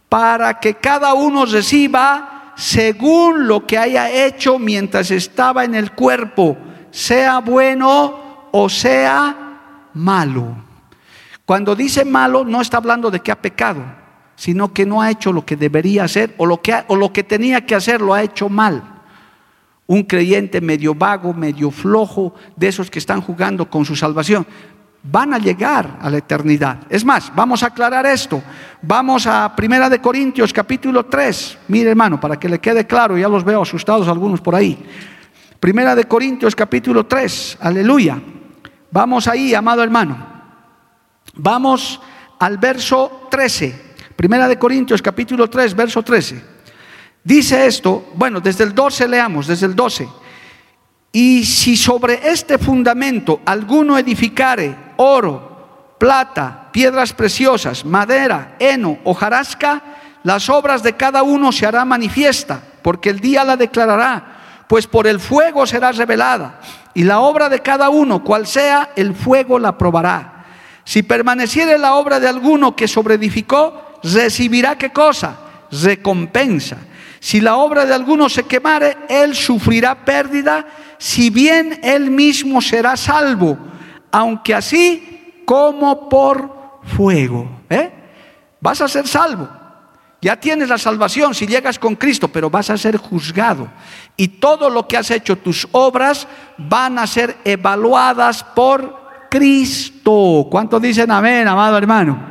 para 0.08 0.58
que 0.58 0.74
cada 0.74 1.14
uno 1.14 1.46
reciba 1.46 2.52
según 2.56 3.46
lo 3.46 3.66
que 3.66 3.78
haya 3.78 4.10
hecho 4.10 4.58
mientras 4.58 5.10
estaba 5.10 5.64
en 5.64 5.74
el 5.74 5.92
cuerpo, 5.92 6.58
sea 6.90 7.38
bueno 7.38 8.48
o 8.52 8.68
sea 8.68 9.88
malo. 9.94 10.56
Cuando 11.46 11.74
dice 11.74 12.04
malo 12.04 12.44
no 12.44 12.60
está 12.60 12.76
hablando 12.76 13.10
de 13.10 13.20
que 13.20 13.32
ha 13.32 13.40
pecado, 13.40 13.82
sino 14.36 14.72
que 14.72 14.86
no 14.86 15.00
ha 15.00 15.10
hecho 15.10 15.32
lo 15.32 15.44
que 15.44 15.56
debería 15.56 16.04
hacer 16.04 16.34
o 16.38 16.46
lo 16.46 16.60
que, 16.60 16.84
o 16.88 16.96
lo 16.96 17.12
que 17.12 17.24
tenía 17.24 17.64
que 17.64 17.74
hacer 17.74 18.00
lo 18.00 18.14
ha 18.14 18.22
hecho 18.22 18.48
mal. 18.48 18.99
Un 19.90 20.04
creyente 20.04 20.60
medio 20.60 20.94
vago, 20.94 21.34
medio 21.34 21.72
flojo, 21.72 22.32
de 22.54 22.68
esos 22.68 22.88
que 22.88 23.00
están 23.00 23.20
jugando 23.20 23.68
con 23.68 23.84
su 23.84 23.96
salvación, 23.96 24.46
van 25.02 25.34
a 25.34 25.38
llegar 25.38 25.98
a 26.00 26.08
la 26.08 26.18
eternidad. 26.18 26.86
Es 26.88 27.04
más, 27.04 27.34
vamos 27.34 27.64
a 27.64 27.66
aclarar 27.66 28.06
esto. 28.06 28.40
Vamos 28.82 29.26
a 29.26 29.52
Primera 29.56 29.90
de 29.90 30.00
Corintios 30.00 30.52
capítulo 30.52 31.06
3. 31.06 31.58
Mire, 31.66 31.90
hermano, 31.90 32.20
para 32.20 32.38
que 32.38 32.48
le 32.48 32.60
quede 32.60 32.86
claro, 32.86 33.18
ya 33.18 33.28
los 33.28 33.42
veo 33.42 33.62
asustados 33.62 34.06
algunos 34.06 34.40
por 34.40 34.54
ahí. 34.54 34.78
Primera 35.58 35.96
de 35.96 36.04
Corintios 36.04 36.54
capítulo 36.54 37.06
3. 37.06 37.58
Aleluya. 37.60 38.22
Vamos 38.92 39.26
ahí, 39.26 39.54
amado 39.54 39.82
hermano. 39.82 40.16
Vamos 41.34 42.00
al 42.38 42.58
verso 42.58 43.26
13. 43.28 43.90
Primera 44.14 44.46
de 44.46 44.56
Corintios 44.56 45.02
capítulo 45.02 45.50
3, 45.50 45.74
verso 45.74 46.00
13. 46.00 46.49
Dice 47.22 47.66
esto, 47.66 48.10
bueno, 48.14 48.40
desde 48.40 48.64
el 48.64 48.74
12 48.74 49.08
leamos, 49.08 49.46
desde 49.46 49.66
el 49.66 49.76
12. 49.76 50.08
Y 51.12 51.44
si 51.44 51.76
sobre 51.76 52.30
este 52.30 52.56
fundamento 52.56 53.40
alguno 53.44 53.98
edificare 53.98 54.76
oro, 54.96 55.96
plata, 55.98 56.68
piedras 56.72 57.12
preciosas, 57.12 57.84
madera, 57.84 58.56
heno, 58.58 58.98
hojarasca, 59.04 59.82
las 60.22 60.48
obras 60.48 60.82
de 60.82 60.96
cada 60.96 61.22
uno 61.22 61.52
se 61.52 61.66
hará 61.66 61.84
manifiesta, 61.84 62.62
porque 62.82 63.10
el 63.10 63.20
día 63.20 63.44
la 63.44 63.56
declarará, 63.56 64.64
pues 64.68 64.86
por 64.86 65.06
el 65.06 65.18
fuego 65.18 65.66
será 65.66 65.92
revelada, 65.92 66.60
y 66.94 67.04
la 67.04 67.20
obra 67.20 67.48
de 67.48 67.60
cada 67.60 67.90
uno, 67.90 68.22
cual 68.22 68.46
sea, 68.46 68.90
el 68.96 69.14
fuego 69.14 69.58
la 69.58 69.76
probará. 69.76 70.44
Si 70.84 71.02
permaneciere 71.02 71.76
la 71.78 71.94
obra 71.94 72.20
de 72.20 72.28
alguno 72.28 72.74
que 72.74 72.88
sobreedificó, 72.88 73.98
recibirá 74.02 74.76
qué 74.76 74.90
cosa? 74.90 75.36
Recompensa. 75.70 76.78
Si 77.20 77.40
la 77.40 77.56
obra 77.56 77.84
de 77.84 77.94
alguno 77.94 78.28
se 78.28 78.44
quemare, 78.44 78.96
él 79.08 79.34
sufrirá 79.34 80.04
pérdida, 80.04 80.66
si 80.98 81.30
bien 81.30 81.78
él 81.82 82.10
mismo 82.10 82.60
será 82.60 82.96
salvo, 82.96 83.56
aunque 84.10 84.54
así 84.54 85.42
como 85.44 86.08
por 86.08 86.80
fuego. 86.82 87.60
¿eh? 87.68 87.92
Vas 88.60 88.80
a 88.80 88.88
ser 88.88 89.06
salvo. 89.06 89.48
Ya 90.22 90.36
tienes 90.36 90.68
la 90.68 90.78
salvación 90.78 91.34
si 91.34 91.46
llegas 91.46 91.78
con 91.78 91.94
Cristo, 91.94 92.28
pero 92.28 92.50
vas 92.50 92.68
a 92.70 92.76
ser 92.76 92.96
juzgado. 92.96 93.68
Y 94.16 94.28
todo 94.28 94.68
lo 94.68 94.88
que 94.88 94.96
has 94.96 95.10
hecho, 95.10 95.36
tus 95.36 95.68
obras, 95.72 96.26
van 96.58 96.98
a 96.98 97.06
ser 97.06 97.36
evaluadas 97.44 98.42
por 98.42 99.28
Cristo. 99.30 100.48
¿Cuánto 100.50 100.80
dicen 100.80 101.10
amén, 101.10 101.46
amado 101.46 101.78
hermano? 101.78 102.30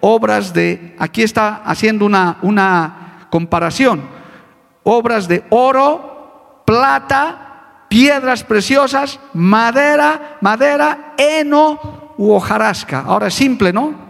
obras 0.00 0.52
de, 0.52 0.94
aquí 0.98 1.22
está 1.22 1.62
haciendo 1.64 2.06
una, 2.06 2.38
una 2.42 3.26
comparación, 3.30 4.02
obras 4.90 5.28
de 5.28 5.44
oro, 5.50 6.62
plata, 6.64 7.84
piedras 7.88 8.42
preciosas, 8.42 9.20
madera, 9.34 10.38
madera, 10.40 11.14
heno 11.18 12.14
u 12.16 12.32
hojarasca. 12.32 13.00
Ahora 13.00 13.26
es 13.26 13.34
simple, 13.34 13.72
¿no? 13.72 14.08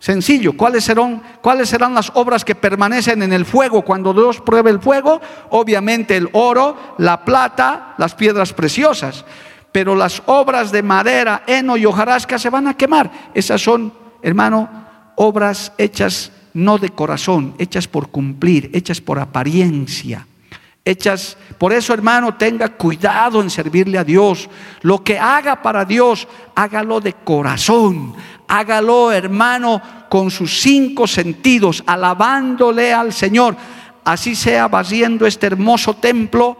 Sencillo, 0.00 0.56
¿cuáles 0.56 0.84
serán, 0.84 1.22
¿cuáles 1.40 1.68
serán 1.68 1.94
las 1.94 2.10
obras 2.14 2.44
que 2.44 2.54
permanecen 2.54 3.22
en 3.22 3.32
el 3.32 3.44
fuego 3.44 3.82
cuando 3.82 4.12
Dios 4.12 4.40
pruebe 4.40 4.70
el 4.70 4.80
fuego? 4.80 5.20
Obviamente 5.50 6.16
el 6.16 6.28
oro, 6.32 6.76
la 6.98 7.24
plata, 7.24 7.94
las 7.96 8.14
piedras 8.14 8.52
preciosas. 8.52 9.24
Pero 9.70 9.94
las 9.94 10.22
obras 10.26 10.72
de 10.72 10.82
madera, 10.82 11.42
heno 11.46 11.76
y 11.76 11.86
hojarasca 11.86 12.38
se 12.38 12.50
van 12.50 12.66
a 12.68 12.74
quemar. 12.74 13.10
Esas 13.34 13.60
son, 13.60 13.92
hermano, 14.22 14.68
obras 15.16 15.72
hechas 15.78 16.32
no 16.58 16.78
de 16.78 16.90
corazón, 16.90 17.54
hechas 17.58 17.86
por 17.86 18.08
cumplir, 18.08 18.70
hechas 18.74 19.00
por 19.00 19.18
apariencia. 19.20 20.26
Hechas, 20.84 21.36
por 21.56 21.72
eso 21.72 21.94
hermano, 21.94 22.34
tenga 22.34 22.68
cuidado 22.68 23.40
en 23.40 23.48
servirle 23.48 23.98
a 23.98 24.04
Dios. 24.04 24.48
Lo 24.82 25.04
que 25.04 25.18
haga 25.18 25.62
para 25.62 25.84
Dios, 25.84 26.26
hágalo 26.54 27.00
de 27.00 27.12
corazón. 27.12 28.14
Hágalo, 28.48 29.12
hermano, 29.12 29.80
con 30.08 30.30
sus 30.30 30.60
cinco 30.60 31.06
sentidos, 31.06 31.84
alabándole 31.86 32.92
al 32.92 33.12
Señor. 33.12 33.54
Así 34.02 34.34
sea 34.34 34.66
vaciando 34.66 35.26
este 35.26 35.46
hermoso 35.46 35.94
templo 35.94 36.56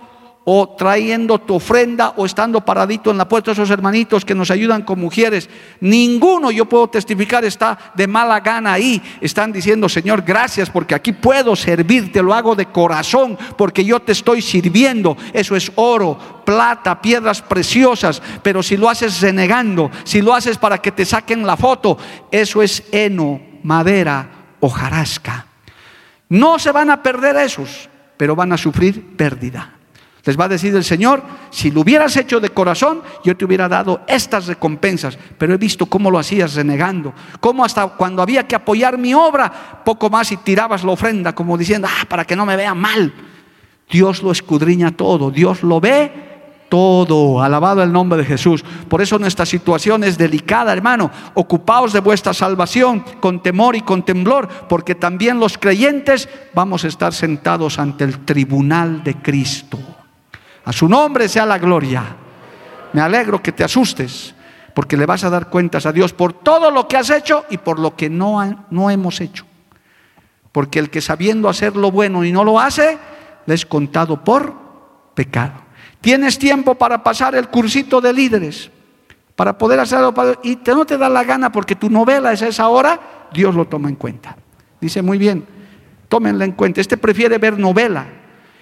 o 0.51 0.67
trayendo 0.71 1.39
tu 1.39 1.57
ofrenda 1.57 2.15
o 2.17 2.25
estando 2.25 2.65
paradito 2.65 3.11
en 3.11 3.19
la 3.19 3.29
puerta, 3.29 3.53
esos 3.53 3.69
hermanitos 3.69 4.25
que 4.25 4.35
nos 4.35 4.51
ayudan 4.51 4.81
con 4.81 4.99
mujeres, 4.99 5.47
ninguno, 5.79 6.51
yo 6.51 6.65
puedo 6.65 6.89
testificar, 6.89 7.45
está 7.45 7.79
de 7.95 8.07
mala 8.07 8.41
gana 8.41 8.73
ahí. 8.73 9.03
Están 9.21 9.53
diciendo, 9.53 9.91
Señor, 9.91 10.23
gracias 10.23 10.71
porque 10.71 10.95
aquí 10.95 11.13
puedo 11.13 11.55
servirte, 11.55 12.23
lo 12.23 12.33
hago 12.33 12.55
de 12.55 12.65
corazón 12.65 13.37
porque 13.59 13.85
yo 13.85 14.01
te 14.01 14.13
estoy 14.13 14.41
sirviendo. 14.41 15.19
Eso 15.35 15.55
es 15.55 15.71
oro, 15.75 16.19
plata, 16.47 17.03
piedras 17.03 17.43
preciosas, 17.43 18.23
pero 18.43 18.63
si 18.63 18.79
lo 18.79 18.89
haces 18.89 19.21
renegando, 19.21 19.91
si 20.05 20.23
lo 20.23 20.33
haces 20.33 20.57
para 20.57 20.79
que 20.79 20.93
te 20.93 21.05
saquen 21.05 21.47
la 21.47 21.59
foto, 21.59 21.99
eso 22.31 22.63
es 22.63 22.85
heno, 22.91 23.39
madera, 23.65 24.31
hojarasca. 24.61 25.45
No 26.31 26.59
se 26.59 26.73
van 26.73 26.89
a 26.89 27.03
perder 27.03 27.37
esos, 27.37 27.91
pero 28.17 28.35
van 28.35 28.55
a 28.55 28.57
sufrir 28.57 29.15
pérdida. 29.15 29.75
Les 30.29 30.39
va 30.39 30.45
a 30.45 30.49
decir 30.49 30.77
el 30.77 30.85
Señor, 30.85 31.23
si 31.49 31.71
lo 31.71 31.81
hubieras 31.81 32.15
hecho 32.19 32.39
de 32.39 32.51
corazón, 32.51 33.01
yo 33.25 33.35
te 33.35 33.47
hubiera 33.47 33.67
dado 33.67 34.03
estas 34.07 34.47
recompensas, 34.47 35.19
pero 35.39 35.55
he 35.55 35.57
visto 35.57 35.87
cómo 35.87 36.11
lo 36.11 36.19
hacías 36.19 36.55
renegando, 36.55 37.15
cómo 37.41 37.65
hasta 37.65 37.87
cuando 37.87 38.21
había 38.21 38.47
que 38.47 38.55
apoyar 38.55 38.99
mi 38.99 39.15
obra, 39.15 39.81
poco 39.87 40.11
más 40.11 40.31
y 40.31 40.37
tirabas 40.37 40.85
la 40.85 40.93
ofrenda 40.93 41.35
como 41.35 41.57
diciendo, 41.57 41.89
ah, 41.91 42.05
para 42.07 42.27
que 42.27 42.37
no 42.37 42.45
me 42.45 42.57
vea 42.57 42.75
mal. 42.75 43.11
Dios 43.91 44.23
lo 44.23 44.31
escudriña 44.31 44.91
todo, 44.91 45.31
Dios 45.31 45.63
lo 45.63 45.81
ve 45.81 46.13
todo. 46.69 47.41
Alabado 47.41 47.83
el 47.83 47.91
nombre 47.91 48.19
de 48.19 48.27
Jesús. 48.27 48.63
Por 48.87 49.01
eso 49.01 49.19
nuestra 49.19 49.47
situación 49.47 50.05
es 50.05 50.19
delicada, 50.19 50.75
hermano. 50.75 51.11
Ocupaos 51.33 51.95
de 51.95 52.01
vuestra 52.01 52.35
salvación 52.35 53.03
con 53.21 53.43
temor 53.43 53.77
y 53.77 53.81
con 53.81 54.03
temblor, 54.03 54.47
porque 54.69 54.95
también 54.95 55.41
los 55.41 55.57
creyentes 55.57 56.29
vamos 56.53 56.85
a 56.85 56.89
estar 56.89 57.15
sentados 57.15 57.79
ante 57.79 58.05
el 58.05 58.27
tribunal 58.27 59.03
de 59.03 59.15
Cristo. 59.15 59.79
A 60.69 60.73
su 60.75 60.87
nombre 60.87 61.31
sea 61.31 61.47
la 61.47 61.57
gloria. 61.57 62.05
Me 62.93 63.01
alegro 63.01 63.43
que 63.43 63.53
te 63.53 63.65
asustes, 63.65 64.35
porque 64.75 64.99
le 64.99 65.07
vas 65.07 65.25
a 65.25 65.31
dar 65.31 65.49
cuentas 65.49 65.87
a 65.87 65.93
Dios 65.93 66.13
por 66.13 66.35
todo 66.35 66.71
lo 66.71 66.87
que 66.87 66.99
has 66.99 67.09
hecho 67.09 67.47
y 67.49 67.57
por 67.57 67.79
lo 67.79 67.97
que 67.97 68.11
no, 68.11 68.67
no 68.69 68.91
hemos 68.91 69.23
hecho. 69.23 69.47
Porque 70.53 70.79
el 70.79 70.91
que 70.91 71.01
sabiendo 71.01 71.49
hacer 71.49 71.75
lo 71.75 71.91
bueno 71.91 72.23
y 72.23 72.33
no 72.33 72.45
lo 72.45 72.61
hace, 72.61 72.99
le 73.47 73.55
es 73.55 73.65
contado 73.65 74.23
por 74.23 74.55
pecado. 75.15 75.55
Tienes 76.03 76.39
tiempo 76.39 76.75
para 76.75 77.03
pasar 77.03 77.35
el 77.35 77.49
cursito 77.49 78.03
de 78.03 78.13
líderes, 78.13 78.71
para 79.37 79.57
poder 79.57 79.81
hacerlo, 79.81 80.13
y 80.43 80.57
te, 80.57 80.73
no 80.73 80.85
te 80.85 80.99
da 80.99 81.09
la 81.09 81.25
gana 81.25 81.51
porque 81.51 81.77
tu 81.77 81.89
novela 81.89 82.31
es 82.31 82.43
esa 82.43 82.69
hora, 82.69 83.01
Dios 83.33 83.55
lo 83.55 83.65
toma 83.65 83.89
en 83.89 83.97
cuenta. 83.97 84.37
Dice 84.83 85.01
muy 85.01 85.17
bien, 85.17 85.47
tómenla 86.11 86.45
en 86.45 86.53
cuenta. 86.53 86.83
Este 86.83 86.99
prefiere 86.99 87.39
ver 87.39 87.59
novela 87.59 88.18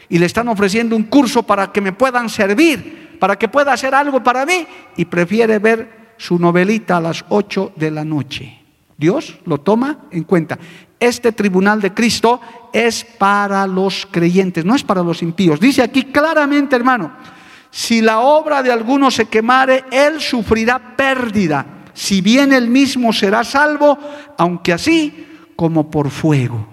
y 0.08 0.18
le 0.18 0.26
están 0.26 0.48
ofreciendo 0.48 0.96
un 0.96 1.04
curso 1.04 1.42
para 1.42 1.72
que 1.72 1.80
me 1.80 1.92
puedan 1.92 2.28
servir, 2.28 3.16
para 3.18 3.36
que 3.36 3.48
pueda 3.48 3.72
hacer 3.72 3.94
algo 3.94 4.22
para 4.22 4.46
mí 4.46 4.66
y 4.96 5.04
prefiere 5.04 5.58
ver 5.58 6.14
su 6.16 6.38
novelita 6.38 6.96
a 6.96 7.00
las 7.00 7.24
8 7.28 7.72
de 7.76 7.90
la 7.90 8.04
noche. 8.04 8.60
Dios 8.96 9.38
lo 9.44 9.58
toma 9.58 10.06
en 10.10 10.24
cuenta. 10.24 10.58
Este 10.98 11.32
tribunal 11.32 11.80
de 11.80 11.92
Cristo 11.92 12.40
es 12.72 13.04
para 13.04 13.66
los 13.66 14.06
creyentes, 14.10 14.64
no 14.64 14.74
es 14.74 14.82
para 14.82 15.02
los 15.02 15.22
impíos. 15.22 15.60
Dice 15.60 15.82
aquí 15.82 16.04
claramente, 16.04 16.76
hermano, 16.76 17.12
si 17.70 18.00
la 18.00 18.20
obra 18.20 18.62
de 18.62 18.72
alguno 18.72 19.10
se 19.10 19.26
quemare, 19.26 19.84
él 19.90 20.20
sufrirá 20.20 20.96
pérdida. 20.96 21.66
Si 21.92 22.22
bien 22.22 22.52
él 22.52 22.68
mismo 22.68 23.12
será 23.12 23.44
salvo, 23.44 23.98
aunque 24.38 24.72
así 24.72 25.26
como 25.54 25.90
por 25.90 26.10
fuego. 26.10 26.66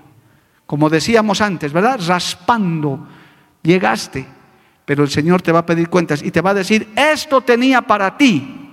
Como 0.66 0.90
decíamos 0.90 1.42
antes, 1.42 1.74
¿verdad? 1.74 2.00
Raspando 2.06 3.08
Llegaste, 3.64 4.28
pero 4.86 5.04
el 5.04 5.10
Señor 5.10 5.42
te 5.42 5.52
va 5.52 5.60
a 5.60 5.66
pedir 5.66 5.90
cuentas 5.90 6.22
y 6.22 6.32
te 6.32 6.42
va 6.42 6.52
a 6.52 6.54
decir, 6.54 6.90
esto 6.96 7.42
tenía 7.42 7.82
para 7.82 8.18
ti, 8.18 8.72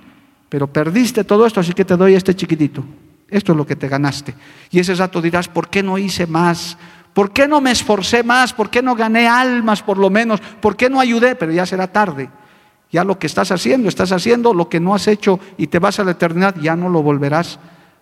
pero 0.49 0.67
perdiste 0.67 1.23
todo 1.23 1.45
esto, 1.45 1.61
así 1.61 1.73
que 1.73 1.85
te 1.85 1.95
doy 1.95 2.13
este 2.13 2.35
chiquitito. 2.35 2.83
Esto 3.29 3.53
es 3.53 3.57
lo 3.57 3.65
que 3.65 3.77
te 3.77 3.87
ganaste. 3.87 4.35
Y 4.69 4.79
ese 4.79 4.93
rato 4.93 5.21
dirás, 5.21 5.47
¿por 5.47 5.69
qué 5.69 5.81
no 5.81 5.97
hice 5.97 6.27
más? 6.27 6.77
¿Por 7.13 7.31
qué 7.31 7.47
no 7.47 7.61
me 7.61 7.71
esforcé 7.71 8.23
más? 8.23 8.51
¿Por 8.51 8.69
qué 8.69 8.81
no 8.81 8.93
gané 8.93 9.27
almas 9.27 9.81
por 9.81 9.97
lo 9.97 10.09
menos? 10.09 10.41
¿Por 10.41 10.75
qué 10.75 10.89
no 10.89 10.99
ayudé? 10.99 11.35
Pero 11.35 11.53
ya 11.53 11.65
será 11.65 11.87
tarde. 11.87 12.29
Ya 12.91 13.05
lo 13.05 13.17
que 13.17 13.27
estás 13.27 13.51
haciendo, 13.51 13.87
estás 13.87 14.11
haciendo 14.11 14.53
lo 14.53 14.67
que 14.67 14.81
no 14.81 14.93
has 14.93 15.07
hecho 15.07 15.39
y 15.57 15.67
te 15.67 15.79
vas 15.79 15.99
a 15.99 16.03
la 16.03 16.11
eternidad, 16.11 16.55
ya 16.61 16.75
no 16.75 16.89
lo 16.89 17.01
volverás 17.01 17.57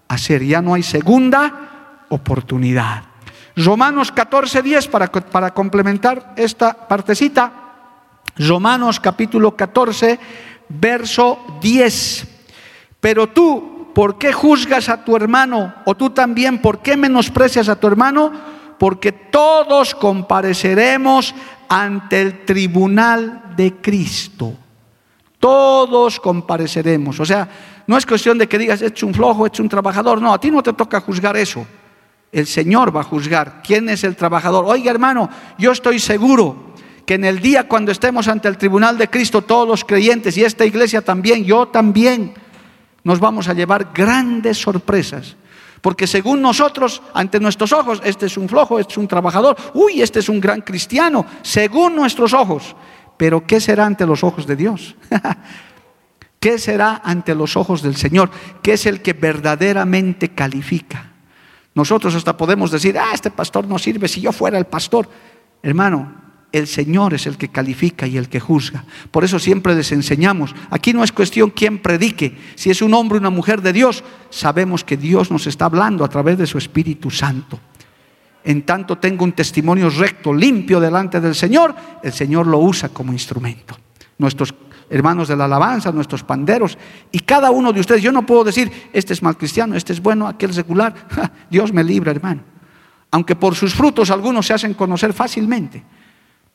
a 0.08 0.16
hacer. 0.16 0.44
Ya 0.44 0.64
no 0.64 0.74
hay 0.74 0.82
segunda 0.82 2.06
oportunidad. 2.10 3.09
Romanos 3.64 4.12
14, 4.12 4.62
10, 4.62 4.88
para, 4.88 5.54
complementar 5.54 6.34
esta 6.38 6.88
partecita. 6.88 7.52
Romanos 8.38 9.02
capítulo 9.02 9.56
14, 9.56 10.18
verso 10.70 11.40
10. 11.60 12.28
Pero 13.02 13.28
tú, 13.28 13.92
¿por 13.94 14.18
qué 14.18 14.32
juzgas 14.32 14.88
a 14.88 15.04
tu 15.04 15.16
hermano? 15.16 15.74
O 15.86 15.96
tú 15.96 16.10
también, 16.12 16.62
¿por 16.62 16.80
qué 16.80 16.96
menosprecias 16.96 17.68
a 17.68 17.78
tu 17.78 17.88
hermano? 17.88 18.32
Porque 18.78 19.12
todos 19.12 19.94
compareceremos 19.94 21.36
ante 21.68 22.22
el 22.22 22.46
tribunal 22.46 23.56
de 23.58 23.76
Cristo. 23.76 24.54
Todos 25.38 26.18
compareceremos. 26.22 27.20
O 27.20 27.26
sea, 27.26 27.50
no 27.88 27.98
es 27.98 28.06
cuestión 28.06 28.38
de 28.38 28.48
que 28.48 28.58
digas, 28.58 28.82
es 28.82 29.04
un 29.04 29.14
flojo, 29.14 29.48
es 29.48 29.60
un 29.60 29.68
trabajador. 29.68 30.22
No, 30.22 30.34
a 30.34 30.40
ti 30.40 30.50
no 30.50 30.64
te 30.64 30.72
toca 30.72 31.02
juzgar 31.02 31.36
eso. 31.36 31.66
El 32.32 32.46
Señor 32.46 32.96
va 32.96 33.02
a 33.02 33.06
juzgar 33.06 33.62
quién 33.64 33.90
es 33.90 34.04
el 34.04 34.16
trabajador. 34.16 34.66
Oiga, 34.68 34.92
hermano, 34.92 35.30
yo 35.58 35.72
estoy 35.72 36.00
seguro 36.00 36.74
que 37.06 37.16
en 37.16 37.26
el 37.26 37.40
día 37.40 37.68
cuando 37.68 37.92
estemos 37.92 38.28
ante 38.28 38.48
el 38.48 38.58
tribunal 38.58 38.98
de 38.98 39.10
Cristo, 39.10 39.42
todos 39.42 39.68
los 39.68 39.84
creyentes 39.84 40.38
y 40.38 40.44
esta 40.44 40.66
iglesia 40.66 41.02
también, 41.02 41.44
yo 41.44 41.68
también, 41.68 42.36
nos 43.04 43.20
vamos 43.20 43.48
a 43.48 43.54
llevar 43.54 43.90
grandes 43.94 44.58
sorpresas. 44.60 45.36
Porque 45.82 46.06
según 46.06 46.42
nosotros, 46.42 47.02
ante 47.14 47.40
nuestros 47.40 47.72
ojos, 47.72 48.02
este 48.04 48.26
es 48.28 48.38
un 48.38 48.50
flojo, 48.50 48.80
este 48.80 48.94
es 48.94 48.98
un 48.98 49.08
trabajador, 49.08 49.56
uy, 49.74 50.02
este 50.02 50.20
es 50.20 50.30
un 50.30 50.40
gran 50.40 50.62
cristiano, 50.62 51.26
según 51.42 51.96
nuestros 51.96 52.34
ojos. 52.34 52.76
Pero 53.18 53.46
¿qué 53.48 53.60
será 53.60 53.86
ante 53.86 54.06
los 54.06 54.24
ojos 54.24 54.46
de 54.46 54.56
Dios? 54.56 54.96
¿Qué 56.40 56.60
será 56.60 57.02
ante 57.04 57.34
los 57.34 57.58
ojos 57.58 57.82
del 57.82 57.96
Señor? 57.96 58.30
¿Qué 58.62 58.74
es 58.74 58.86
el 58.86 59.02
que 59.02 59.14
verdaderamente 59.14 60.30
califica? 60.30 61.09
Nosotros 61.76 62.16
hasta 62.16 62.36
podemos 62.36 62.72
decir, 62.72 62.98
ah, 62.98 63.12
este 63.14 63.32
pastor 63.32 63.68
no 63.68 63.78
sirve 63.80 64.08
si 64.08 64.22
yo 64.22 64.32
fuera 64.32 64.58
el 64.58 64.66
pastor. 64.66 65.10
Hermano, 65.62 66.14
el 66.52 66.68
Señor 66.68 67.14
es 67.14 67.28
el 67.28 67.38
que 67.38 67.50
califica 67.50 68.08
y 68.08 68.18
el 68.18 68.28
que 68.28 68.40
juzga. 68.40 68.86
Por 69.12 69.24
eso 69.24 69.40
siempre 69.40 69.76
les 69.76 69.92
enseñamos. 69.92 70.56
Aquí 70.70 70.94
no 70.94 71.04
es 71.04 71.12
cuestión 71.12 71.52
quién 71.52 71.80
predique. 71.80 72.38
Si 72.56 72.70
es 72.70 72.82
un 72.82 72.94
hombre 72.94 73.18
o 73.18 73.22
una 73.22 73.30
mujer 73.30 73.62
de 73.62 73.74
Dios, 73.74 74.04
sabemos 74.30 74.84
que 74.84 74.98
Dios 74.98 75.32
nos 75.32 75.48
está 75.48 75.66
hablando 75.66 76.04
a 76.04 76.10
través 76.10 76.38
de 76.38 76.48
su 76.48 76.58
Espíritu 76.58 77.12
Santo 77.12 77.60
en 78.44 78.64
tanto 78.64 78.98
tengo 78.98 79.24
un 79.24 79.34
testimonio 79.34 79.90
recto, 79.90 80.34
limpio 80.34 80.80
delante 80.80 81.20
del 81.20 81.36
Señor, 81.36 81.76
el 82.02 82.14
Señor 82.14 82.48
lo 82.48 82.60
usa 82.60 82.90
como 82.90 83.12
instrumento. 83.12 83.78
Nuestros 84.18 84.54
hermanos 84.90 85.28
de 85.28 85.36
la 85.36 85.46
alabanza, 85.46 85.92
nuestros 85.92 86.24
panderos, 86.24 86.78
y 87.12 87.20
cada 87.20 87.52
uno 87.52 87.72
de 87.72 87.80
ustedes, 87.80 88.02
yo 88.02 88.12
no 88.12 88.26
puedo 88.26 88.44
decir, 88.44 88.90
este 88.94 89.14
es 89.14 89.22
mal 89.22 89.38
cristiano, 89.38 89.76
este 89.76 89.94
es 89.94 90.02
bueno, 90.02 90.28
aquel 90.28 90.54
secular, 90.54 90.94
Dios 91.50 91.72
me 91.72 91.84
libra, 91.84 92.12
hermano. 92.12 92.42
Aunque 93.12 93.36
por 93.36 93.56
sus 93.56 93.74
frutos 93.74 94.12
algunos 94.12 94.46
se 94.46 94.54
hacen 94.54 94.74
conocer 94.74 95.14
fácilmente, 95.14 95.84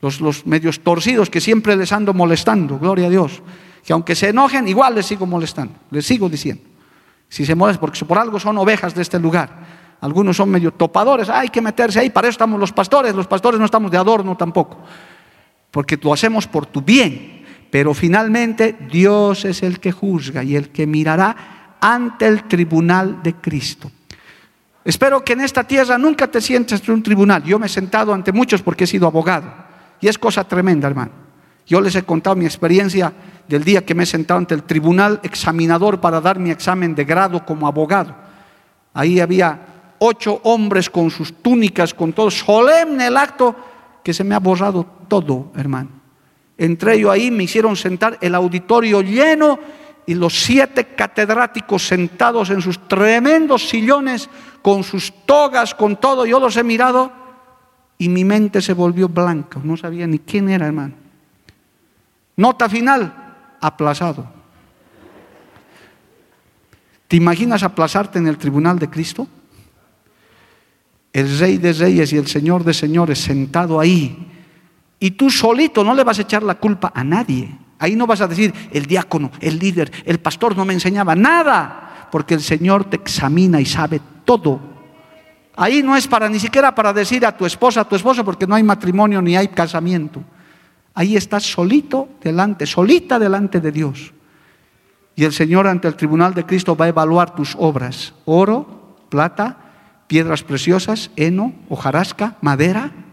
los, 0.01 0.21
los 0.21 0.47
medios 0.47 0.81
torcidos 0.81 1.31
que 1.31 1.41
siempre 1.41 1.77
les 1.77 1.93
ando 1.93 2.13
molestando, 2.13 2.79
gloria 2.79 3.07
a 3.07 3.11
Dios, 3.11 3.43
que 3.85 3.93
aunque 3.93 4.15
se 4.15 4.29
enojen, 4.29 4.67
igual 4.69 4.95
les 4.95 5.07
sigo 5.07 5.27
molestando, 5.27 5.75
les 5.91 6.07
sigo 6.07 6.29
diciendo. 6.29 6.63
Si 7.29 7.45
se 7.45 7.55
molestan, 7.55 7.81
porque 7.81 8.05
por 8.05 8.19
algo 8.19 8.39
son 8.39 8.57
ovejas 8.59 8.95
de 8.95 9.03
este 9.03 9.19
lugar. 9.19 9.75
Algunos 10.01 10.37
son 10.37 10.51
medio 10.51 10.71
topadores, 10.73 11.29
hay 11.29 11.49
que 11.49 11.63
meterse 11.63 11.99
ahí, 11.99 12.11
para 12.11 12.29
eso 12.29 12.33
estamos 12.33 12.61
los 12.61 12.73
pastores, 12.73 13.15
los 13.15 13.27
pastores 13.27 13.59
no 13.59 13.65
estamos 13.65 13.91
de 13.91 13.97
adorno 13.97 14.37
tampoco, 14.37 14.79
porque 15.71 15.99
lo 16.03 16.13
hacemos 16.13 16.47
por 16.47 16.67
tu 16.67 16.83
bien, 16.83 17.34
pero 17.75 17.93
finalmente 17.93 18.77
Dios 18.89 19.45
es 19.45 19.65
el 19.65 19.81
que 19.81 19.91
juzga 19.91 20.45
y 20.45 20.55
el 20.55 20.69
que 20.69 20.87
mirará 20.87 21.77
ante 21.81 22.25
el 22.25 22.45
tribunal 22.45 23.21
de 23.21 23.35
Cristo. 23.35 23.91
Espero 24.85 25.25
que 25.25 25.33
en 25.33 25.41
esta 25.41 25.65
tierra 25.65 25.99
nunca 25.99 26.29
te 26.29 26.41
sientas 26.41 26.87
en 26.87 26.95
un 26.95 27.03
tribunal. 27.03 27.43
Yo 27.43 27.59
me 27.59 27.67
he 27.67 27.69
sentado 27.69 28.15
ante 28.15 28.31
muchos 28.31 28.63
porque 28.63 28.85
he 28.85 28.87
sido 28.87 29.09
abogado. 29.09 29.53
Y 30.01 30.07
es 30.07 30.17
cosa 30.17 30.45
tremenda, 30.45 30.87
hermano. 30.87 31.11
Yo 31.67 31.81
les 31.81 31.97
he 31.97 32.05
contado 32.05 32.37
mi 32.37 32.45
experiencia 32.45 33.13
del 33.49 33.65
día 33.65 33.85
que 33.85 33.97
me 33.97 34.05
he 34.05 34.07
sentado 34.07 34.39
ante 34.39 34.55
el 34.55 34.63
tribunal 34.63 35.19
examinador 35.25 36.01
para 36.01 36.21
dar 36.21 36.39
mi 36.39 36.53
examen 36.53 36.95
de 36.95 37.05
grado 37.05 37.45
como 37.45 37.67
abogado. 37.67 38.15
Ahí 38.93 39.19
había 39.19 39.95
ocho 39.99 40.41
hombres 40.45 40.89
con 40.89 41.11
sus 41.11 41.43
túnicas, 41.43 41.93
con 41.93 42.13
todo, 42.13 42.31
solemne 42.31 43.09
el 43.09 43.17
acto, 43.17 43.57
que 44.05 44.15
se 44.15 44.23
me 44.23 44.37
ha 44.37 44.39
borrado 44.39 44.87
todo, 45.09 45.51
hermano. 45.57 46.04
Entré 46.57 47.01
yo 47.01 47.11
ahí, 47.11 47.31
me 47.31 47.45
hicieron 47.45 47.77
sentar 47.77 48.19
el 48.21 48.35
auditorio 48.35 49.03
lleno 49.03 49.59
y 50.07 50.15
los 50.15 50.43
siete 50.43 50.95
catedráticos 50.95 51.87
sentados 51.87 52.51
en 52.51 52.61
sus 52.61 52.89
tremendos 52.89 53.69
sillones, 53.69 54.29
con 54.63 54.85
sus 54.85 55.13
togas, 55.27 55.75
con 55.75 55.97
todo. 55.97 56.27
Yo 56.27 56.39
los 56.39 56.57
he 56.57 56.63
mirado 56.63 57.13
y 57.99 58.09
mi 58.09 58.25
mente 58.25 58.61
se 58.61 58.73
volvió 58.73 59.09
blanca. 59.09 59.61
No 59.63 59.77
sabía 59.77 60.07
ni 60.07 60.19
quién 60.19 60.49
era, 60.49 60.67
hermano. 60.67 60.95
Nota 62.37 62.69
final, 62.69 63.13
aplazado. 63.61 64.27
¿Te 67.09 67.17
imaginas 67.17 67.63
aplazarte 67.63 68.19
en 68.19 68.27
el 68.27 68.39
tribunal 68.39 68.79
de 68.79 68.91
Cristo? 68.91 69.29
el 71.15 71.39
rey 71.39 71.59
de 71.59 71.73
reyes 71.73 72.13
y 72.13 72.17
el 72.17 72.27
señor 72.27 72.65
de 72.65 72.75
señores 72.75 73.21
sentado 73.21 73.79
ahí. 73.79 74.27
Y 75.05 75.11
tú 75.11 75.29
solito 75.29 75.85
no 75.85 75.93
le 75.93 76.03
vas 76.03 76.19
a 76.19 76.23
echar 76.23 76.43
la 76.43 76.55
culpa 76.55 76.91
a 76.95 77.05
nadie. 77.05 77.55
Ahí 77.79 77.95
no 77.95 78.07
vas 78.07 78.23
a 78.23 78.27
decir, 78.27 78.55
el 78.73 78.87
diácono, 78.87 79.31
el 79.39 79.59
líder, 79.59 79.93
el 80.07 80.19
pastor 80.19 80.57
no 80.57 80.65
me 80.65 80.73
enseñaba 80.73 81.15
nada, 81.15 82.09
porque 82.11 82.33
el 82.33 82.41
Señor 82.41 82.85
te 82.85 82.97
examina 82.97 83.61
y 83.61 83.67
sabe 83.67 84.01
todo. 84.25 84.59
Ahí 85.57 85.83
no 85.83 85.95
es 85.95 86.09
para 86.09 86.27
ni 86.31 86.41
siquiera 86.41 86.75
para 86.75 86.95
decir 86.95 87.27
a 87.27 87.37
tu 87.37 87.45
esposa, 87.45 87.83
a 87.83 87.85
tu 87.85 87.97
esposo, 87.97 88.25
porque 88.25 88.47
no 88.47 88.55
hay 88.55 88.63
matrimonio 88.63 89.21
ni 89.21 89.37
hay 89.37 89.49
casamiento. 89.49 90.25
Ahí 90.95 91.19
estás 91.19 91.43
solito 91.43 92.09
delante, 92.23 92.65
solita 92.65 93.19
delante 93.19 93.61
de 93.61 93.73
Dios. 93.73 94.15
Y 95.17 95.25
el 95.25 95.35
Señor 95.35 95.67
ante 95.67 95.87
el 95.87 95.97
tribunal 95.97 96.33
de 96.33 96.47
Cristo 96.47 96.75
va 96.75 96.87
a 96.87 96.89
evaluar 96.89 97.35
tus 97.35 97.55
obras, 97.59 98.15
oro, 98.25 98.97
plata, 99.11 99.59
piedras 100.07 100.43
preciosas, 100.43 101.11
heno, 101.15 101.53
hojarasca, 101.69 102.39
madera. 102.41 103.04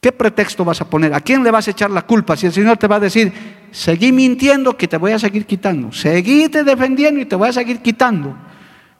¿Qué 0.00 0.12
pretexto 0.12 0.64
vas 0.64 0.80
a 0.80 0.88
poner? 0.88 1.12
¿A 1.12 1.20
quién 1.20 1.42
le 1.42 1.50
vas 1.50 1.66
a 1.66 1.72
echar 1.72 1.90
la 1.90 2.02
culpa? 2.02 2.36
Si 2.36 2.46
el 2.46 2.52
Señor 2.52 2.76
te 2.76 2.86
va 2.86 2.96
a 2.96 3.00
decir, 3.00 3.32
seguí 3.72 4.12
mintiendo 4.12 4.76
que 4.76 4.86
te 4.86 4.96
voy 4.96 5.12
a 5.12 5.18
seguir 5.18 5.44
quitando, 5.44 5.90
seguíte 5.92 6.62
defendiendo 6.62 7.20
y 7.20 7.26
te 7.26 7.34
voy 7.34 7.48
a 7.48 7.52
seguir 7.52 7.80
quitando. 7.80 8.36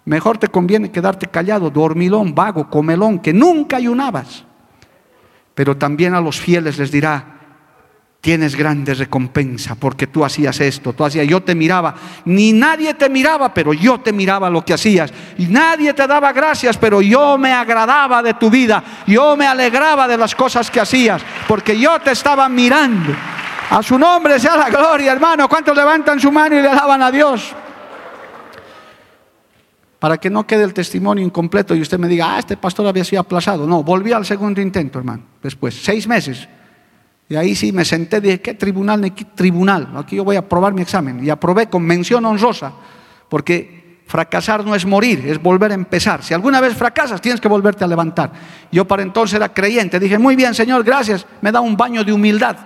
Mejor 0.04 0.38
te 0.38 0.48
conviene 0.48 0.90
quedarte 0.90 1.28
callado, 1.28 1.70
dormilón, 1.70 2.34
vago, 2.34 2.68
comelón, 2.68 3.20
que 3.20 3.32
nunca 3.32 3.76
ayunabas. 3.76 4.44
Pero 5.54 5.76
también 5.76 6.14
a 6.14 6.20
los 6.20 6.40
fieles 6.40 6.78
les 6.78 6.90
dirá, 6.90 7.37
tienes 8.20 8.56
grande 8.56 8.94
recompensa 8.94 9.76
porque 9.76 10.08
tú 10.08 10.24
hacías 10.24 10.60
esto, 10.60 10.92
tú 10.92 11.04
hacías, 11.04 11.26
yo 11.26 11.42
te 11.42 11.54
miraba, 11.54 11.94
ni 12.24 12.52
nadie 12.52 12.94
te 12.94 13.08
miraba, 13.08 13.54
pero 13.54 13.72
yo 13.72 14.00
te 14.00 14.12
miraba 14.12 14.50
lo 14.50 14.64
que 14.64 14.74
hacías, 14.74 15.12
y 15.38 15.46
nadie 15.46 15.94
te 15.94 16.06
daba 16.06 16.32
gracias, 16.32 16.76
pero 16.76 17.00
yo 17.00 17.38
me 17.38 17.52
agradaba 17.52 18.22
de 18.22 18.34
tu 18.34 18.50
vida, 18.50 18.82
yo 19.06 19.36
me 19.36 19.46
alegraba 19.46 20.08
de 20.08 20.16
las 20.16 20.34
cosas 20.34 20.70
que 20.70 20.80
hacías, 20.80 21.22
porque 21.46 21.78
yo 21.78 21.98
te 22.00 22.10
estaba 22.10 22.48
mirando. 22.48 23.14
A 23.70 23.82
su 23.82 23.98
nombre 23.98 24.40
sea 24.40 24.56
la 24.56 24.70
gloria, 24.70 25.12
hermano. 25.12 25.46
¿Cuántos 25.46 25.76
levantan 25.76 26.18
su 26.18 26.32
mano 26.32 26.58
y 26.58 26.62
le 26.62 26.68
alaban 26.68 27.02
a 27.02 27.10
Dios? 27.10 27.54
Para 29.98 30.16
que 30.16 30.30
no 30.30 30.46
quede 30.46 30.64
el 30.64 30.72
testimonio 30.72 31.22
incompleto 31.22 31.74
y 31.74 31.82
usted 31.82 31.98
me 31.98 32.08
diga, 32.08 32.34
ah, 32.34 32.38
este 32.38 32.56
pastor 32.56 32.86
había 32.86 33.04
sido 33.04 33.20
aplazado. 33.20 33.66
No, 33.66 33.82
volví 33.82 34.12
al 34.12 34.24
segundo 34.24 34.62
intento, 34.62 34.98
hermano. 34.98 35.22
Después, 35.42 35.74
seis 35.74 36.08
meses. 36.08 36.48
Y 37.28 37.36
ahí 37.36 37.54
sí 37.54 37.72
me 37.72 37.84
senté, 37.84 38.20
dije, 38.20 38.40
¿qué 38.40 38.54
tribunal? 38.54 39.12
¿Qué 39.14 39.24
tribunal? 39.26 39.92
Aquí 39.96 40.16
yo 40.16 40.24
voy 40.24 40.36
a 40.36 40.40
aprobar 40.40 40.72
mi 40.72 40.80
examen. 40.80 41.22
Y 41.22 41.28
aprobé 41.28 41.68
con 41.68 41.82
mención 41.82 42.24
honrosa, 42.24 42.72
porque 43.28 44.00
fracasar 44.06 44.64
no 44.64 44.74
es 44.74 44.86
morir, 44.86 45.26
es 45.26 45.40
volver 45.40 45.72
a 45.72 45.74
empezar. 45.74 46.22
Si 46.22 46.32
alguna 46.32 46.60
vez 46.62 46.74
fracasas, 46.74 47.20
tienes 47.20 47.40
que 47.40 47.48
volverte 47.48 47.84
a 47.84 47.86
levantar. 47.86 48.32
Yo 48.72 48.86
para 48.86 49.02
entonces 49.02 49.36
era 49.36 49.52
creyente, 49.52 50.00
dije, 50.00 50.16
muy 50.16 50.36
bien, 50.36 50.54
Señor, 50.54 50.82
gracias, 50.84 51.26
me 51.42 51.52
da 51.52 51.60
un 51.60 51.76
baño 51.76 52.02
de 52.02 52.14
humildad. 52.14 52.56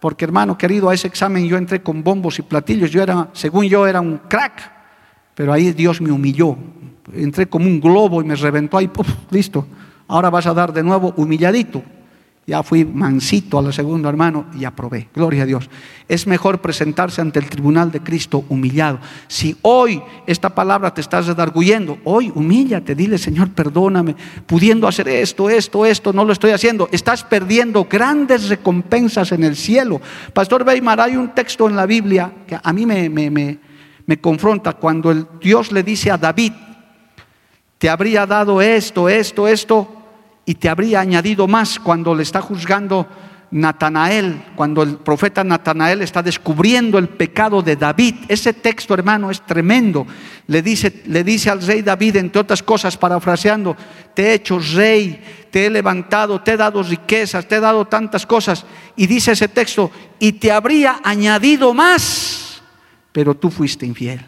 Porque 0.00 0.24
hermano 0.24 0.58
querido, 0.58 0.90
a 0.90 0.94
ese 0.94 1.06
examen 1.06 1.46
yo 1.46 1.56
entré 1.56 1.80
con 1.80 2.02
bombos 2.02 2.38
y 2.40 2.42
platillos, 2.42 2.90
yo 2.90 3.00
era, 3.00 3.28
según 3.32 3.66
yo 3.66 3.86
era 3.86 4.00
un 4.00 4.18
crack, 4.28 4.72
pero 5.36 5.52
ahí 5.52 5.70
Dios 5.70 6.00
me 6.00 6.10
humilló. 6.10 6.56
Entré 7.12 7.46
como 7.46 7.66
un 7.66 7.80
globo 7.80 8.20
y 8.20 8.24
me 8.24 8.34
reventó 8.34 8.76
ahí, 8.76 8.90
listo. 9.30 9.68
Ahora 10.08 10.30
vas 10.30 10.46
a 10.46 10.52
dar 10.52 10.72
de 10.72 10.82
nuevo 10.82 11.14
humilladito 11.16 11.82
Ya 12.46 12.62
fui 12.62 12.84
mansito 12.84 13.58
a 13.58 13.62
la 13.62 13.72
segunda, 13.72 14.10
hermano, 14.10 14.44
y 14.54 14.66
aprobé. 14.66 15.08
Gloria 15.14 15.44
a 15.44 15.46
Dios. 15.46 15.70
Es 16.08 16.26
mejor 16.26 16.60
presentarse 16.60 17.22
ante 17.22 17.38
el 17.38 17.48
tribunal 17.48 17.90
de 17.90 18.00
Cristo 18.00 18.44
humillado. 18.50 18.98
Si 19.28 19.56
hoy 19.62 20.02
esta 20.26 20.50
palabra 20.54 20.92
te 20.92 21.00
estás 21.00 21.26
redarguyendo, 21.26 21.98
hoy 22.04 22.30
humíllate, 22.34 22.94
dile, 22.94 23.16
Señor, 23.16 23.48
perdóname, 23.52 24.14
pudiendo 24.46 24.86
hacer 24.86 25.08
esto, 25.08 25.48
esto, 25.48 25.86
esto, 25.86 26.12
no 26.12 26.26
lo 26.26 26.34
estoy 26.34 26.50
haciendo. 26.50 26.86
Estás 26.92 27.24
perdiendo 27.24 27.84
grandes 27.84 28.50
recompensas 28.50 29.32
en 29.32 29.42
el 29.42 29.56
cielo. 29.56 30.02
Pastor 30.34 30.64
Weimar, 30.64 31.00
hay 31.00 31.16
un 31.16 31.34
texto 31.34 31.66
en 31.66 31.76
la 31.76 31.86
Biblia 31.86 32.30
que 32.46 32.58
a 32.62 32.72
mí 32.74 32.84
me, 32.84 33.08
me, 33.08 33.30
me, 33.30 33.58
me 34.04 34.20
confronta 34.20 34.74
cuando 34.74 35.14
Dios 35.40 35.72
le 35.72 35.82
dice 35.82 36.10
a 36.10 36.18
David, 36.18 36.52
te 37.78 37.88
habría 37.88 38.26
dado 38.26 38.60
esto, 38.60 39.08
esto, 39.08 39.48
esto 39.48 40.03
y 40.46 40.54
te 40.54 40.68
habría 40.68 41.00
añadido 41.00 41.46
más 41.46 41.78
cuando 41.78 42.14
le 42.14 42.22
está 42.22 42.40
juzgando 42.40 43.08
Natanael, 43.50 44.42
cuando 44.56 44.82
el 44.82 44.96
profeta 44.96 45.44
Natanael 45.44 46.02
está 46.02 46.22
descubriendo 46.22 46.98
el 46.98 47.08
pecado 47.08 47.62
de 47.62 47.76
David. 47.76 48.16
Ese 48.26 48.52
texto, 48.52 48.94
hermano, 48.94 49.30
es 49.30 49.42
tremendo. 49.42 50.06
Le 50.48 50.60
dice, 50.60 51.02
le 51.06 51.22
dice 51.22 51.50
al 51.50 51.62
rey 51.62 51.80
David, 51.80 52.16
entre 52.16 52.40
otras 52.40 52.64
cosas, 52.64 52.96
parafraseando, 52.96 53.76
te 54.12 54.24
he 54.24 54.34
hecho 54.34 54.58
rey, 54.58 55.46
te 55.52 55.66
he 55.66 55.70
levantado, 55.70 56.40
te 56.42 56.52
he 56.52 56.56
dado 56.56 56.82
riquezas, 56.82 57.46
te 57.46 57.54
he 57.54 57.60
dado 57.60 57.84
tantas 57.84 58.26
cosas. 58.26 58.66
Y 58.96 59.06
dice 59.06 59.32
ese 59.32 59.46
texto, 59.46 59.88
y 60.18 60.32
te 60.32 60.50
habría 60.50 61.00
añadido 61.04 61.72
más, 61.72 62.60
pero 63.12 63.36
tú 63.36 63.50
fuiste 63.50 63.86
infiel. 63.86 64.20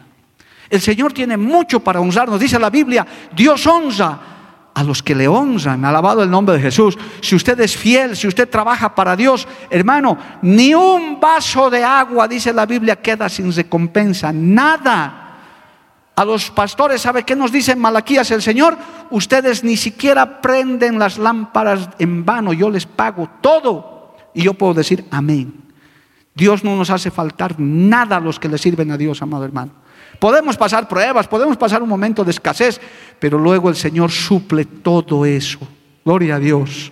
El 0.69 0.79
Señor 0.79 1.11
tiene 1.11 1.35
mucho 1.35 1.81
para 1.81 1.99
honrarnos. 1.99 2.39
Dice 2.39 2.57
la 2.57 2.69
Biblia, 2.69 3.05
Dios 3.35 3.67
honra 3.67 4.36
a 4.77 4.83
los 4.83 5.01
que 5.01 5.15
le 5.15 5.27
honran, 5.27 5.83
alabado 5.85 6.21
el 6.21 6.29
nombre 6.29 6.53
de 6.55 6.61
Jesús. 6.61 6.95
Si 7.19 7.35
usted 7.35 7.59
es 7.61 7.75
fiel, 7.75 8.15
si 8.15 8.27
usted 8.27 8.47
trabaja 8.47 8.93
para 8.93 9.15
Dios, 9.15 9.47
hermano, 9.71 10.15
ni 10.43 10.75
un 10.75 11.19
vaso 11.19 11.71
de 11.71 11.83
agua, 11.83 12.27
dice 12.27 12.53
la 12.53 12.67
Biblia, 12.67 12.97
queda 12.97 13.27
sin 13.27 13.51
recompensa, 13.51 14.31
nada. 14.31 15.39
A 16.15 16.23
los 16.23 16.51
pastores, 16.51 17.01
¿sabe 17.01 17.23
qué 17.23 17.35
nos 17.35 17.51
dice 17.51 17.75
Malaquías 17.75 18.29
el 18.29 18.43
Señor? 18.43 18.77
Ustedes 19.09 19.63
ni 19.63 19.77
siquiera 19.77 20.41
prenden 20.41 20.99
las 20.99 21.17
lámparas 21.17 21.89
en 21.97 22.23
vano, 22.23 22.53
yo 22.53 22.69
les 22.69 22.85
pago 22.85 23.27
todo. 23.41 24.15
Y 24.35 24.43
yo 24.43 24.53
puedo 24.53 24.75
decir 24.75 25.05
amén. 25.09 25.55
Dios 26.35 26.63
no 26.63 26.75
nos 26.75 26.91
hace 26.91 27.09
faltar 27.09 27.59
nada 27.59 28.17
a 28.17 28.19
los 28.19 28.39
que 28.39 28.47
le 28.47 28.59
sirven 28.59 28.91
a 28.91 28.97
Dios, 28.97 29.23
amado 29.23 29.43
hermano. 29.43 29.71
Podemos 30.19 30.57
pasar 30.57 30.87
pruebas, 30.87 31.27
podemos 31.27 31.57
pasar 31.57 31.83
un 31.83 31.89
momento 31.89 32.23
de 32.23 32.31
escasez, 32.31 32.79
pero 33.19 33.37
luego 33.37 33.69
el 33.69 33.75
Señor 33.75 34.11
suple 34.11 34.65
todo 34.65 35.25
eso. 35.25 35.59
Gloria 36.03 36.35
a 36.35 36.39
Dios. 36.39 36.91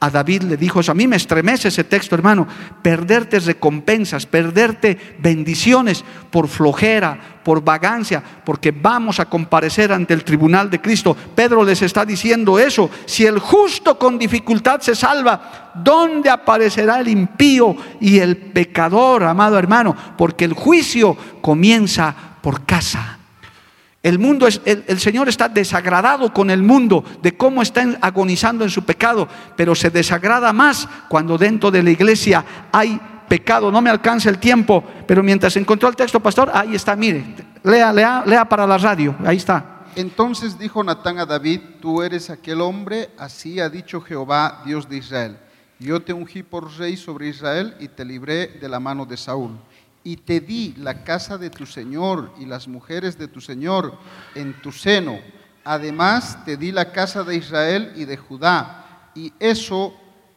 A 0.00 0.10
David 0.10 0.42
le 0.42 0.56
dijo 0.56 0.78
eso. 0.78 0.92
A 0.92 0.94
mí 0.94 1.08
me 1.08 1.16
estremece 1.16 1.68
ese 1.68 1.82
texto, 1.82 2.14
hermano. 2.14 2.46
Perderte 2.82 3.40
recompensas, 3.40 4.26
perderte 4.26 5.16
bendiciones 5.18 6.04
por 6.30 6.46
flojera, 6.46 7.40
por 7.42 7.64
vagancia, 7.64 8.22
porque 8.44 8.70
vamos 8.70 9.18
a 9.18 9.24
comparecer 9.24 9.90
ante 9.90 10.14
el 10.14 10.22
tribunal 10.22 10.70
de 10.70 10.80
Cristo. 10.80 11.16
Pedro 11.34 11.64
les 11.64 11.82
está 11.82 12.04
diciendo 12.04 12.60
eso. 12.60 12.88
Si 13.06 13.26
el 13.26 13.40
justo 13.40 13.98
con 13.98 14.18
dificultad 14.18 14.80
se 14.80 14.94
salva, 14.94 15.72
¿dónde 15.74 16.30
aparecerá 16.30 17.00
el 17.00 17.08
impío 17.08 17.74
y 18.00 18.20
el 18.20 18.36
pecador, 18.36 19.24
amado 19.24 19.58
hermano? 19.58 19.96
Porque 20.16 20.44
el 20.44 20.52
juicio 20.52 21.16
comienza 21.40 22.27
por 22.42 22.64
casa. 22.64 23.18
El 24.02 24.18
mundo 24.18 24.46
es, 24.46 24.60
el, 24.64 25.00
Señor 25.00 25.28
está 25.28 25.48
desagradado 25.48 26.32
con 26.32 26.50
el 26.50 26.62
mundo 26.62 27.04
de 27.20 27.36
cómo 27.36 27.62
está 27.62 27.84
agonizando 28.00 28.64
en 28.64 28.70
su 28.70 28.84
pecado, 28.84 29.28
pero 29.56 29.74
se 29.74 29.90
desagrada 29.90 30.52
más 30.52 30.88
cuando 31.08 31.36
dentro 31.36 31.70
de 31.70 31.82
la 31.82 31.90
iglesia 31.90 32.44
hay 32.70 33.00
pecado. 33.28 33.72
No 33.72 33.82
me 33.82 33.90
alcanza 33.90 34.30
el 34.30 34.38
tiempo, 34.38 34.84
pero 35.06 35.22
mientras 35.22 35.56
encontró 35.56 35.88
el 35.88 35.96
texto, 35.96 36.20
pastor, 36.20 36.50
ahí 36.54 36.76
está, 36.76 36.94
mire, 36.94 37.34
lea, 37.64 37.92
lea, 37.92 38.22
lea 38.24 38.48
para 38.48 38.66
la 38.66 38.78
radio, 38.78 39.16
ahí 39.26 39.38
está. 39.38 39.82
Entonces 39.96 40.56
dijo 40.56 40.84
Natán 40.84 41.18
a 41.18 41.26
David, 41.26 41.60
tú 41.80 42.00
eres 42.00 42.30
aquel 42.30 42.60
hombre, 42.60 43.10
así 43.18 43.58
ha 43.58 43.68
dicho 43.68 44.00
Jehová, 44.00 44.62
Dios 44.64 44.88
de 44.88 44.98
Israel. 44.98 45.38
Yo 45.80 46.00
te 46.00 46.12
ungí 46.12 46.44
por 46.44 46.72
rey 46.78 46.96
sobre 46.96 47.28
Israel 47.28 47.74
y 47.80 47.88
te 47.88 48.04
libré 48.04 48.46
de 48.46 48.68
la 48.68 48.78
mano 48.78 49.04
de 49.06 49.16
Saúl 49.16 49.58
y 50.08 50.16
te 50.16 50.40
di 50.40 50.72
la 50.78 51.04
casa 51.04 51.36
de 51.36 51.50
tu 51.50 51.66
Señor 51.66 52.32
y 52.40 52.46
las 52.46 52.66
mujeres 52.66 53.18
de 53.18 53.28
tu 53.28 53.42
Señor 53.42 53.92
en 54.34 54.54
tu 54.62 54.72
seno. 54.72 55.18
Además 55.64 56.46
te 56.46 56.56
di 56.56 56.72
la 56.72 56.92
casa 56.92 57.24
de 57.24 57.36
Israel 57.36 57.92
y 57.94 58.06
de 58.06 58.16
Judá. 58.16 59.10
Y 59.14 59.34
eso, 59.38 59.92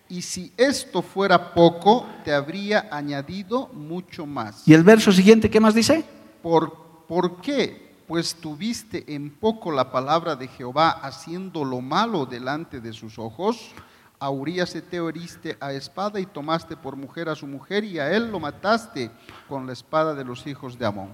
y 0.10 0.24
si 0.24 0.52
esto 0.58 1.02
fuera 1.02 1.54
poco, 1.54 2.06
te 2.26 2.34
habría 2.34 2.90
añadido 2.92 3.70
mucho 3.70 4.26
más. 4.26 4.68
¿Y 4.68 4.74
el 4.74 4.84
verso 4.84 5.14
siguiente 5.14 5.50
qué 5.50 5.62
más 5.62 5.74
dice? 5.74 6.04
¿Por, 6.44 7.06
¿por 7.08 7.40
qué? 7.40 7.96
Pues 8.10 8.36
tuviste 8.36 9.06
en 9.16 9.30
poco 9.30 9.72
la 9.72 9.90
palabra 9.90 10.36
de 10.36 10.50
Jehová 10.50 10.90
haciendo 10.90 11.64
lo 11.64 11.80
malo 11.80 12.26
delante 12.26 12.82
de 12.82 12.92
sus 12.92 13.18
ojos 13.18 13.72
a 14.22 14.30
Urias 14.30 14.78
te 14.88 14.98
heriste 14.98 15.58
a 15.60 15.74
espada 15.74 16.20
y 16.20 16.28
tomaste 16.28 16.78
por 16.78 16.96
mujer 16.96 17.28
a 17.28 17.36
su 17.36 17.48
mujer 17.48 17.84
y 17.84 17.98
a 17.98 18.16
él 18.16 18.30
lo 18.32 18.40
mataste 18.40 19.10
con 19.50 19.66
la 19.66 19.74
espada 19.74 20.14
de 20.14 20.24
los 20.24 20.46
hijos 20.46 20.78
de 20.78 20.86
Amón. 20.86 21.10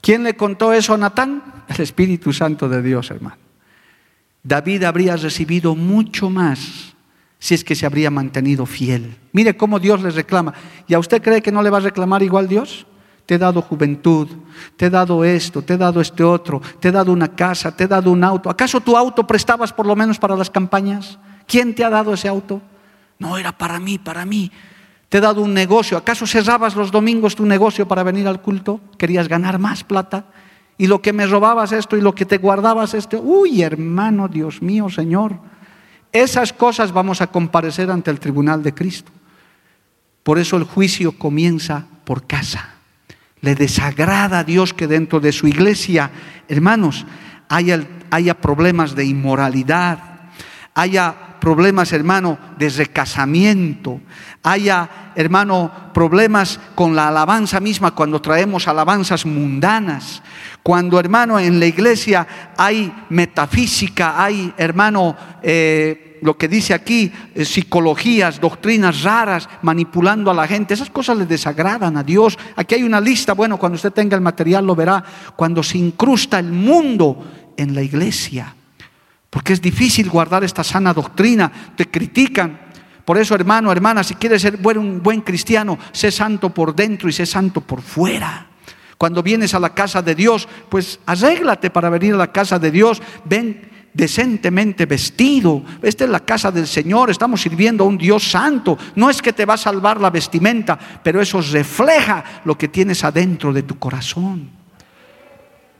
¿Quién 0.00 0.22
le 0.22 0.36
contó 0.36 0.72
eso 0.72 0.94
a 0.94 0.96
Natán? 0.96 1.42
El 1.66 1.80
Espíritu 1.80 2.32
Santo 2.32 2.68
de 2.68 2.80
Dios, 2.80 3.10
hermano. 3.10 3.36
David 4.44 4.84
habría 4.84 5.16
recibido 5.16 5.74
mucho 5.74 6.30
más 6.30 6.94
si 7.40 7.54
es 7.54 7.64
que 7.64 7.74
se 7.74 7.84
habría 7.84 8.12
mantenido 8.12 8.64
fiel. 8.64 9.16
Mire 9.32 9.56
cómo 9.56 9.80
Dios 9.80 10.00
le 10.00 10.10
reclama. 10.10 10.54
¿Y 10.86 10.94
a 10.94 11.00
usted 11.00 11.20
cree 11.20 11.42
que 11.42 11.50
no 11.50 11.64
le 11.64 11.70
va 11.70 11.78
a 11.78 11.80
reclamar 11.80 12.22
igual 12.22 12.46
Dios? 12.46 12.86
Te 13.26 13.34
he 13.34 13.38
dado 13.38 13.60
juventud, 13.60 14.28
te 14.76 14.86
he 14.86 14.90
dado 14.90 15.24
esto, 15.24 15.62
te 15.62 15.74
he 15.74 15.76
dado 15.76 16.00
este 16.00 16.22
otro, 16.22 16.62
te 16.78 16.88
he 16.88 16.92
dado 16.92 17.12
una 17.12 17.34
casa, 17.34 17.76
te 17.76 17.84
he 17.84 17.88
dado 17.88 18.12
un 18.12 18.22
auto. 18.22 18.48
¿Acaso 18.48 18.80
tu 18.80 18.96
auto 18.96 19.26
prestabas 19.26 19.72
por 19.72 19.84
lo 19.84 19.96
menos 19.96 20.20
para 20.20 20.36
las 20.36 20.48
campañas? 20.48 21.18
¿Quién 21.46 21.74
te 21.74 21.84
ha 21.84 21.90
dado 21.90 22.14
ese 22.14 22.28
auto? 22.28 22.62
No, 23.18 23.38
era 23.38 23.52
para 23.52 23.78
mí, 23.78 23.98
para 23.98 24.24
mí. 24.24 24.50
Te 25.08 25.18
he 25.18 25.20
dado 25.20 25.42
un 25.42 25.54
negocio. 25.54 25.98
¿Acaso 25.98 26.26
cerrabas 26.26 26.74
los 26.74 26.90
domingos 26.90 27.36
tu 27.36 27.44
negocio 27.44 27.86
para 27.86 28.02
venir 28.02 28.26
al 28.26 28.40
culto? 28.40 28.80
¿Querías 28.96 29.28
ganar 29.28 29.58
más 29.58 29.84
plata? 29.84 30.24
Y 30.78 30.86
lo 30.86 31.02
que 31.02 31.12
me 31.12 31.26
robabas 31.26 31.72
esto 31.72 31.96
y 31.96 32.00
lo 32.00 32.14
que 32.14 32.24
te 32.24 32.38
guardabas 32.38 32.94
esto. 32.94 33.20
Uy, 33.20 33.62
hermano, 33.62 34.26
Dios 34.26 34.62
mío, 34.62 34.88
Señor. 34.88 35.38
Esas 36.12 36.52
cosas 36.52 36.92
vamos 36.92 37.20
a 37.20 37.26
comparecer 37.26 37.90
ante 37.90 38.10
el 38.10 38.20
tribunal 38.20 38.62
de 38.62 38.74
Cristo. 38.74 39.12
Por 40.22 40.38
eso 40.38 40.56
el 40.56 40.64
juicio 40.64 41.16
comienza 41.18 41.86
por 42.04 42.26
casa. 42.26 42.70
Le 43.40 43.54
desagrada 43.54 44.40
a 44.40 44.44
Dios 44.44 44.72
que 44.72 44.86
dentro 44.86 45.20
de 45.20 45.32
su 45.32 45.46
iglesia, 45.46 46.10
hermanos, 46.48 47.06
haya, 47.48 47.86
haya 48.10 48.40
problemas 48.40 48.94
de 48.94 49.04
inmoralidad, 49.04 49.98
haya 50.74 51.31
problemas, 51.42 51.92
hermano, 51.92 52.38
de 52.56 52.68
recasamiento, 52.68 54.00
haya, 54.44 55.12
hermano, 55.16 55.90
problemas 55.92 56.60
con 56.76 56.94
la 56.94 57.08
alabanza 57.08 57.58
misma 57.58 57.96
cuando 57.96 58.22
traemos 58.22 58.68
alabanzas 58.68 59.26
mundanas, 59.26 60.22
cuando, 60.62 61.00
hermano, 61.00 61.40
en 61.40 61.58
la 61.58 61.66
iglesia 61.66 62.52
hay 62.56 62.94
metafísica, 63.08 64.22
hay, 64.22 64.54
hermano, 64.56 65.16
eh, 65.42 66.20
lo 66.22 66.38
que 66.38 66.46
dice 66.46 66.74
aquí, 66.74 67.12
eh, 67.34 67.44
psicologías, 67.44 68.40
doctrinas 68.40 69.02
raras, 69.02 69.48
manipulando 69.62 70.30
a 70.30 70.34
la 70.34 70.46
gente, 70.46 70.74
esas 70.74 70.90
cosas 70.90 71.18
le 71.18 71.26
desagradan 71.26 71.96
a 71.96 72.04
Dios. 72.04 72.38
Aquí 72.54 72.76
hay 72.76 72.84
una 72.84 73.00
lista, 73.00 73.32
bueno, 73.32 73.58
cuando 73.58 73.74
usted 73.74 73.92
tenga 73.92 74.14
el 74.14 74.22
material 74.22 74.64
lo 74.64 74.76
verá, 74.76 75.02
cuando 75.34 75.64
se 75.64 75.78
incrusta 75.78 76.38
el 76.38 76.52
mundo 76.52 77.52
en 77.56 77.74
la 77.74 77.82
iglesia 77.82 78.54
porque 79.32 79.54
es 79.54 79.62
difícil 79.62 80.10
guardar 80.10 80.44
esta 80.44 80.62
sana 80.62 80.92
doctrina, 80.92 81.50
te 81.74 81.90
critican. 81.90 82.60
Por 83.02 83.16
eso, 83.16 83.34
hermano, 83.34 83.72
hermana, 83.72 84.04
si 84.04 84.14
quieres 84.16 84.42
ser 84.42 84.58
un 84.76 85.02
buen 85.02 85.22
cristiano, 85.22 85.78
sé 85.90 86.10
santo 86.10 86.50
por 86.50 86.76
dentro 86.76 87.08
y 87.08 87.14
sé 87.14 87.24
santo 87.24 87.62
por 87.62 87.80
fuera. 87.80 88.48
Cuando 88.98 89.22
vienes 89.22 89.54
a 89.54 89.58
la 89.58 89.72
casa 89.72 90.02
de 90.02 90.14
Dios, 90.14 90.46
pues 90.68 91.00
arréglate 91.06 91.70
para 91.70 91.88
venir 91.88 92.12
a 92.12 92.18
la 92.18 92.30
casa 92.30 92.58
de 92.58 92.70
Dios. 92.70 93.00
Ven 93.24 93.70
decentemente 93.94 94.84
vestido. 94.84 95.62
Esta 95.80 96.04
es 96.04 96.10
la 96.10 96.20
casa 96.20 96.50
del 96.50 96.66
Señor, 96.66 97.08
estamos 97.08 97.40
sirviendo 97.40 97.84
a 97.84 97.86
un 97.86 97.96
Dios 97.96 98.30
santo. 98.30 98.76
No 98.96 99.08
es 99.08 99.22
que 99.22 99.32
te 99.32 99.46
va 99.46 99.54
a 99.54 99.56
salvar 99.56 99.98
la 99.98 100.10
vestimenta, 100.10 100.78
pero 101.02 101.22
eso 101.22 101.40
refleja 101.40 102.22
lo 102.44 102.58
que 102.58 102.68
tienes 102.68 103.02
adentro 103.02 103.50
de 103.50 103.62
tu 103.62 103.78
corazón. 103.78 104.61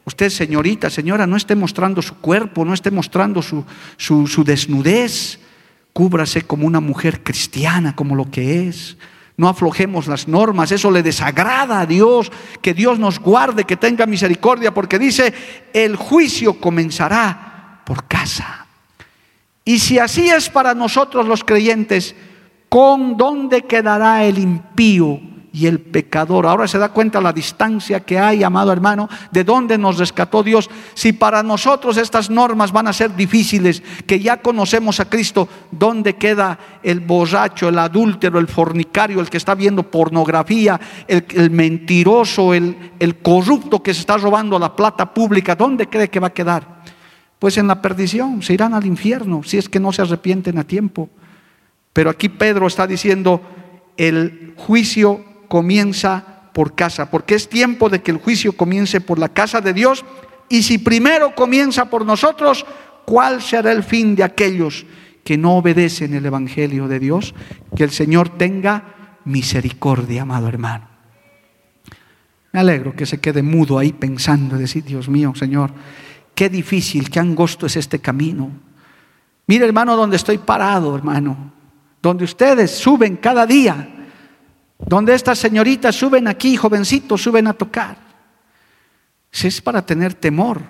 Usted, 0.05 0.31
señorita, 0.31 0.91
señora, 0.91 1.27
no 1.27 1.37
esté 1.37 1.55
mostrando 1.55 2.03
su 2.03 2.17
cuerpo, 2.17 2.65
no 2.65 2.75
esté 2.75 2.91
mostrando 2.91 3.41
su, 3.41 3.65
su, 3.97 4.45
desnudez. 4.45 5.39
Cúbrase 5.93 6.43
como 6.43 6.67
una 6.67 6.81
mujer 6.81 7.23
cristiana, 7.23 7.95
como 7.95 8.17
lo 8.17 8.31
que 8.31 8.69
es. 8.69 8.97
No 9.37 9.49
aflojemos 9.49 10.09
las 10.09 10.27
normas, 10.27 10.73
eso 10.73 10.91
le 10.91 11.03
desagrada 11.03 11.81
a 11.81 11.87
Dios. 11.87 12.33
Que 12.61 12.75
Dios 12.75 12.99
nos 12.99 13.21
guarde, 13.21 13.65
que 13.65 13.77
tenga 13.77 14.07
misericordia, 14.07 14.75
porque 14.75 14.99
dice, 14.99 15.33
el 15.73 15.95
juicio 15.95 16.61
comenzará 16.61 17.83
por 17.87 18.09
casa. 18.09 18.67
Y 19.65 19.79
si 19.79 20.01
así 20.01 20.29
es 20.29 20.51
para 20.51 20.75
nosotros 20.75 21.29
los 21.29 21.45
creyentes, 21.45 22.17
¿con 22.69 23.17
dónde 23.17 23.63
quedará 23.63 24.25
el 24.25 24.39
impío 24.39 25.32
y 25.53 25.67
el 25.67 25.81
pecador? 25.81 26.47
Ahora 26.47 26.67
se 26.67 26.79
da 26.79 26.89
cuenta 26.89 27.21
la 27.21 27.33
distancia 27.33 28.01
que 28.01 28.19
hay, 28.19 28.43
amado 28.43 28.73
hermano, 28.73 29.09
de 29.31 29.45
dónde 29.45 29.77
nos 29.77 29.99
rescató 29.99 30.43
Dios. 30.43 30.71
Si 30.95 31.13
para 31.13 31.43
nosotros 31.43 31.97
estas 31.97 32.31
normas 32.31 32.73
van 32.73 32.89
a 32.89 32.93
ser 32.93 33.15
difíciles, 33.15 33.83
que 34.07 34.19
ya 34.19 34.39
conocemos 34.39 35.01
a 35.01 35.09
Cristo, 35.09 35.49
¿dónde 35.71 36.15
queda 36.15 36.59
el 36.83 37.01
borracho, 37.01 37.69
el 37.69 37.79
adúltero, 37.79 38.39
el 38.39 38.49
fornicario, 38.49 39.21
el 39.21 39.29
que 39.31 39.37
está 39.37 39.55
viendo 39.55 39.83
pornografía, 39.83 40.81
el, 41.07 41.51
mentiroso, 41.51 42.55
el, 42.55 42.93
el 42.99 43.17
corrupto 43.19 43.83
que 43.83 43.95
se 43.95 44.01
está 44.01 44.17
robando 44.17 44.59
la 44.59 44.75
plata 44.75 45.13
pública? 45.13 45.55
¿Dónde 45.55 45.89
cree 45.89 46.09
que 46.09 46.21
va 46.21 46.29
a 46.29 46.33
quedar? 46.33 46.83
Pues 47.39 47.59
en 47.59 47.67
la 47.67 47.83
perdición, 47.83 48.41
se 48.41 48.55
irán 48.55 48.73
al 48.73 48.87
infierno 48.87 49.43
si 49.43 49.59
es 49.59 49.69
que 49.69 49.81
no 49.81 49.93
se 49.93 50.03
arrepienten 50.03 50.59
a 50.59 50.65
tiempo. 50.65 51.11
Pero 51.93 52.09
aquí 52.09 52.29
Pedro 52.29 52.67
está 52.67 52.87
diciendo, 52.87 53.43
el 53.97 54.55
juicio 54.57 55.25
comienza 55.53 56.49
por 56.55 56.75
casa, 56.75 57.11
porque 57.11 57.35
es 57.35 57.47
tiempo 57.47 57.91
de 57.91 58.01
que 58.01 58.11
el 58.11 58.17
juicio 58.17 58.57
comience 58.57 59.03
por 59.03 59.19
la 59.19 59.29
casa 59.29 59.61
de 59.61 59.75
Dios. 59.75 60.03
Y 60.49 60.63
si 60.63 60.79
primero 60.79 61.35
comienza 61.35 61.91
por 61.91 62.07
nosotros, 62.07 62.65
¿cuál 63.05 63.43
será 63.43 63.71
el 63.71 63.83
fin 63.83 64.17
de 64.17 64.25
aquellos 64.25 64.87
que 65.23 65.37
no 65.37 65.59
obedecen 65.59 66.15
el 66.15 66.25
Evangelio 66.25 66.89
de 66.89 66.99
Dios? 66.99 67.35
Que 67.77 67.85
el 67.85 67.91
Señor 67.91 68.31
tenga 68.31 69.19
misericordia, 69.27 70.23
amado 70.23 70.49
hermano. 70.49 70.89
Me 72.53 72.61
alegro 72.61 72.97
que 72.97 73.05
se 73.05 73.21
quede 73.21 73.43
mudo 73.43 73.79
ahí 73.79 73.93
pensando, 73.93 74.57
decir, 74.57 74.85
Dios 74.85 75.11
mío, 75.11 75.35
Señor, 75.35 75.71
qué 76.35 76.49
difícil, 76.49 77.11
qué 77.11 77.21
angosto 77.21 77.67
es 77.67 77.77
este 77.77 77.99
camino. 77.99 78.51
Mire, 79.49 79.67
hermano, 79.67 79.97
donde 79.97 80.17
estoy 80.17 80.39
parado, 80.39 80.97
hermano 80.97 81.53
donde 82.03 82.25
ustedes 82.25 82.73
suben 82.73 83.17
cada 83.17 83.47
día, 83.47 83.89
donde 84.87 85.15
estas 85.15 85.39
señoritas 85.39 85.95
suben 85.95 86.29
aquí, 86.29 86.57
jovencitos, 86.57 87.23
suben 87.23 87.47
a 87.47 87.53
tocar. 87.53 87.97
Si 89.31 89.49
es 89.49 89.61
para 89.61 89.85
tener 89.85 90.15
temor. 90.15 90.63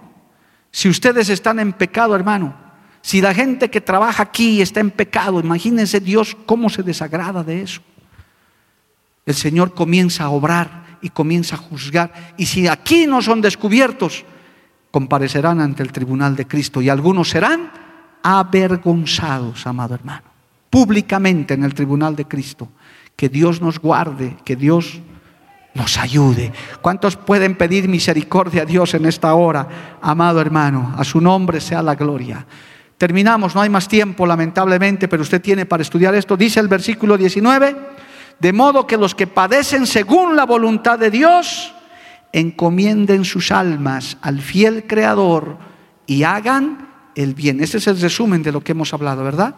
Si 0.70 0.88
ustedes 0.88 1.28
están 1.28 1.58
en 1.58 1.72
pecado, 1.72 2.14
hermano, 2.14 2.54
si 3.00 3.20
la 3.20 3.34
gente 3.34 3.70
que 3.70 3.80
trabaja 3.80 4.22
aquí 4.22 4.62
está 4.62 4.80
en 4.80 4.90
pecado, 4.90 5.40
imagínense 5.40 6.00
Dios 6.00 6.36
cómo 6.46 6.70
se 6.70 6.82
desagrada 6.82 7.42
de 7.42 7.62
eso. 7.62 7.80
El 9.26 9.34
Señor 9.34 9.74
comienza 9.74 10.24
a 10.24 10.30
obrar 10.30 10.98
y 11.02 11.10
comienza 11.10 11.56
a 11.56 11.58
juzgar. 11.58 12.34
Y 12.36 12.46
si 12.46 12.68
aquí 12.68 13.06
no 13.06 13.22
son 13.22 13.40
descubiertos, 13.40 14.24
comparecerán 14.90 15.60
ante 15.60 15.82
el 15.82 15.92
tribunal 15.92 16.36
de 16.36 16.46
Cristo 16.46 16.80
y 16.80 16.88
algunos 16.88 17.30
serán 17.30 17.70
avergonzados, 18.22 19.66
amado 19.66 19.94
hermano 19.94 20.32
públicamente 20.72 21.52
en 21.52 21.64
el 21.64 21.74
tribunal 21.74 22.16
de 22.16 22.24
Cristo. 22.24 22.66
Que 23.16 23.28
Dios 23.28 23.60
nos 23.60 23.78
guarde, 23.78 24.36
que 24.44 24.56
Dios 24.56 25.00
nos 25.74 25.98
ayude. 25.98 26.52
¿Cuántos 26.80 27.16
pueden 27.16 27.56
pedir 27.56 27.88
misericordia 27.88 28.62
a 28.62 28.66
Dios 28.66 28.94
en 28.94 29.06
esta 29.06 29.34
hora, 29.34 29.98
amado 30.02 30.40
hermano? 30.40 30.94
A 30.96 31.04
su 31.04 31.20
nombre 31.20 31.60
sea 31.60 31.82
la 31.82 31.94
gloria. 31.94 32.46
Terminamos, 32.98 33.54
no 33.54 33.62
hay 33.62 33.70
más 33.70 33.88
tiempo 33.88 34.26
lamentablemente, 34.26 35.08
pero 35.08 35.22
usted 35.22 35.40
tiene 35.40 35.66
para 35.66 35.82
estudiar 35.82 36.14
esto. 36.14 36.36
Dice 36.36 36.60
el 36.60 36.68
versículo 36.68 37.16
19, 37.16 37.76
de 38.38 38.52
modo 38.52 38.86
que 38.86 38.96
los 38.96 39.14
que 39.14 39.26
padecen 39.26 39.86
según 39.86 40.36
la 40.36 40.44
voluntad 40.44 40.98
de 40.98 41.10
Dios, 41.10 41.74
encomienden 42.32 43.24
sus 43.24 43.52
almas 43.52 44.16
al 44.22 44.40
fiel 44.40 44.86
Creador 44.86 45.58
y 46.06 46.22
hagan 46.22 46.88
el 47.14 47.34
bien. 47.34 47.62
Ese 47.62 47.78
es 47.78 47.86
el 47.86 48.00
resumen 48.00 48.42
de 48.42 48.52
lo 48.52 48.62
que 48.62 48.72
hemos 48.72 48.94
hablado, 48.94 49.22
¿verdad? 49.22 49.54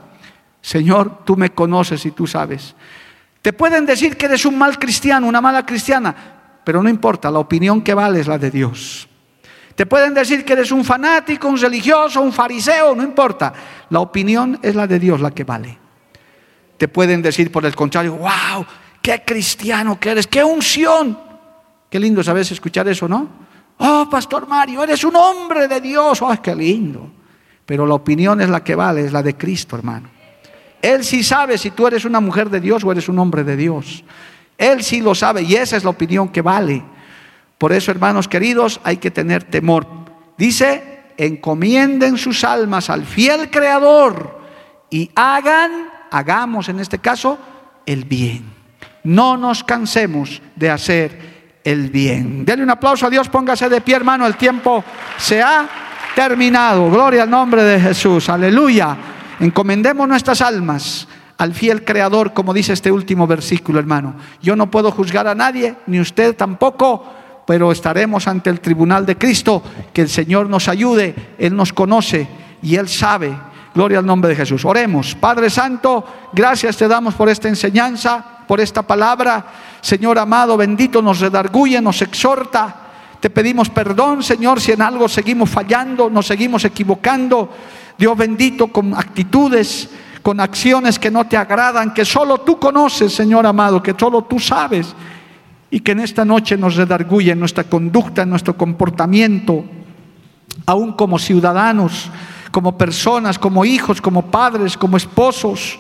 Señor, 0.61 1.25
tú 1.25 1.37
me 1.37 1.51
conoces 1.51 2.05
y 2.07 2.11
tú 2.11 2.27
sabes. 2.27 2.75
Te 3.45 3.53
pueden 3.53 3.85
decir 3.85 4.17
que 4.17 4.25
eres 4.25 4.47
un 4.47 4.57
mal 4.57 4.79
cristiano, 4.79 5.27
una 5.27 5.43
mala 5.43 5.67
cristiana, 5.67 6.17
pero 6.65 6.83
no 6.83 6.89
importa, 6.89 7.31
la 7.31 7.41
opinión 7.41 7.83
que 7.83 7.93
vale 7.93 8.21
es 8.21 8.27
la 8.27 8.39
de 8.39 8.51
Dios. 8.51 9.07
Te 9.75 9.85
pueden 9.85 10.15
decir 10.15 10.47
que 10.47 10.55
eres 10.55 10.73
un 10.73 10.83
fanático, 10.83 11.47
un 11.47 11.59
religioso, 11.59 12.23
un 12.23 12.33
fariseo, 12.33 12.95
no 12.95 13.03
importa. 13.03 13.53
La 13.91 14.01
opinión 14.01 14.59
es 14.63 14.75
la 14.75 14.87
de 14.87 14.99
Dios 14.99 15.21
la 15.21 15.31
que 15.31 15.45
vale. 15.45 15.79
Te 16.79 16.89
pueden 16.89 17.21
decir 17.21 17.53
por 17.53 17.67
el 17.67 17.77
contrario, 17.77 18.15
wow, 18.15 18.65
qué 19.03 19.23
cristiano 19.27 20.01
que 20.01 20.13
eres, 20.13 20.27
qué 20.27 20.43
unción. 20.43 21.19
Qué 21.91 22.01
lindo 22.01 22.23
sabes 22.23 22.51
escuchar 22.51 22.89
eso, 22.89 23.07
¿no? 23.07 23.29
Oh, 23.77 24.09
Pastor 24.11 24.49
Mario, 24.49 24.83
eres 24.83 25.05
un 25.05 25.17
hombre 25.17 25.69
de 25.69 25.83
Dios. 25.83 26.23
Oh, 26.23 26.35
qué 26.43 26.55
lindo. 26.55 27.11
Pero 27.67 27.87
la 27.87 27.93
opinión 27.93 28.41
es 28.41 28.49
la 28.49 28.65
que 28.65 28.75
vale, 28.75 29.05
es 29.05 29.13
la 29.13 29.23
de 29.23 29.37
Cristo, 29.37 29.77
hermano. 29.77 30.24
Él 30.85 31.03
sí 31.03 31.25
sabe 31.25 31.57
si 31.57 31.71
tú 31.71 31.87
eres 31.87 32.05
una 32.05 32.21
mujer 32.21 32.51
de 32.51 32.61
Dios 32.61 32.85
o 32.85 32.93
eres 32.93 33.09
un 33.09 33.19
hombre 33.19 33.43
de 33.43 33.57
Dios. 33.57 34.05
Él 34.59 34.83
sí 34.83 35.01
lo 35.01 35.15
sabe 35.15 35.41
y 35.41 35.55
esa 35.55 35.79
es 35.79 35.85
la 35.85 35.89
opinión 35.89 36.29
que 36.29 36.43
vale. 36.43 36.85
Por 37.57 37.73
eso, 37.73 37.91
hermanos 37.91 38.29
queridos, 38.29 38.83
hay 38.85 38.99
que 38.99 39.11
tener 39.11 39.45
temor. 39.45 39.87
Dice, 40.37 41.05
encomienden 41.17 42.19
sus 42.19 42.45
almas 42.45 42.91
al 42.91 43.07
fiel 43.07 43.49
Creador 43.49 44.43
y 44.91 45.11
hagan, 45.15 45.89
hagamos 46.11 46.69
en 46.69 46.79
este 46.81 46.99
caso, 46.99 47.39
el 47.87 48.05
bien. 48.05 48.45
No 49.05 49.39
nos 49.39 49.65
cansemos 49.65 50.43
de 50.55 50.69
hacer 50.69 51.61
el 51.65 51.89
bien. 51.89 52.45
Denle 52.45 52.63
un 52.63 52.71
aplauso 52.71 53.07
a 53.07 53.11
Dios, 53.11 53.31
póngase 53.31 53.71
de 53.71 53.81
pie, 53.81 53.97
hermano, 53.97 54.27
el 54.27 54.37
tiempo 54.37 54.85
se 55.17 55.41
ha 55.41 55.67
terminado. 56.15 56.91
Gloria 56.91 57.23
al 57.23 57.31
nombre 57.31 57.63
de 57.65 57.81
Jesús. 57.81 58.29
Aleluya. 58.29 59.14
Encomendemos 59.41 60.09
nuestras 60.09 60.41
almas 60.41 61.09
al 61.39 61.55
fiel 61.55 61.85
Creador, 61.85 62.33
como 62.33 62.55
dice 62.55 62.73
este 62.73 62.93
último 62.93 63.27
versículo, 63.27 63.79
hermano. 63.79 64.15
Yo 64.41 64.57
no 64.57 64.71
puedo 64.71 64.91
juzgar 64.91 65.27
a 65.27 65.35
nadie, 65.35 65.77
ni 65.87 66.01
usted 66.01 66.37
tampoco, 66.37 67.05
pero 67.47 67.73
estaremos 67.73 68.29
ante 68.29 68.51
el 68.51 68.61
tribunal 68.61 69.05
de 69.05 69.19
Cristo. 69.19 69.63
Que 69.93 70.03
el 70.03 70.09
Señor 70.09 70.49
nos 70.49 70.69
ayude, 70.69 71.35
Él 71.39 71.57
nos 71.57 71.73
conoce 71.73 72.29
y 72.63 72.77
Él 72.77 72.89
sabe. 72.89 73.37
Gloria 73.75 73.99
al 73.99 74.07
nombre 74.07 74.31
de 74.31 74.37
Jesús. 74.37 74.65
Oremos. 74.65 75.17
Padre 75.17 75.51
Santo, 75.51 76.05
gracias 76.33 76.77
te 76.77 76.87
damos 76.87 77.15
por 77.15 77.29
esta 77.29 77.49
enseñanza, 77.49 78.25
por 78.47 78.61
esta 78.61 78.83
palabra. 78.83 79.45
Señor 79.81 80.19
amado, 80.19 80.57
bendito, 80.57 81.03
nos 81.03 81.19
redarguye, 81.19 81.81
nos 81.81 82.01
exhorta. 82.01 82.77
Te 83.19 83.31
pedimos 83.31 83.71
perdón, 83.71 84.23
Señor, 84.23 84.61
si 84.61 84.73
en 84.73 84.83
algo 84.83 85.09
seguimos 85.09 85.51
fallando, 85.51 86.09
nos 86.09 86.27
seguimos 86.27 86.65
equivocando. 86.65 87.51
Dios 87.99 88.17
bendito, 88.17 88.69
con 88.69 88.95
actitudes, 88.95 89.89
con 90.23 90.41
acciones 90.41 90.99
que 90.99 91.11
no 91.11 91.27
te 91.27 91.37
agradan, 91.37 91.93
que 91.93 92.05
solo 92.05 92.39
tú 92.39 92.59
conoces, 92.59 93.13
Señor 93.13 93.47
amado, 93.47 93.83
que 93.83 93.95
solo 93.99 94.23
tú 94.23 94.39
sabes, 94.39 94.95
y 95.71 95.81
que 95.81 95.93
en 95.93 96.01
esta 96.01 96.25
noche 96.25 96.57
nos 96.57 96.77
redarguye 96.77 97.33
en 97.33 97.41
nuestra 97.41 97.65
conducta, 97.65 98.23
en 98.23 98.31
nuestro 98.31 98.57
comportamiento, 98.57 99.65
aún 100.67 100.93
como 100.93 101.19
ciudadanos, 101.19 102.11
como 102.51 102.79
personas, 102.79 103.39
como 103.39 103.65
hijos, 103.65 104.01
como 104.01 104.23
padres, 104.27 104.77
como 104.77 104.97
esposos. 104.97 105.79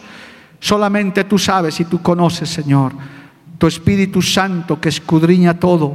Solamente 0.58 1.24
tú 1.24 1.38
sabes 1.38 1.78
y 1.80 1.84
tú 1.84 2.02
conoces, 2.02 2.50
Señor. 2.50 2.92
Tu 3.58 3.66
Espíritu 3.66 4.20
Santo 4.20 4.80
que 4.80 4.88
escudriña 4.88 5.58
todo, 5.58 5.94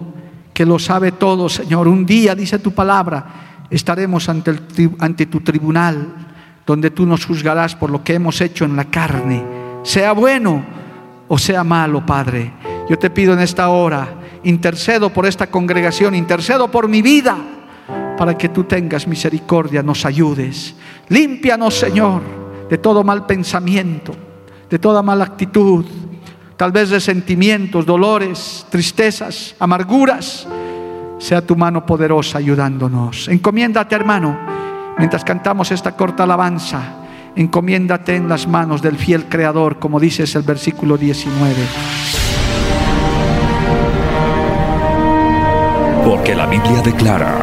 que 0.54 0.66
lo 0.66 0.80
sabe 0.80 1.12
todo, 1.12 1.50
Señor. 1.50 1.88
Un 1.88 2.06
día, 2.06 2.34
dice 2.34 2.60
tu 2.60 2.72
palabra, 2.72 3.49
estaremos 3.70 4.30
ante, 4.30 4.52
el, 4.52 5.30
tu 5.30 5.42
tribunal, 5.42 6.08
donde 6.66 6.92
tú 6.92 7.06
nos 7.06 7.26
juzgarás 7.26 7.76
por 7.76 7.90
lo 7.90 8.04
que 8.04 8.14
hemos 8.14 8.42
hecho 8.42 8.66
en 8.66 8.76
la 8.76 8.86
carne, 8.86 9.44
sea 9.84 10.12
bueno 10.14 10.64
o 11.28 11.38
sea 11.38 11.64
malo, 11.64 12.06
Padre. 12.06 12.52
Yo 12.90 12.98
te 12.98 13.10
pido 13.10 13.34
en 13.34 13.40
esta 13.40 13.70
hora, 13.70 14.08
intercedo 14.44 15.12
por 15.12 15.26
esta 15.26 15.48
congregación, 15.48 16.16
intercedo 16.16 16.70
por 16.70 16.88
mi 16.88 17.02
vida, 17.02 17.38
para 18.18 18.38
que 18.38 18.50
tú 18.50 18.64
tengas 18.64 19.08
misericordia, 19.08 19.84
nos 19.84 20.06
ayudes. 20.06 20.76
Límpianos, 21.08 21.76
Señor, 21.76 22.22
de 22.70 22.78
todo 22.78 23.04
mal 23.04 23.26
pensamiento, 23.26 24.16
de 24.70 24.80
toda 24.80 25.02
mala 25.04 25.26
actitud, 25.26 25.86
tal 26.58 26.72
vez 26.72 26.90
de 26.90 27.00
sentimientos, 27.00 27.86
dolores, 27.86 28.66
tristezas, 28.70 29.56
amarguras 29.60 30.48
sea 31.20 31.46
tu 31.46 31.56
mano 31.56 31.86
poderosa 31.86 32.40
ayudándonos. 32.40 33.28
Encomiéndate, 33.28 33.96
hermano, 33.96 34.36
mientras 34.98 35.24
cantamos 35.24 35.72
esta 35.72 35.96
corta 35.96 36.24
alabanza. 36.24 36.82
Encomiéndate 37.36 38.16
en 38.16 38.28
las 38.28 38.48
manos 38.48 38.82
del 38.82 38.98
fiel 38.98 39.26
Creador, 39.26 39.78
como 39.78 40.00
dices 40.00 40.36
el 40.36 40.42
versículo 40.42 40.98
19. 40.98 41.54
Porque 46.06 46.34
la 46.34 46.48
Biblia 46.48 46.82
declara, 46.84 47.38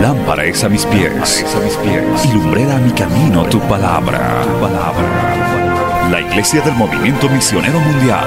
lámpara 0.00 0.44
es 0.44 0.64
a 0.64 0.68
mis 0.68 0.86
pies, 0.86 1.44
a 1.54 1.60
mis 1.60 1.74
pies 1.76 2.24
y 2.24 2.32
lumbrera 2.32 2.76
a 2.76 2.80
mi 2.80 2.92
camino 2.92 3.44
tu 3.44 3.60
palabra. 3.60 4.42
tu 4.42 4.60
palabra. 4.60 6.08
La 6.10 6.20
Iglesia 6.20 6.62
del 6.62 6.74
Movimiento 6.74 7.28
Misionero 7.28 7.78
Mundial 7.78 8.26